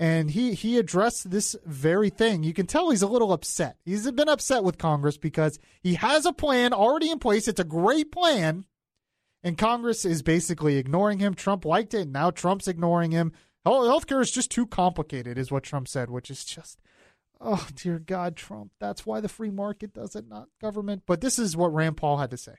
and 0.00 0.30
he 0.30 0.54
he 0.54 0.78
addressed 0.78 1.30
this 1.30 1.54
very 1.66 2.08
thing. 2.08 2.42
You 2.42 2.54
can 2.54 2.66
tell 2.66 2.88
he's 2.88 3.02
a 3.02 3.06
little 3.06 3.34
upset. 3.34 3.76
He's 3.84 4.10
been 4.10 4.30
upset 4.30 4.64
with 4.64 4.78
Congress 4.78 5.18
because 5.18 5.58
he 5.82 5.94
has 5.94 6.24
a 6.24 6.32
plan 6.32 6.72
already 6.72 7.10
in 7.10 7.18
place. 7.18 7.46
It's 7.46 7.60
a 7.60 7.64
great 7.64 8.10
plan, 8.10 8.64
and 9.44 9.58
Congress 9.58 10.06
is 10.06 10.22
basically 10.22 10.78
ignoring 10.78 11.18
him. 11.18 11.34
Trump 11.34 11.66
liked 11.66 11.92
it, 11.92 12.02
and 12.02 12.14
now 12.14 12.30
Trump's 12.30 12.66
ignoring 12.66 13.10
him. 13.10 13.32
Oh, 13.66 13.82
Healthcare 13.82 14.22
is 14.22 14.30
just 14.30 14.50
too 14.50 14.66
complicated, 14.66 15.36
is 15.36 15.52
what 15.52 15.64
Trump 15.64 15.86
said, 15.86 16.08
which 16.08 16.30
is 16.30 16.46
just, 16.46 16.80
oh 17.38 17.68
dear 17.74 17.98
God, 17.98 18.36
Trump. 18.36 18.72
That's 18.80 19.04
why 19.04 19.20
the 19.20 19.28
free 19.28 19.50
market 19.50 19.92
does 19.92 20.16
it, 20.16 20.26
not 20.26 20.48
government. 20.62 21.02
But 21.04 21.20
this 21.20 21.38
is 21.38 21.58
what 21.58 21.74
Rand 21.74 21.98
Paul 21.98 22.16
had 22.16 22.30
to 22.30 22.38
say. 22.38 22.54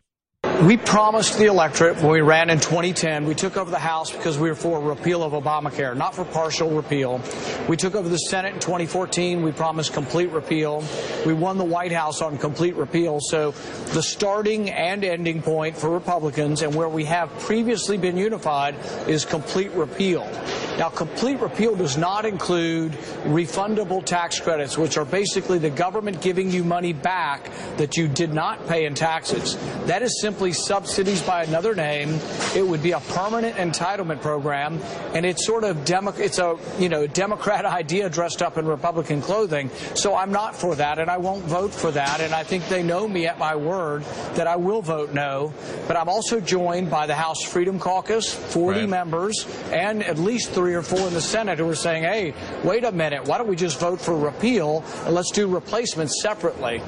We 0.62 0.78
promised 0.78 1.40
the 1.40 1.48
electorate 1.48 1.98
when 2.04 2.12
we 2.12 2.22
ran 2.22 2.52
in 2.52 2.60
2010, 2.60 3.26
we 3.26 3.34
took 3.34 3.58
over 3.58 3.72
the 3.72 3.80
House 3.80 4.12
because 4.12 4.38
we 4.38 4.48
were 4.48 4.56
for 4.56 4.80
repeal 4.80 5.24
of 5.24 5.34
Obamacare, 5.34 5.98
not 5.98 6.14
for 6.14 6.24
partial 6.24 6.70
repeal. 6.70 7.20
We 7.68 7.78
took 7.78 7.96
over 7.96 8.08
the 8.08 8.18
Senate 8.18 8.54
in 8.54 8.60
2014. 8.60 9.42
We 9.42 9.54
promised 9.54 9.94
complete 9.94 10.30
repeal. 10.30 10.84
We 11.26 11.34
won 11.34 11.58
the 11.58 11.64
White 11.64 11.92
House 11.92 12.22
on 12.22 12.38
complete 12.38 12.76
repeal. 12.76 13.20
So 13.22 13.52
the 13.94 14.04
starting 14.04 14.70
and 14.70 15.04
ending 15.04 15.42
point 15.42 15.76
for 15.76 15.90
Republicans 15.90 16.62
and 16.62 16.76
where 16.76 16.90
we 16.90 17.06
have 17.06 17.32
previously 17.40 17.98
been 17.98 18.16
unified 18.16 18.76
is 19.08 19.26
complete 19.26 19.72
repeal. 19.72 20.30
Now, 20.78 20.90
complete 20.90 21.40
repeal 21.40 21.76
does 21.76 21.98
not 21.98 22.26
include 22.26 22.94
refundable 23.24 24.04
tax 24.04 24.40
credits, 24.40 24.78
which 24.78 24.98
are 24.98 25.06
basically 25.06 25.58
the 25.58 25.70
government 25.70 26.22
giving 26.22 26.50
you 26.50 26.64
money 26.64 26.94
back 26.94 27.52
that 27.78 27.98
you 27.98 28.08
did 28.08 28.34
not 28.34 28.68
pay 28.68 28.86
in 28.86 28.96
taxes. 28.96 29.58
That 29.86 30.02
is 30.02 30.22
simply 30.22 30.51
subsidies 30.54 31.22
by 31.22 31.44
another 31.44 31.76
name. 31.76 32.20
It 32.56 32.66
would 32.66 32.84
be 32.84 32.92
a 32.92 33.00
permanent 33.00 33.56
entitlement 33.58 34.22
program, 34.22 34.80
and 35.14 35.26
it's 35.26 35.46
sort 35.46 35.64
of 35.64 35.86
demo- 35.86 36.14
it's 36.14 36.40
a 36.40 36.58
you 36.80 36.90
know 36.90 37.08
Democrat 37.08 37.66
idea 37.82 38.10
dressed 38.10 38.42
up 38.42 38.58
in 38.58 38.66
Republican 38.66 39.22
clothing. 39.22 39.70
So 39.96 40.16
I'm 40.16 40.32
not 40.32 40.56
for 40.56 40.76
that, 40.76 41.00
and 41.00 41.10
I 41.10 41.18
won't 41.18 41.44
vote 41.46 41.74
for 41.74 41.92
that. 41.92 42.22
And 42.22 42.34
I 42.34 42.44
think 42.44 42.68
they 42.68 42.84
know 42.84 43.08
me 43.08 43.28
at 43.28 43.38
my 43.38 43.56
word 43.56 44.04
that 44.36 44.48
I 44.48 44.56
will 44.56 44.82
vote 44.82 45.14
no. 45.14 45.54
But 45.88 45.98
I'm 45.98 46.10
also 46.10 46.40
joined 46.40 46.90
by 46.90 47.08
the 47.08 47.16
House 47.16 47.44
Freedom 47.44 47.80
Caucus, 47.80 48.34
40 48.34 48.82
right. 48.82 48.90
members, 48.90 49.46
and 49.72 50.04
at 50.04 50.18
least 50.18 50.52
three 50.52 50.74
or 50.74 50.82
four 50.82 51.08
in 51.08 51.14
the 51.14 51.22
Senate 51.22 51.60
who 51.60 51.70
are 51.70 51.76
saying, 51.76 52.04
"Hey, 52.04 52.34
wait 52.64 52.84
a 52.84 52.92
minute, 52.92 53.26
why 53.26 53.38
don't 53.38 53.48
we 53.48 53.56
just 53.56 53.80
vote 53.80 54.02
for 54.02 54.18
repeal 54.18 54.84
and 55.06 55.16
let's 55.16 55.32
do 55.32 55.48
replacements 55.48 56.22
separately?" 56.22 56.82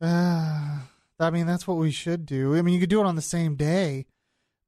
Uh, 0.00 0.66
I 1.20 1.30
mean, 1.30 1.46
that's 1.46 1.66
what 1.66 1.76
we 1.76 1.90
should 1.90 2.26
do. 2.26 2.56
I 2.56 2.62
mean, 2.62 2.74
you 2.74 2.80
could 2.80 2.90
do 2.90 3.00
it 3.00 3.06
on 3.06 3.16
the 3.16 3.22
same 3.22 3.54
day, 3.56 4.06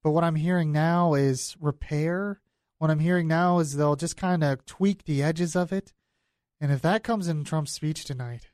but 0.03 0.11
what 0.11 0.25
I'm 0.25 0.35
hearing 0.37 0.73
now 0.73 1.15
is 1.15 1.57
repair. 1.61 2.41
What 2.79 2.91
I'm 2.91 2.99
hearing 2.99 3.29
now 3.29 3.59
is 3.59 3.77
they'll 3.77 3.97
just 3.97 4.17
kind 4.17 4.45
of 4.45 4.65
tweak 4.67 5.05
the 5.05 5.23
edges 5.23 5.57
of 5.57 5.73
it. 5.73 5.93
And 6.61 6.71
if 6.71 6.83
that 6.83 7.03
comes 7.03 7.29
in 7.29 7.45
Trump's 7.45 7.73
speech 7.73 8.05
tonight, 8.05 8.49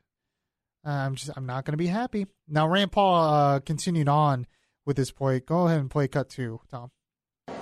I'm 0.84 1.14
just 1.14 1.30
I'm 1.36 1.46
not 1.46 1.64
going 1.64 1.72
to 1.72 1.78
be 1.78 1.88
happy. 1.88 2.26
Now, 2.48 2.68
Rand 2.68 2.92
Paul 2.92 3.24
uh, 3.24 3.60
continued 3.60 4.08
on 4.08 4.46
with 4.86 4.96
this 4.96 5.10
point. 5.10 5.46
Go 5.46 5.66
ahead 5.66 5.80
and 5.80 5.90
play 5.90 6.08
cut 6.08 6.30
two, 6.30 6.60
Tom. 6.70 6.90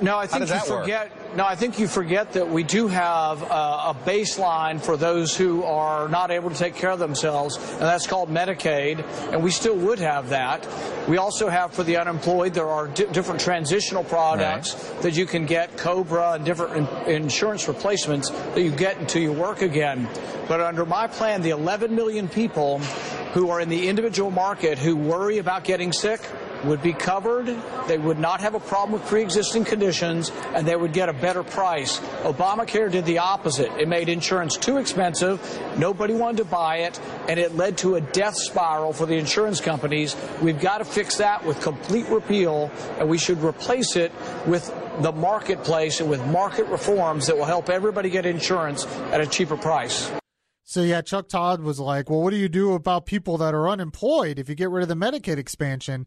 No, 0.00 0.18
I 0.18 0.26
think 0.26 0.48
you 0.48 0.58
forget. 0.60 1.10
Work? 1.10 1.36
No, 1.36 1.44
I 1.46 1.54
think 1.54 1.78
you 1.78 1.88
forget 1.88 2.32
that 2.32 2.48
we 2.48 2.62
do 2.62 2.88
have 2.88 3.42
a, 3.42 3.44
a, 3.44 3.96
baseline 4.04 4.80
for 4.80 4.96
those 4.96 5.36
who 5.36 5.64
are 5.64 6.08
not 6.08 6.30
able 6.30 6.50
to 6.50 6.56
take 6.56 6.74
care 6.74 6.90
of 6.90 6.98
themselves, 6.98 7.56
and 7.56 7.80
that's 7.80 8.06
called 8.06 8.30
Medicaid, 8.30 9.04
and 9.32 9.42
we 9.42 9.50
still 9.50 9.76
would 9.76 9.98
have 9.98 10.30
that. 10.30 10.66
We 11.08 11.18
also 11.18 11.48
have 11.48 11.72
for 11.72 11.82
the 11.82 11.96
unemployed, 11.96 12.52
there 12.54 12.68
are 12.68 12.88
di- 12.88 13.06
different 13.06 13.40
transitional 13.40 14.04
products 14.04 14.74
right. 14.74 15.02
that 15.02 15.16
you 15.16 15.26
can 15.26 15.46
get, 15.46 15.76
Cobra 15.76 16.32
and 16.32 16.44
different 16.44 16.88
in- 17.06 17.22
insurance 17.22 17.68
replacements 17.68 18.30
that 18.30 18.62
you 18.62 18.70
get 18.70 18.98
until 18.98 19.22
you 19.22 19.32
work 19.32 19.62
again. 19.62 20.08
But 20.48 20.60
under 20.60 20.84
my 20.84 21.06
plan, 21.06 21.42
the 21.42 21.50
11 21.50 21.94
million 21.94 22.28
people 22.28 22.78
who 23.32 23.50
are 23.50 23.60
in 23.60 23.68
the 23.68 23.88
individual 23.88 24.30
market 24.30 24.78
who 24.78 24.96
worry 24.96 25.38
about 25.38 25.64
getting 25.64 25.92
sick 25.92 26.20
would 26.64 26.82
be 26.82 26.92
covered, 26.92 27.46
they 27.86 27.98
would 27.98 28.18
not 28.18 28.40
have 28.40 28.54
a 28.54 28.60
problem 28.60 28.98
with 28.98 29.08
pre-existing 29.08 29.64
conditions, 29.64 30.30
and 30.54 30.66
they 30.66 30.76
would 30.76 30.92
get 30.92 31.08
a 31.08 31.12
better 31.12 31.42
price. 31.42 31.98
Obamacare 32.22 32.90
did 32.90 33.04
the 33.04 33.18
opposite. 33.18 33.70
It 33.78 33.88
made 33.88 34.08
insurance 34.08 34.56
too 34.56 34.78
expensive, 34.78 35.40
nobody 35.78 36.14
wanted 36.14 36.38
to 36.38 36.44
buy 36.44 36.78
it, 36.78 37.00
and 37.28 37.38
it 37.38 37.54
led 37.56 37.78
to 37.78 37.96
a 37.96 38.00
death 38.00 38.36
spiral 38.36 38.92
for 38.92 39.06
the 39.06 39.16
insurance 39.16 39.60
companies. 39.60 40.16
We've 40.40 40.60
got 40.60 40.78
to 40.78 40.84
fix 40.84 41.16
that 41.16 41.44
with 41.44 41.60
complete 41.60 42.08
repeal, 42.08 42.70
and 42.98 43.08
we 43.08 43.18
should 43.18 43.42
replace 43.42 43.96
it 43.96 44.12
with 44.46 44.72
the 45.00 45.12
marketplace 45.12 46.00
and 46.00 46.08
with 46.08 46.24
market 46.26 46.66
reforms 46.66 47.26
that 47.26 47.36
will 47.36 47.44
help 47.44 47.68
everybody 47.68 48.10
get 48.10 48.24
insurance 48.26 48.86
at 49.12 49.20
a 49.20 49.26
cheaper 49.26 49.56
price. 49.56 50.10
So 50.68 50.82
yeah, 50.82 51.00
Chuck 51.00 51.28
Todd 51.28 51.60
was 51.60 51.78
like, 51.78 52.10
"Well, 52.10 52.22
what 52.22 52.30
do 52.30 52.36
you 52.36 52.48
do 52.48 52.72
about 52.72 53.06
people 53.06 53.38
that 53.38 53.54
are 53.54 53.68
unemployed 53.68 54.38
if 54.38 54.48
you 54.48 54.56
get 54.56 54.68
rid 54.68 54.82
of 54.82 54.88
the 54.88 54.96
Medicaid 54.96 55.38
expansion?" 55.38 56.06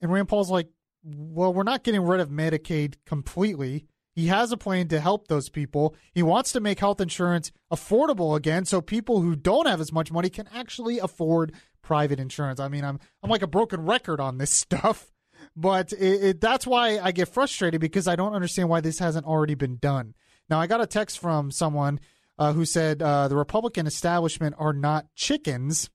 And 0.00 0.12
Rand 0.12 0.28
Paul's 0.28 0.50
like, 0.50 0.68
well, 1.02 1.52
we're 1.52 1.62
not 1.62 1.84
getting 1.84 2.02
rid 2.02 2.20
of 2.20 2.28
Medicaid 2.28 2.96
completely. 3.06 3.86
He 4.12 4.26
has 4.26 4.52
a 4.52 4.56
plan 4.56 4.88
to 4.88 5.00
help 5.00 5.28
those 5.28 5.48
people. 5.48 5.94
He 6.12 6.22
wants 6.22 6.52
to 6.52 6.60
make 6.60 6.80
health 6.80 7.00
insurance 7.00 7.52
affordable 7.72 8.36
again 8.36 8.64
so 8.64 8.80
people 8.80 9.20
who 9.20 9.36
don't 9.36 9.68
have 9.68 9.80
as 9.80 9.92
much 9.92 10.12
money 10.12 10.28
can 10.28 10.48
actually 10.54 10.98
afford 10.98 11.52
private 11.82 12.20
insurance. 12.20 12.60
I 12.60 12.68
mean, 12.68 12.84
I'm 12.84 12.98
I'm 13.22 13.30
like 13.30 13.42
a 13.42 13.46
broken 13.46 13.86
record 13.86 14.20
on 14.20 14.38
this 14.38 14.50
stuff, 14.50 15.10
but 15.56 15.92
it, 15.92 16.24
it, 16.24 16.40
that's 16.40 16.66
why 16.66 16.98
I 16.98 17.12
get 17.12 17.28
frustrated 17.28 17.80
because 17.80 18.08
I 18.08 18.16
don't 18.16 18.34
understand 18.34 18.68
why 18.68 18.80
this 18.80 18.98
hasn't 18.98 19.26
already 19.26 19.54
been 19.54 19.76
done. 19.76 20.14
Now, 20.48 20.60
I 20.60 20.66
got 20.66 20.80
a 20.80 20.86
text 20.86 21.20
from 21.20 21.50
someone 21.50 22.00
uh, 22.38 22.52
who 22.52 22.64
said 22.64 23.00
uh, 23.00 23.28
the 23.28 23.36
Republican 23.36 23.86
establishment 23.86 24.56
are 24.58 24.72
not 24.72 25.06
chickens. 25.14 25.88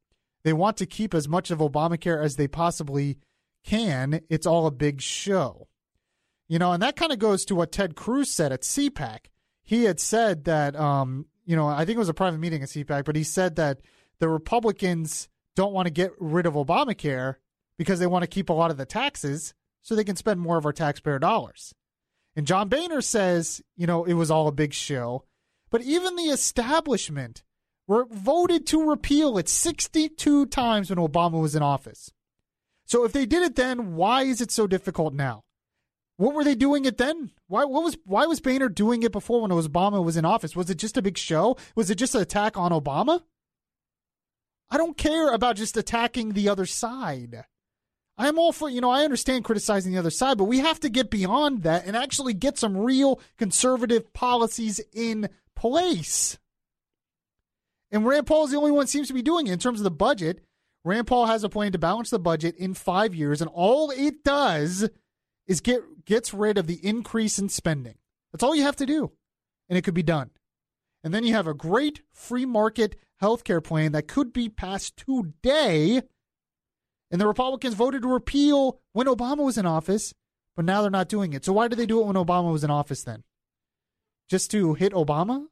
They 0.43 0.53
want 0.53 0.77
to 0.77 0.85
keep 0.85 1.13
as 1.13 1.27
much 1.27 1.51
of 1.51 1.59
Obamacare 1.59 2.23
as 2.23 2.37
they 2.37 2.47
possibly 2.47 3.17
can. 3.65 4.21
It's 4.29 4.45
all 4.45 4.67
a 4.67 4.71
big 4.71 5.01
show. 5.01 5.67
You 6.47 6.59
know, 6.59 6.71
and 6.71 6.83
that 6.83 6.95
kind 6.95 7.11
of 7.11 7.19
goes 7.19 7.45
to 7.45 7.55
what 7.55 7.71
Ted 7.71 7.95
Cruz 7.95 8.29
said 8.29 8.51
at 8.51 8.61
CPAC. 8.61 9.25
He 9.63 9.85
had 9.85 9.99
said 9.99 10.43
that, 10.45 10.75
um, 10.75 11.25
you 11.45 11.55
know, 11.55 11.67
I 11.67 11.85
think 11.85 11.95
it 11.95 11.99
was 11.99 12.09
a 12.09 12.13
private 12.13 12.39
meeting 12.39 12.61
at 12.61 12.69
CPAC, 12.69 13.03
but 13.03 13.15
he 13.15 13.23
said 13.23 13.55
that 13.55 13.81
the 14.19 14.29
Republicans 14.29 15.27
don't 15.55 15.73
want 15.73 15.87
to 15.87 15.91
get 15.91 16.11
rid 16.19 16.45
of 16.45 16.53
Obamacare 16.53 17.35
because 17.77 17.99
they 17.99 18.07
want 18.07 18.23
to 18.23 18.27
keep 18.27 18.49
a 18.49 18.53
lot 18.53 18.71
of 18.71 18.77
the 18.77 18.85
taxes 18.85 19.53
so 19.81 19.95
they 19.95 20.03
can 20.03 20.15
spend 20.15 20.39
more 20.39 20.57
of 20.57 20.65
our 20.65 20.73
taxpayer 20.73 21.19
dollars. 21.19 21.73
And 22.35 22.45
John 22.45 22.69
Boehner 22.69 23.01
says, 23.01 23.61
you 23.75 23.87
know, 23.87 24.03
it 24.03 24.13
was 24.13 24.29
all 24.29 24.47
a 24.47 24.51
big 24.51 24.73
show. 24.73 25.23
But 25.71 25.81
even 25.81 26.15
the 26.15 26.23
establishment 26.23 27.43
were 27.87 28.05
voted 28.05 28.65
to 28.67 28.89
repeal 28.89 29.37
it 29.37 29.49
62 29.49 30.45
times 30.47 30.89
when 30.89 30.99
Obama 30.99 31.41
was 31.41 31.55
in 31.55 31.63
office. 31.63 32.11
So 32.85 33.03
if 33.03 33.11
they 33.11 33.25
did 33.25 33.43
it 33.43 33.55
then, 33.55 33.95
why 33.95 34.23
is 34.23 34.41
it 34.41 34.51
so 34.51 34.67
difficult 34.67 35.13
now? 35.13 35.43
What 36.17 36.33
were 36.33 36.43
they 36.43 36.55
doing 36.55 36.85
it 36.85 36.97
then? 36.97 37.31
Why 37.47 37.65
what 37.65 37.83
was 37.83 37.97
why 38.05 38.25
was 38.25 38.39
Boehner 38.39 38.69
doing 38.69 39.03
it 39.03 39.11
before 39.11 39.41
when 39.41 39.51
Obama 39.51 40.03
was 40.03 40.15
in 40.15 40.23
office? 40.23 40.55
Was 40.55 40.69
it 40.69 40.77
just 40.77 40.97
a 40.97 41.01
big 41.01 41.17
show? 41.17 41.57
Was 41.75 41.89
it 41.89 41.95
just 41.95 42.15
an 42.15 42.21
attack 42.21 42.57
on 42.57 42.71
Obama? 42.71 43.21
I 44.69 44.77
don't 44.77 44.97
care 44.97 45.33
about 45.33 45.57
just 45.57 45.77
attacking 45.77 46.31
the 46.31 46.49
other 46.49 46.65
side. 46.65 47.43
I'm 48.17 48.39
all 48.39 48.53
for, 48.53 48.69
you 48.69 48.79
know, 48.79 48.89
I 48.89 49.03
understand 49.03 49.43
criticizing 49.43 49.91
the 49.91 49.99
other 49.99 50.09
side, 50.09 50.37
but 50.37 50.45
we 50.45 50.59
have 50.59 50.79
to 50.81 50.89
get 50.89 51.09
beyond 51.09 51.63
that 51.63 51.85
and 51.85 51.97
actually 51.97 52.33
get 52.33 52.57
some 52.57 52.77
real 52.77 53.19
conservative 53.37 54.13
policies 54.13 54.79
in 54.93 55.29
place. 55.55 56.37
And 57.91 58.05
Rand 58.05 58.25
Paul 58.25 58.45
is 58.45 58.51
the 58.51 58.57
only 58.57 58.71
one 58.71 58.87
seems 58.87 59.09
to 59.09 59.13
be 59.13 59.21
doing 59.21 59.47
it 59.47 59.53
in 59.53 59.59
terms 59.59 59.81
of 59.81 59.83
the 59.83 59.91
budget. 59.91 60.43
Rand 60.85 61.07
Paul 61.07 61.25
has 61.25 61.43
a 61.43 61.49
plan 61.49 61.71
to 61.71 61.79
balance 61.79 62.11
the 62.11 62.19
budget 62.19 62.55
in 62.55 62.75
five 62.75 63.15
years, 63.15 63.41
and 63.41 63.49
all 63.51 63.89
it 63.89 64.23
does 64.23 64.87
is 65.47 65.59
get 65.59 66.05
gets 66.05 66.33
rid 66.33 66.59
of 66.59 66.67
the 66.67 66.79
increase 66.85 67.39
in 67.39 67.49
spending. 67.49 67.95
That's 68.31 68.43
all 68.43 68.55
you 68.55 68.61
have 68.61 68.75
to 68.77 68.85
do, 68.85 69.11
and 69.67 69.77
it 69.77 69.81
could 69.81 69.95
be 69.95 70.03
done. 70.03 70.29
And 71.03 71.11
then 71.11 71.23
you 71.23 71.33
have 71.33 71.47
a 71.47 71.55
great 71.55 72.01
free 72.13 72.45
market 72.45 72.97
healthcare 73.21 73.63
plan 73.63 73.93
that 73.93 74.07
could 74.07 74.31
be 74.31 74.47
passed 74.47 74.95
today. 74.97 76.03
And 77.11 77.19
the 77.19 77.27
Republicans 77.27 77.73
voted 77.73 78.03
to 78.03 78.07
repeal 78.07 78.79
when 78.93 79.07
Obama 79.07 79.43
was 79.43 79.57
in 79.57 79.65
office, 79.65 80.13
but 80.55 80.65
now 80.65 80.81
they're 80.81 80.91
not 80.91 81.09
doing 81.09 81.33
it. 81.33 81.45
So 81.45 81.53
why 81.53 81.67
did 81.67 81.79
they 81.79 81.85
do 81.85 81.99
it 82.01 82.05
when 82.05 82.15
Obama 82.15 82.51
was 82.51 82.63
in 82.63 82.71
office 82.71 83.03
then? 83.03 83.23
Just 84.29 84.51
to 84.51 84.75
hit 84.75 84.93
Obama? 84.93 85.45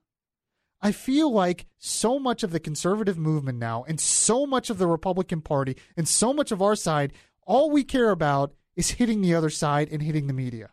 I 0.83 0.91
feel 0.91 1.31
like 1.31 1.65
so 1.77 2.19
much 2.19 2.43
of 2.43 2.51
the 2.51 2.59
conservative 2.59 3.17
movement 3.17 3.57
now 3.57 3.85
and 3.87 4.01
so 4.01 4.45
much 4.45 4.69
of 4.69 4.77
the 4.77 4.85
Republican 4.85 5.39
Party 5.39 5.77
and 5.95 6.05
so 6.05 6.33
much 6.33 6.51
of 6.51 6.61
our 6.61 6.75
side, 6.75 7.13
all 7.47 7.71
we 7.71 7.85
care 7.85 8.09
about 8.09 8.53
is 8.75 8.91
hitting 8.91 9.21
the 9.21 9.33
other 9.33 9.49
side 9.49 9.87
and 9.89 10.01
hitting 10.01 10.27
the 10.27 10.33
media. 10.33 10.71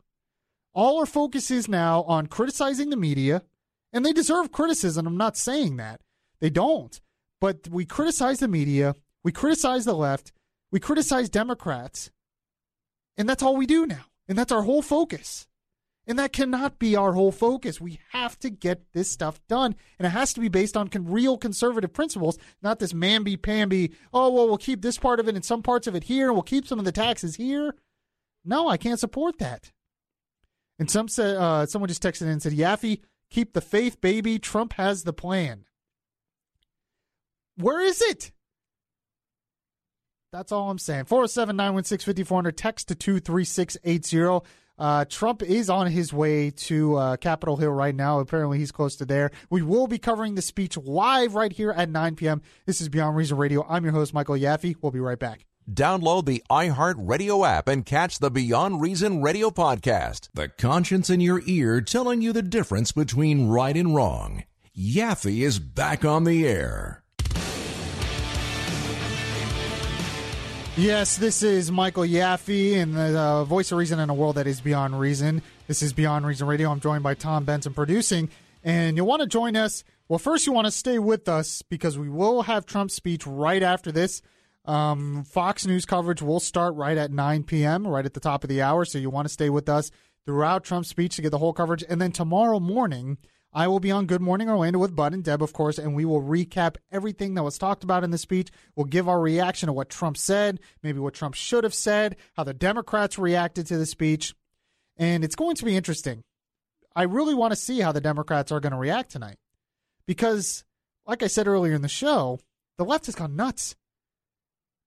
All 0.74 0.98
our 0.98 1.06
focus 1.06 1.50
is 1.52 1.68
now 1.68 2.02
on 2.02 2.26
criticizing 2.26 2.90
the 2.90 2.96
media, 2.96 3.42
and 3.92 4.04
they 4.04 4.12
deserve 4.12 4.52
criticism. 4.52 5.06
I'm 5.06 5.16
not 5.16 5.36
saying 5.36 5.76
that. 5.76 6.00
They 6.40 6.50
don't. 6.50 7.00
But 7.40 7.68
we 7.68 7.84
criticize 7.84 8.40
the 8.40 8.48
media, 8.48 8.96
we 9.22 9.32
criticize 9.32 9.84
the 9.84 9.94
left, 9.94 10.32
we 10.72 10.80
criticize 10.80 11.28
Democrats, 11.28 12.10
and 13.16 13.28
that's 13.28 13.42
all 13.42 13.56
we 13.56 13.66
do 13.66 13.86
now. 13.86 14.06
And 14.28 14.38
that's 14.38 14.52
our 14.52 14.62
whole 14.62 14.82
focus. 14.82 15.48
And 16.10 16.18
that 16.18 16.32
cannot 16.32 16.80
be 16.80 16.96
our 16.96 17.12
whole 17.12 17.30
focus. 17.30 17.80
We 17.80 18.00
have 18.10 18.36
to 18.40 18.50
get 18.50 18.92
this 18.92 19.08
stuff 19.08 19.40
done. 19.46 19.76
And 19.96 20.06
it 20.06 20.10
has 20.10 20.32
to 20.32 20.40
be 20.40 20.48
based 20.48 20.76
on 20.76 20.88
con- 20.88 21.06
real 21.06 21.38
conservative 21.38 21.92
principles, 21.92 22.36
not 22.60 22.80
this 22.80 22.92
mamby 22.92 23.40
pamby, 23.40 23.92
oh, 24.12 24.28
well, 24.28 24.48
we'll 24.48 24.58
keep 24.58 24.82
this 24.82 24.98
part 24.98 25.20
of 25.20 25.28
it 25.28 25.36
and 25.36 25.44
some 25.44 25.62
parts 25.62 25.86
of 25.86 25.94
it 25.94 26.02
here, 26.02 26.26
and 26.26 26.34
we'll 26.34 26.42
keep 26.42 26.66
some 26.66 26.80
of 26.80 26.84
the 26.84 26.90
taxes 26.90 27.36
here. 27.36 27.76
No, 28.44 28.66
I 28.66 28.76
can't 28.76 28.98
support 28.98 29.38
that. 29.38 29.70
And 30.80 30.90
some 30.90 31.06
said, 31.06 31.36
uh, 31.36 31.66
someone 31.66 31.86
just 31.86 32.02
texted 32.02 32.22
in 32.22 32.28
and 32.30 32.42
said, 32.42 32.54
Yaffe, 32.54 33.02
keep 33.30 33.52
the 33.52 33.60
faith, 33.60 34.00
baby. 34.00 34.40
Trump 34.40 34.72
has 34.72 35.04
the 35.04 35.12
plan. 35.12 35.64
Where 37.54 37.80
is 37.80 38.02
it? 38.02 38.32
That's 40.32 40.50
all 40.50 40.70
I'm 40.70 40.78
saying. 40.78 41.04
407 41.04 41.56
916 41.56 42.04
5400, 42.04 42.56
text 42.56 42.88
to 42.88 42.96
23680. 42.96 44.44
Uh, 44.80 45.04
Trump 45.04 45.42
is 45.42 45.68
on 45.68 45.86
his 45.88 46.12
way 46.12 46.50
to 46.50 46.96
uh, 46.96 47.16
Capitol 47.18 47.58
Hill 47.58 47.70
right 47.70 47.94
now. 47.94 48.18
Apparently, 48.20 48.58
he's 48.58 48.72
close 48.72 48.96
to 48.96 49.04
there. 49.04 49.30
We 49.50 49.60
will 49.60 49.86
be 49.86 49.98
covering 49.98 50.34
the 50.34 50.42
speech 50.42 50.76
live 50.78 51.34
right 51.34 51.52
here 51.52 51.70
at 51.70 51.90
9 51.90 52.16
p.m. 52.16 52.40
This 52.64 52.80
is 52.80 52.88
Beyond 52.88 53.14
Reason 53.14 53.36
Radio. 53.36 53.66
I'm 53.68 53.84
your 53.84 53.92
host, 53.92 54.14
Michael 54.14 54.36
Yaffe. 54.36 54.74
We'll 54.80 54.90
be 54.90 54.98
right 55.00 55.18
back. 55.18 55.44
Download 55.70 56.24
the 56.24 56.42
iHeartRadio 56.50 57.46
app 57.46 57.68
and 57.68 57.84
catch 57.84 58.18
the 58.18 58.30
Beyond 58.30 58.80
Reason 58.80 59.22
Radio 59.22 59.50
podcast. 59.50 60.30
The 60.32 60.48
conscience 60.48 61.10
in 61.10 61.20
your 61.20 61.42
ear 61.44 61.80
telling 61.82 62.22
you 62.22 62.32
the 62.32 62.42
difference 62.42 62.90
between 62.90 63.48
right 63.48 63.76
and 63.76 63.94
wrong. 63.94 64.44
Yaffe 64.76 65.42
is 65.42 65.58
back 65.58 66.04
on 66.04 66.24
the 66.24 66.48
air. 66.48 66.99
Yes, 70.80 71.18
this 71.18 71.42
is 71.42 71.70
Michael 71.70 72.04
Yaffe 72.04 72.74
and 72.74 72.96
the 72.96 73.20
uh, 73.20 73.44
voice 73.44 73.70
of 73.70 73.76
reason 73.76 74.00
in 74.00 74.08
a 74.08 74.14
world 74.14 74.36
that 74.36 74.46
is 74.46 74.62
beyond 74.62 74.98
reason. 74.98 75.42
This 75.66 75.82
is 75.82 75.92
Beyond 75.92 76.26
Reason 76.26 76.46
Radio. 76.46 76.70
I'm 76.70 76.80
joined 76.80 77.02
by 77.02 77.12
Tom 77.12 77.44
Benson 77.44 77.74
producing, 77.74 78.30
and 78.64 78.96
you'll 78.96 79.06
want 79.06 79.20
to 79.20 79.28
join 79.28 79.56
us. 79.56 79.84
Well, 80.08 80.18
first, 80.18 80.46
you 80.46 80.54
want 80.54 80.68
to 80.68 80.70
stay 80.70 80.98
with 80.98 81.28
us 81.28 81.60
because 81.60 81.98
we 81.98 82.08
will 82.08 82.40
have 82.40 82.64
Trump's 82.64 82.94
speech 82.94 83.26
right 83.26 83.62
after 83.62 83.92
this. 83.92 84.22
Um, 84.64 85.22
Fox 85.24 85.66
News 85.66 85.84
coverage 85.84 86.22
will 86.22 86.40
start 86.40 86.74
right 86.76 86.96
at 86.96 87.12
9 87.12 87.42
p.m., 87.42 87.86
right 87.86 88.06
at 88.06 88.14
the 88.14 88.18
top 88.18 88.42
of 88.42 88.48
the 88.48 88.62
hour. 88.62 88.86
So 88.86 88.96
you 88.96 89.10
want 89.10 89.28
to 89.28 89.34
stay 89.34 89.50
with 89.50 89.68
us 89.68 89.90
throughout 90.24 90.64
Trump's 90.64 90.88
speech 90.88 91.16
to 91.16 91.22
get 91.22 91.28
the 91.28 91.36
whole 91.36 91.52
coverage. 91.52 91.84
And 91.90 92.00
then 92.00 92.10
tomorrow 92.10 92.58
morning, 92.58 93.18
I 93.52 93.66
will 93.66 93.80
be 93.80 93.90
on 93.90 94.06
Good 94.06 94.20
Morning 94.20 94.48
Orlando 94.48 94.78
with 94.78 94.94
Bud 94.94 95.12
and 95.12 95.24
Deb, 95.24 95.42
of 95.42 95.52
course, 95.52 95.76
and 95.76 95.94
we 95.94 96.04
will 96.04 96.22
recap 96.22 96.76
everything 96.92 97.34
that 97.34 97.42
was 97.42 97.58
talked 97.58 97.82
about 97.82 98.04
in 98.04 98.12
the 98.12 98.18
speech. 98.18 98.48
We'll 98.76 98.86
give 98.86 99.08
our 99.08 99.20
reaction 99.20 99.66
to 99.66 99.72
what 99.72 99.90
Trump 99.90 100.16
said, 100.16 100.60
maybe 100.84 101.00
what 101.00 101.14
Trump 101.14 101.34
should 101.34 101.64
have 101.64 101.74
said, 101.74 102.16
how 102.36 102.44
the 102.44 102.54
Democrats 102.54 103.18
reacted 103.18 103.66
to 103.66 103.76
the 103.76 103.86
speech. 103.86 104.34
And 104.96 105.24
it's 105.24 105.34
going 105.34 105.56
to 105.56 105.64
be 105.64 105.76
interesting. 105.76 106.22
I 106.94 107.02
really 107.02 107.34
want 107.34 107.50
to 107.50 107.56
see 107.56 107.80
how 107.80 107.90
the 107.90 108.00
Democrats 108.00 108.52
are 108.52 108.60
going 108.60 108.72
to 108.72 108.78
react 108.78 109.10
tonight. 109.10 109.38
Because, 110.06 110.64
like 111.04 111.24
I 111.24 111.26
said 111.26 111.48
earlier 111.48 111.74
in 111.74 111.82
the 111.82 111.88
show, 111.88 112.38
the 112.78 112.84
left 112.84 113.06
has 113.06 113.16
gone 113.16 113.34
nuts. 113.34 113.74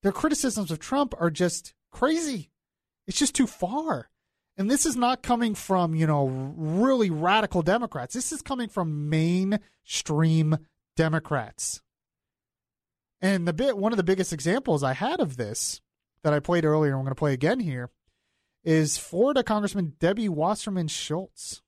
Their 0.04 0.14
criticisms 0.14 0.72
of 0.72 0.80
Trump 0.80 1.14
are 1.20 1.32
just 1.32 1.74
crazy. 1.92 2.50
It's 3.08 3.20
just 3.20 3.36
too 3.36 3.48
far. 3.48 4.10
And 4.56 4.70
this 4.70 4.86
is 4.86 4.96
not 4.96 5.24
coming 5.24 5.56
from, 5.56 5.96
you 5.96 6.06
know, 6.06 6.28
really 6.28 7.10
radical 7.10 7.64
Democrats. 7.64 8.14
This 8.14 8.32
is 8.32 8.42
coming 8.42 8.70
from 8.70 9.10
mainstream 9.10 10.58
Democrats. 10.96 11.82
And 13.20 13.48
the 13.48 13.54
bit 13.54 13.78
one 13.78 13.94
of 13.94 13.98
the 13.98 14.04
biggest 14.04 14.34
examples 14.34 14.84
I 14.84 14.94
had 14.94 15.20
of 15.20 15.38
this 15.38 15.82
that 16.24 16.34
I 16.34 16.40
played 16.40 16.66
earlier, 16.66 16.92
and 16.92 17.00
I'm 17.00 17.06
going 17.06 17.16
to 17.16 17.20
play 17.20 17.34
again 17.34 17.60
here, 17.60 17.90
is 18.64 18.98
Florida 18.98 19.44
Congressman 19.44 19.94
Debbie 20.00 20.30
Wasserman 20.30 20.88
Schultz, 20.88 21.62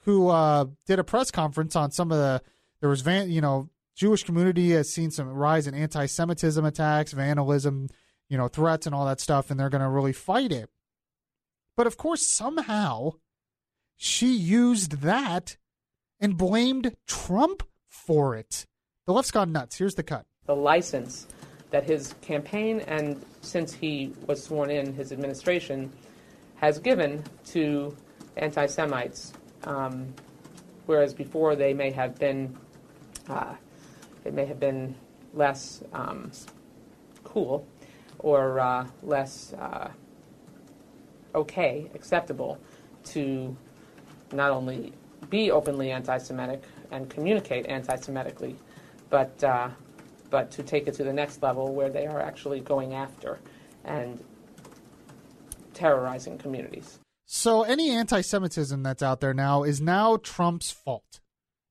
who 0.00 0.28
uh, 0.28 0.66
did 0.86 0.98
a 0.98 1.04
press 1.04 1.30
conference 1.30 1.76
on 1.76 1.90
some 1.90 2.10
of 2.10 2.18
the 2.18 2.42
there 2.80 2.90
was 2.90 3.00
van, 3.00 3.30
you 3.30 3.40
know 3.40 3.70
Jewish 3.94 4.24
community 4.24 4.70
has 4.72 4.92
seen 4.92 5.10
some 5.10 5.28
rise 5.28 5.66
in 5.66 5.74
anti-Semitism 5.74 6.64
attacks, 6.64 7.12
vandalism, 7.12 7.88
you 8.28 8.36
know 8.36 8.48
threats, 8.48 8.86
and 8.86 8.94
all 8.94 9.06
that 9.06 9.20
stuff, 9.20 9.50
and 9.50 9.58
they're 9.58 9.70
going 9.70 9.82
to 9.82 9.88
really 9.88 10.12
fight 10.12 10.52
it. 10.52 10.70
But 11.76 11.86
of 11.86 11.96
course, 11.96 12.26
somehow 12.26 13.12
she 13.96 14.34
used 14.34 15.02
that 15.02 15.56
and 16.18 16.36
blamed 16.36 16.96
Trump 17.06 17.62
for 17.88 18.34
it. 18.34 18.66
The 19.06 19.12
left's 19.12 19.30
gone 19.30 19.52
nuts. 19.52 19.76
Here's 19.76 19.94
the 19.94 20.02
cut. 20.02 20.26
The 20.46 20.56
license 20.56 21.26
that 21.70 21.84
his 21.84 22.14
campaign 22.22 22.80
and 22.80 23.22
since 23.42 23.72
he 23.72 24.12
was 24.26 24.42
sworn 24.42 24.70
in, 24.70 24.94
his 24.94 25.12
administration 25.12 25.92
has 26.56 26.78
given 26.78 27.22
to 27.46 27.94
anti 28.36 28.66
Semites, 28.66 29.32
um, 29.64 30.14
whereas 30.86 31.12
before 31.12 31.56
they 31.56 31.74
may 31.74 31.90
have 31.90 32.18
been, 32.18 32.56
uh, 33.28 33.54
it 34.24 34.32
may 34.32 34.46
have 34.46 34.58
been 34.58 34.94
less 35.34 35.82
um, 35.92 36.30
cool 37.24 37.66
or 38.18 38.60
uh, 38.60 38.86
less. 39.02 39.52
Uh, 39.52 39.90
okay, 41.36 41.90
acceptable 41.94 42.58
to 43.04 43.56
not 44.32 44.50
only 44.50 44.92
be 45.30 45.50
openly 45.50 45.90
anti-Semitic 45.90 46.62
and 46.90 47.08
communicate 47.08 47.66
anti-Semitically, 47.66 48.56
but 49.10 49.42
uh, 49.44 49.68
but 50.30 50.50
to 50.50 50.62
take 50.62 50.88
it 50.88 50.94
to 50.94 51.04
the 51.04 51.12
next 51.12 51.42
level 51.42 51.72
where 51.72 51.88
they 51.88 52.06
are 52.06 52.20
actually 52.20 52.60
going 52.60 52.94
after 52.94 53.38
and 53.84 54.22
terrorizing 55.72 56.38
communities. 56.38 56.98
So 57.26 57.62
any 57.62 57.90
anti-Semitism 57.90 58.82
that's 58.82 59.02
out 59.02 59.20
there 59.20 59.34
now 59.34 59.62
is 59.62 59.80
now 59.80 60.16
Trump's 60.16 60.70
fault. 60.70 61.20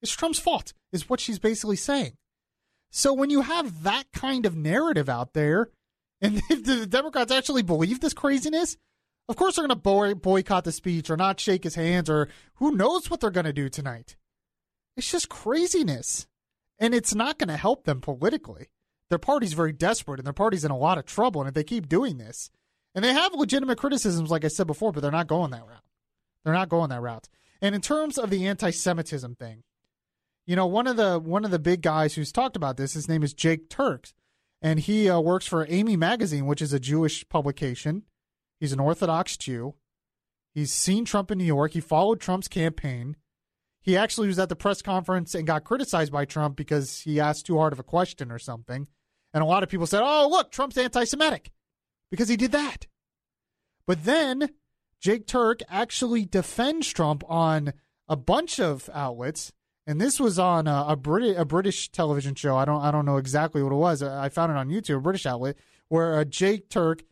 It's 0.02 0.12
Trump's 0.12 0.40
fault, 0.40 0.74
is 0.92 1.10
what 1.10 1.20
she's 1.20 1.40
basically 1.40 1.78
saying. 1.78 2.14
So 2.92 3.14
when 3.14 3.30
you 3.30 3.42
have 3.42 3.84
that 3.84 4.06
kind 4.14 4.46
of 4.46 4.56
narrative 4.56 5.10
out 5.10 5.34
there, 5.34 5.70
and 6.22 6.42
if 6.50 6.64
the 6.66 6.86
Democrats 6.86 7.32
actually 7.32 7.64
believe 7.64 8.00
this 8.00 8.14
craziness, 8.14 8.78
of 9.28 9.36
course, 9.36 9.56
they're 9.56 9.68
going 9.68 9.78
to 9.78 9.82
boy- 9.82 10.14
boycott 10.14 10.64
the 10.64 10.72
speech 10.72 11.10
or 11.10 11.18
not 11.18 11.40
shake 11.40 11.64
his 11.64 11.76
hands 11.76 12.10
or 12.10 12.30
who 12.56 12.76
knows 12.76 13.10
what 13.10 13.20
they're 13.20 13.30
going 13.32 13.46
to 13.46 13.54
do 13.54 13.70
tonight. 13.70 14.16
It's 14.96 15.12
just 15.12 15.30
craziness. 15.30 16.28
And 16.78 16.94
it's 16.94 17.16
not 17.16 17.38
going 17.40 17.50
to 17.50 17.58
help 17.58 17.86
them 17.86 18.02
politically. 18.02 18.68
Their 19.10 19.20
party's 19.20 19.54
very 19.54 19.72
desperate 19.72 20.20
and 20.20 20.26
their 20.26 20.34
party's 20.34 20.66
in 20.66 20.72
a 20.72 20.78
lot 20.78 20.98
of 20.98 21.06
trouble. 21.06 21.42
And 21.42 21.48
if 21.48 21.54
they 21.54 21.64
keep 21.64 21.88
doing 21.88 22.18
this, 22.18 22.50
and 22.94 23.04
they 23.04 23.14
have 23.14 23.34
legitimate 23.34 23.78
criticisms, 23.78 24.32
like 24.32 24.46
I 24.46 24.48
said 24.48 24.68
before, 24.68 24.94
but 24.94 25.02
they're 25.02 25.12
not 25.12 25.28
going 25.28 25.52
that 25.52 25.68
route. 25.68 25.84
They're 26.44 26.54
not 26.54 26.70
going 26.70 26.90
that 26.90 27.02
route. 27.02 27.28
And 27.62 27.76
in 27.76 27.82
terms 27.82 28.18
of 28.18 28.30
the 28.30 28.48
anti-Semitism 28.48 29.36
thing, 29.36 29.64
you 30.46 30.56
know, 30.56 30.66
one 30.66 30.88
of 30.88 30.96
the 30.96 31.20
one 31.20 31.44
of 31.44 31.52
the 31.52 31.60
big 31.60 31.82
guys 31.82 32.14
who's 32.14 32.32
talked 32.32 32.56
about 32.56 32.78
this, 32.78 32.94
his 32.94 33.10
name 33.10 33.24
is 33.24 33.34
Jake 33.34 33.70
Turx, 33.70 34.14
and 34.62 34.80
he 34.80 35.10
uh, 35.10 35.20
works 35.20 35.48
for 35.48 35.68
Ami 35.68 35.98
Magazine, 35.98 36.46
which 36.46 36.62
is 36.62 36.72
a 36.72 36.80
Jewish 36.80 37.28
publication. 37.28 38.04
He's 38.60 38.74
an 38.74 38.80
Orthodox 38.80 39.38
Jew. 39.38 39.76
He's 40.54 40.72
seen 40.72 41.06
Trump 41.06 41.32
in 41.32 41.38
New 41.38 41.44
York. 41.44 41.74
He 41.74 41.82
followed 41.82 42.22
Trump's 42.22 42.48
campaign. 42.48 43.18
He 43.82 43.98
actually 43.98 44.28
was 44.28 44.40
at 44.40 44.50
the 44.50 44.56
press 44.56 44.82
conference 44.82 45.36
and 45.36 45.46
got 45.46 45.64
criticized 45.64 46.12
by 46.12 46.26
Trump 46.26 46.56
because 46.56 47.02
he 47.02 47.20
asked 47.20 47.46
too 47.46 47.58
hard 47.58 47.74
of 47.74 47.80
a 47.80 47.84
question 47.84 48.32
or 48.32 48.40
something. 48.40 48.88
And 49.34 49.44
a 49.44 49.46
lot 49.46 49.64
of 49.64 49.70
people 49.70 49.86
said, 49.86 50.02
oh, 50.04 50.28
look, 50.30 50.52
Trump's 50.52 50.78
anti 50.78 51.04
Semitic 51.04 51.52
because 52.10 52.30
he 52.30 52.38
did 52.38 52.54
that. 52.54 52.88
But 53.86 54.06
then 54.06 54.50
Jake 55.00 55.28
Turk 55.28 55.60
actually 55.70 56.26
defends 56.26 56.92
Trump 56.92 57.24
on 57.28 57.74
a 58.08 58.16
bunch 58.16 58.60
of 58.60 58.90
outlets. 58.94 59.52
And 59.86 60.02
this 60.02 60.20
was 60.20 60.40
on 60.40 60.68
a, 60.68 60.86
a, 60.88 60.96
British, 60.96 61.38
a 61.38 61.46
British 61.46 61.92
television 61.92 62.34
show. 62.34 62.58
I 62.58 62.66
don't 62.66 62.82
I 62.82 62.90
don't 62.90 63.06
know 63.06 63.18
exactly 63.18 63.62
what 63.62 63.72
it 63.72 63.76
was. 63.76 64.02
I 64.02 64.30
found 64.30 64.52
it 64.52 64.58
on 64.58 64.70
YouTube, 64.70 64.98
a 64.98 65.02
British 65.02 65.26
outlet, 65.26 65.58
where 65.90 66.18
uh, 66.18 66.24
Jake 66.24 66.70
Turk 66.70 67.04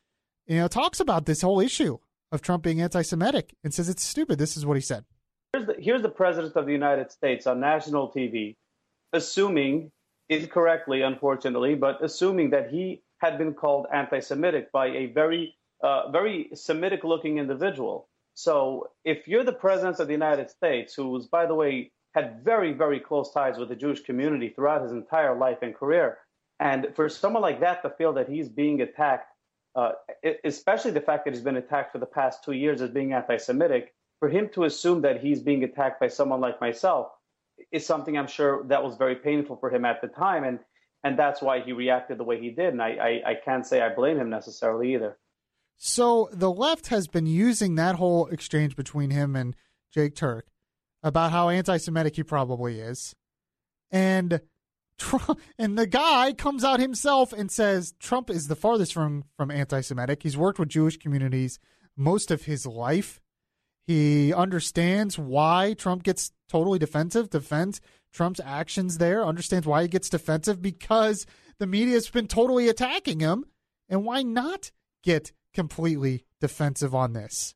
you 0.48 0.58
know, 0.58 0.68
talks 0.68 1.00
about 1.00 1.26
this 1.26 1.42
whole 1.42 1.60
issue 1.60 1.98
of 2.32 2.42
Trump 2.42 2.64
being 2.64 2.82
anti 2.82 3.02
Semitic 3.02 3.54
and 3.64 3.74
says 3.74 3.90
it's 3.90 4.04
stupid. 4.04 4.40
This 4.40 4.58
is 4.58 4.66
what 4.66 4.76
he 4.76 4.82
said. 4.82 5.06
here's 5.54 5.68
the, 5.68 5.76
here's 5.80 6.02
the 6.02 6.10
president 6.10 6.56
of 6.56 6.66
the 6.66 6.72
United 6.72 7.12
States 7.12 7.48
on 7.48 7.60
national 7.60 8.12
TV, 8.12 8.56
assuming 9.14 9.92
incorrectly, 10.30 11.02
unfortunately, 11.02 11.76
but 11.76 12.04
assuming 12.04 12.50
that 12.52 12.70
he 12.70 13.02
had 13.20 13.38
been 13.38 13.54
called 13.54 13.86
anti-Semitic 13.94 14.72
by 14.72 14.88
a 14.88 15.06
very 15.08 15.56
uh, 15.82 16.10
very 16.12 16.50
Semitic-looking 16.54 17.38
individual. 17.38 18.08
So 18.36 18.90
if 19.04 19.28
you're 19.28 19.44
the 19.44 19.52
president 19.52 20.00
of 20.00 20.08
the 20.08 20.14
United 20.14 20.50
States, 20.50 20.94
who's 20.94 21.28
by 21.28 21.46
the 21.46 21.56
way 21.56 21.92
had 22.14 22.44
very 22.44 22.74
very 22.74 23.00
close 23.00 23.32
ties 23.32 23.58
with 23.58 23.70
the 23.70 23.76
Jewish 23.76 24.02
community 24.02 24.50
throughout 24.50 24.82
his 24.82 24.92
entire 24.92 25.38
life 25.38 25.60
and 25.62 25.76
career, 25.76 26.18
and 26.60 26.88
for 26.96 27.10
someone 27.10 27.42
like 27.44 27.60
that 27.60 27.82
to 27.84 27.90
feel 27.92 28.14
that 28.14 28.30
he's 28.30 28.50
being 28.50 28.82
attacked, 28.82 29.33
uh, 29.76 29.92
especially 30.44 30.92
the 30.92 31.02
fact 31.02 31.26
that 31.26 31.34
he's 31.34 31.44
been 31.44 31.58
attacked 31.58 31.92
for 31.92 31.98
the 31.98 32.06
past 32.06 32.44
two 32.44 32.52
years 32.52 32.82
as 32.82 32.90
being 32.90 33.14
anti-Semitic, 33.14 33.94
for 34.20 34.30
him 34.30 34.50
to 34.54 34.64
assume 34.64 35.02
that 35.02 35.22
he's 35.22 35.42
being 35.42 35.64
attacked 35.64 36.00
by 36.00 36.08
someone 36.08 36.40
like 36.40 36.62
myself 36.62 37.08
is 37.72 37.86
something 37.86 38.18
I'm 38.18 38.28
sure 38.28 38.64
that 38.68 38.84
was 38.84 38.96
very 38.98 39.16
painful 39.16 39.58
for 39.58 39.70
him 39.70 39.86
at 39.86 40.02
the 40.02 40.08
time, 40.08 40.44
and 40.44 40.60
and 41.04 41.20
that's 41.20 41.42
why 41.42 41.60
he 41.62 41.74
reacted 41.74 42.18
the 42.18 42.24
way 42.24 42.40
he 42.40 42.50
did. 42.50 42.70
And 42.70 42.82
I, 42.82 43.22
I, 43.26 43.32
I 43.32 43.36
can't 43.44 43.66
say 43.66 43.82
I 43.82 43.94
blame 43.94 44.18
him 44.18 44.30
necessarily 44.30 44.94
either. 44.94 45.18
So 45.76 46.30
the 46.32 46.50
left 46.52 46.88
has 46.88 47.08
been 47.08 47.26
using 47.26 47.76
that 47.76 47.96
whole 47.96 48.28
exchange 48.28 48.78
between 48.78 49.10
him 49.10 49.36
and 49.36 49.56
Jake 49.94 50.16
Turk 50.16 50.48
about 51.02 51.32
how 51.32 51.50
anti-Semitic 51.50 52.16
he 52.16 52.24
probably 52.24 52.80
is, 52.80 53.14
and 53.92 54.40
Trump 54.98 55.40
and 55.58 55.78
the 55.78 55.88
guy 55.88 56.34
comes 56.34 56.64
out 56.64 56.80
himself 56.80 57.34
and 57.34 57.52
says 57.52 57.94
Trump 58.00 58.30
is 58.30 58.48
the 58.48 58.56
farthest 58.56 58.94
from 58.94 59.26
from 59.38 59.52
anti-Semitic. 59.52 60.24
He's 60.24 60.38
worked 60.38 60.60
with 60.60 60.70
Jewish 60.70 60.98
communities 60.98 61.60
most 61.98 62.32
of 62.32 62.44
his 62.44 62.66
life. 62.66 63.20
He 63.86 64.34
understands 64.34 65.20
why 65.20 65.74
Trump 65.74 66.04
gets 66.04 66.32
totally 66.48 66.80
defensive, 66.80 67.30
defends 67.30 67.82
Trump's 68.14 68.40
actions 68.44 68.98
there, 68.98 69.26
understands 69.26 69.68
why 69.68 69.82
he 69.82 69.88
gets 69.88 70.10
defensive 70.10 70.62
because 70.62 71.26
the 71.60 71.68
media 71.68 71.96
has 71.96 72.10
been 72.10 72.28
totally 72.28 72.70
attacking 72.70 73.20
him. 73.20 73.46
And 73.90 74.06
why 74.06 74.24
not 74.24 74.72
get 75.04 75.34
completely 75.54 76.26
defensive 76.40 76.96
on 76.96 77.14
this? 77.14 77.56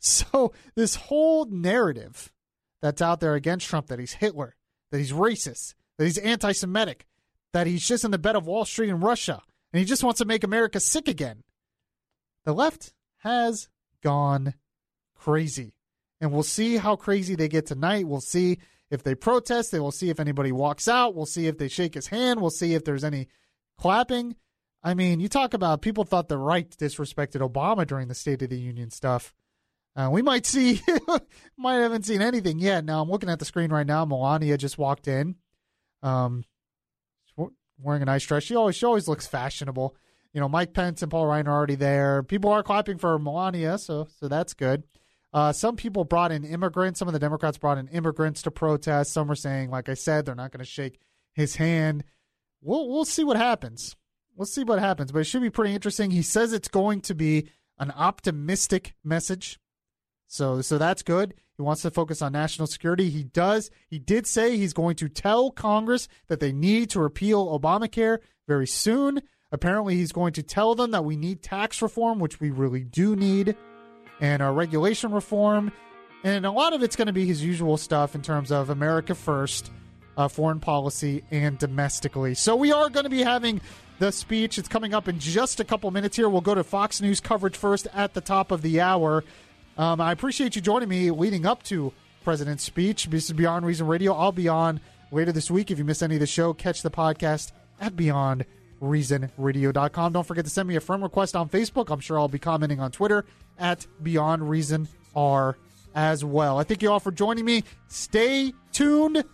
So, 0.00 0.52
this 0.76 0.94
whole 0.94 1.46
narrative 1.46 2.32
that's 2.80 3.02
out 3.02 3.20
there 3.20 3.34
against 3.34 3.66
Trump 3.66 3.88
that 3.88 3.98
he's 3.98 4.14
Hitler, 4.14 4.54
that 4.90 4.98
he's 4.98 5.12
racist, 5.12 5.74
that 5.98 6.04
he's 6.04 6.18
anti 6.18 6.52
Semitic, 6.52 7.06
that 7.52 7.66
he's 7.66 7.86
just 7.86 8.04
in 8.04 8.10
the 8.10 8.18
bed 8.18 8.36
of 8.36 8.46
Wall 8.46 8.64
Street 8.64 8.88
in 8.88 9.00
Russia, 9.00 9.42
and 9.72 9.80
he 9.80 9.84
just 9.84 10.02
wants 10.02 10.18
to 10.18 10.24
make 10.24 10.44
America 10.44 10.80
sick 10.80 11.08
again. 11.08 11.42
The 12.44 12.54
left 12.54 12.94
has 13.18 13.68
gone 14.02 14.54
crazy. 15.14 15.74
And 16.20 16.32
we'll 16.32 16.42
see 16.42 16.76
how 16.76 16.96
crazy 16.96 17.34
they 17.34 17.48
get 17.48 17.66
tonight. 17.66 18.08
We'll 18.08 18.20
see 18.20 18.58
if 18.90 19.02
they 19.02 19.14
protest. 19.14 19.70
They 19.70 19.80
will 19.80 19.92
see 19.92 20.10
if 20.10 20.20
anybody 20.20 20.52
walks 20.52 20.88
out. 20.88 21.14
We'll 21.14 21.26
see 21.26 21.46
if 21.46 21.58
they 21.58 21.68
shake 21.68 21.94
his 21.94 22.08
hand. 22.08 22.40
We'll 22.40 22.50
see 22.50 22.74
if 22.74 22.84
there's 22.84 23.04
any 23.04 23.28
clapping. 23.76 24.36
I 24.82 24.94
mean, 24.94 25.20
you 25.20 25.28
talk 25.28 25.54
about 25.54 25.82
people 25.82 26.04
thought 26.04 26.28
the 26.28 26.38
right 26.38 26.70
disrespected 26.70 27.46
Obama 27.46 27.86
during 27.86 28.08
the 28.08 28.14
State 28.14 28.42
of 28.42 28.50
the 28.50 28.58
Union 28.58 28.90
stuff. 28.90 29.34
Uh, 29.96 30.08
we 30.12 30.22
might 30.22 30.46
see, 30.46 30.80
might 31.56 31.74
haven't 31.74 32.06
seen 32.06 32.22
anything 32.22 32.58
yet. 32.58 32.84
Now 32.84 33.02
I'm 33.02 33.10
looking 33.10 33.28
at 33.28 33.40
the 33.40 33.44
screen 33.44 33.72
right 33.72 33.86
now. 33.86 34.04
Melania 34.04 34.56
just 34.56 34.78
walked 34.78 35.08
in, 35.08 35.34
um, 36.02 36.44
wearing 37.78 38.02
a 38.02 38.06
nice 38.06 38.24
dress. 38.24 38.42
She 38.42 38.56
always, 38.56 38.76
she 38.76 38.86
always 38.86 39.08
looks 39.08 39.26
fashionable. 39.26 39.96
You 40.32 40.40
know, 40.40 40.48
Mike 40.48 40.74
Pence 40.74 41.02
and 41.02 41.10
Paul 41.10 41.26
Ryan 41.26 41.48
are 41.48 41.56
already 41.56 41.74
there. 41.74 42.22
People 42.22 42.50
are 42.50 42.62
clapping 42.62 42.98
for 42.98 43.18
Melania, 43.18 43.78
so 43.78 44.08
so 44.20 44.28
that's 44.28 44.54
good. 44.54 44.84
Uh, 45.32 45.52
some 45.52 45.76
people 45.76 46.04
brought 46.04 46.32
in 46.32 46.44
immigrants. 46.44 46.98
Some 46.98 47.08
of 47.08 47.14
the 47.14 47.20
Democrats 47.20 47.58
brought 47.58 47.78
in 47.78 47.88
immigrants 47.88 48.42
to 48.42 48.50
protest. 48.50 49.12
Some 49.12 49.30
are 49.30 49.34
saying, 49.36 49.70
like 49.70 49.88
I 49.88 49.94
said, 49.94 50.24
they're 50.24 50.34
not 50.34 50.52
going 50.52 50.64
to 50.64 50.70
shake 50.70 51.00
his 51.32 51.56
hand. 51.56 52.04
We'll 52.60 52.88
we'll 52.88 53.04
see 53.04 53.24
what 53.24 53.36
happens. 53.36 53.96
We'll 54.36 54.46
see 54.46 54.64
what 54.64 54.78
happens, 54.78 55.12
but 55.12 55.20
it 55.20 55.24
should 55.24 55.42
be 55.42 55.50
pretty 55.50 55.74
interesting. 55.74 56.10
He 56.10 56.22
says 56.22 56.52
it's 56.52 56.68
going 56.68 57.00
to 57.02 57.14
be 57.14 57.50
an 57.78 57.90
optimistic 57.90 58.94
message, 59.02 59.58
so 60.26 60.60
so 60.60 60.78
that's 60.78 61.02
good. 61.02 61.34
He 61.58 61.62
wants 61.62 61.82
to 61.82 61.90
focus 61.90 62.22
on 62.22 62.32
national 62.32 62.68
security. 62.68 63.10
He 63.10 63.24
does. 63.24 63.70
He 63.88 63.98
did 63.98 64.28
say 64.28 64.56
he's 64.56 64.72
going 64.72 64.94
to 64.96 65.08
tell 65.08 65.50
Congress 65.50 66.06
that 66.28 66.38
they 66.38 66.52
need 66.52 66.88
to 66.90 67.00
repeal 67.00 67.58
Obamacare 67.58 68.18
very 68.46 68.66
soon. 68.66 69.20
Apparently, 69.50 69.96
he's 69.96 70.12
going 70.12 70.34
to 70.34 70.42
tell 70.44 70.76
them 70.76 70.92
that 70.92 71.04
we 71.04 71.16
need 71.16 71.42
tax 71.42 71.82
reform, 71.82 72.20
which 72.20 72.38
we 72.38 72.50
really 72.50 72.84
do 72.84 73.16
need 73.16 73.56
and 74.20 74.40
our 74.40 74.52
regulation 74.52 75.10
reform. 75.10 75.72
And 76.22 76.46
a 76.46 76.50
lot 76.50 76.72
of 76.72 76.82
it's 76.84 76.94
going 76.94 77.06
to 77.06 77.12
be 77.12 77.26
his 77.26 77.42
usual 77.42 77.76
stuff 77.76 78.14
in 78.14 78.22
terms 78.22 78.52
of 78.52 78.70
America 78.70 79.16
first, 79.16 79.72
uh, 80.16 80.28
foreign 80.28 80.60
policy, 80.60 81.24
and 81.32 81.58
domestically. 81.58 82.34
So 82.34 82.54
we 82.54 82.70
are 82.70 82.88
going 82.88 83.04
to 83.04 83.10
be 83.10 83.22
having 83.22 83.60
the 83.98 84.12
speech. 84.12 84.58
It's 84.58 84.68
coming 84.68 84.94
up 84.94 85.08
in 85.08 85.18
just 85.18 85.58
a 85.58 85.64
couple 85.64 85.90
minutes 85.90 86.16
here. 86.16 86.28
We'll 86.28 86.40
go 86.40 86.54
to 86.54 86.62
Fox 86.62 87.00
News 87.00 87.18
coverage 87.20 87.56
first 87.56 87.88
at 87.94 88.14
the 88.14 88.20
top 88.20 88.52
of 88.52 88.62
the 88.62 88.80
hour. 88.80 89.24
Um, 89.78 90.00
I 90.00 90.12
appreciate 90.12 90.56
you 90.56 90.60
joining 90.62 90.88
me 90.88 91.10
leading 91.10 91.46
up 91.46 91.62
to 91.64 91.92
President's 92.24 92.64
speech. 92.64 93.06
This 93.06 93.26
is 93.26 93.32
Beyond 93.32 93.64
Reason 93.64 93.86
Radio. 93.86 94.12
I'll 94.12 94.32
be 94.32 94.48
on 94.48 94.80
later 95.12 95.32
this 95.32 95.50
week. 95.50 95.70
If 95.70 95.78
you 95.78 95.84
miss 95.84 96.02
any 96.02 96.16
of 96.16 96.20
the 96.20 96.26
show, 96.26 96.52
catch 96.52 96.82
the 96.82 96.90
podcast 96.90 97.52
at 97.80 97.96
Beyond 97.96 98.44
reasonradio.com. 98.82 100.12
Don't 100.12 100.26
forget 100.26 100.44
to 100.44 100.50
send 100.50 100.68
me 100.68 100.76
a 100.76 100.80
friend 100.80 101.02
request 101.02 101.36
on 101.36 101.48
Facebook. 101.48 101.90
I'm 101.90 102.00
sure 102.00 102.18
I'll 102.18 102.28
be 102.28 102.38
commenting 102.38 102.80
on 102.80 102.90
Twitter 102.90 103.24
at 103.58 103.86
Beyond 104.02 104.50
Reason 104.50 104.88
R 105.14 105.56
as 105.94 106.24
well. 106.24 106.58
I 106.58 106.64
thank 106.64 106.82
you 106.82 106.90
all 106.90 107.00
for 107.00 107.12
joining 107.12 107.44
me. 107.44 107.64
Stay 107.88 108.52
tuned 108.72 109.24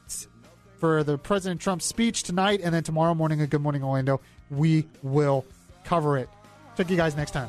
for 0.79 1.03
the 1.03 1.19
President 1.19 1.61
Trump 1.61 1.83
speech 1.83 2.23
tonight, 2.23 2.61
and 2.63 2.75
then 2.75 2.83
tomorrow 2.83 3.15
morning 3.15 3.41
at 3.41 3.51
Good 3.51 3.63
Morning 3.63 3.83
Orlando, 3.83 4.21
we 4.51 4.87
will 5.03 5.47
cover 5.85 6.19
it. 6.19 6.29
To 6.77 6.85
you 6.85 6.97
guys 6.97 7.17
next 7.17 7.31
time. 7.31 7.49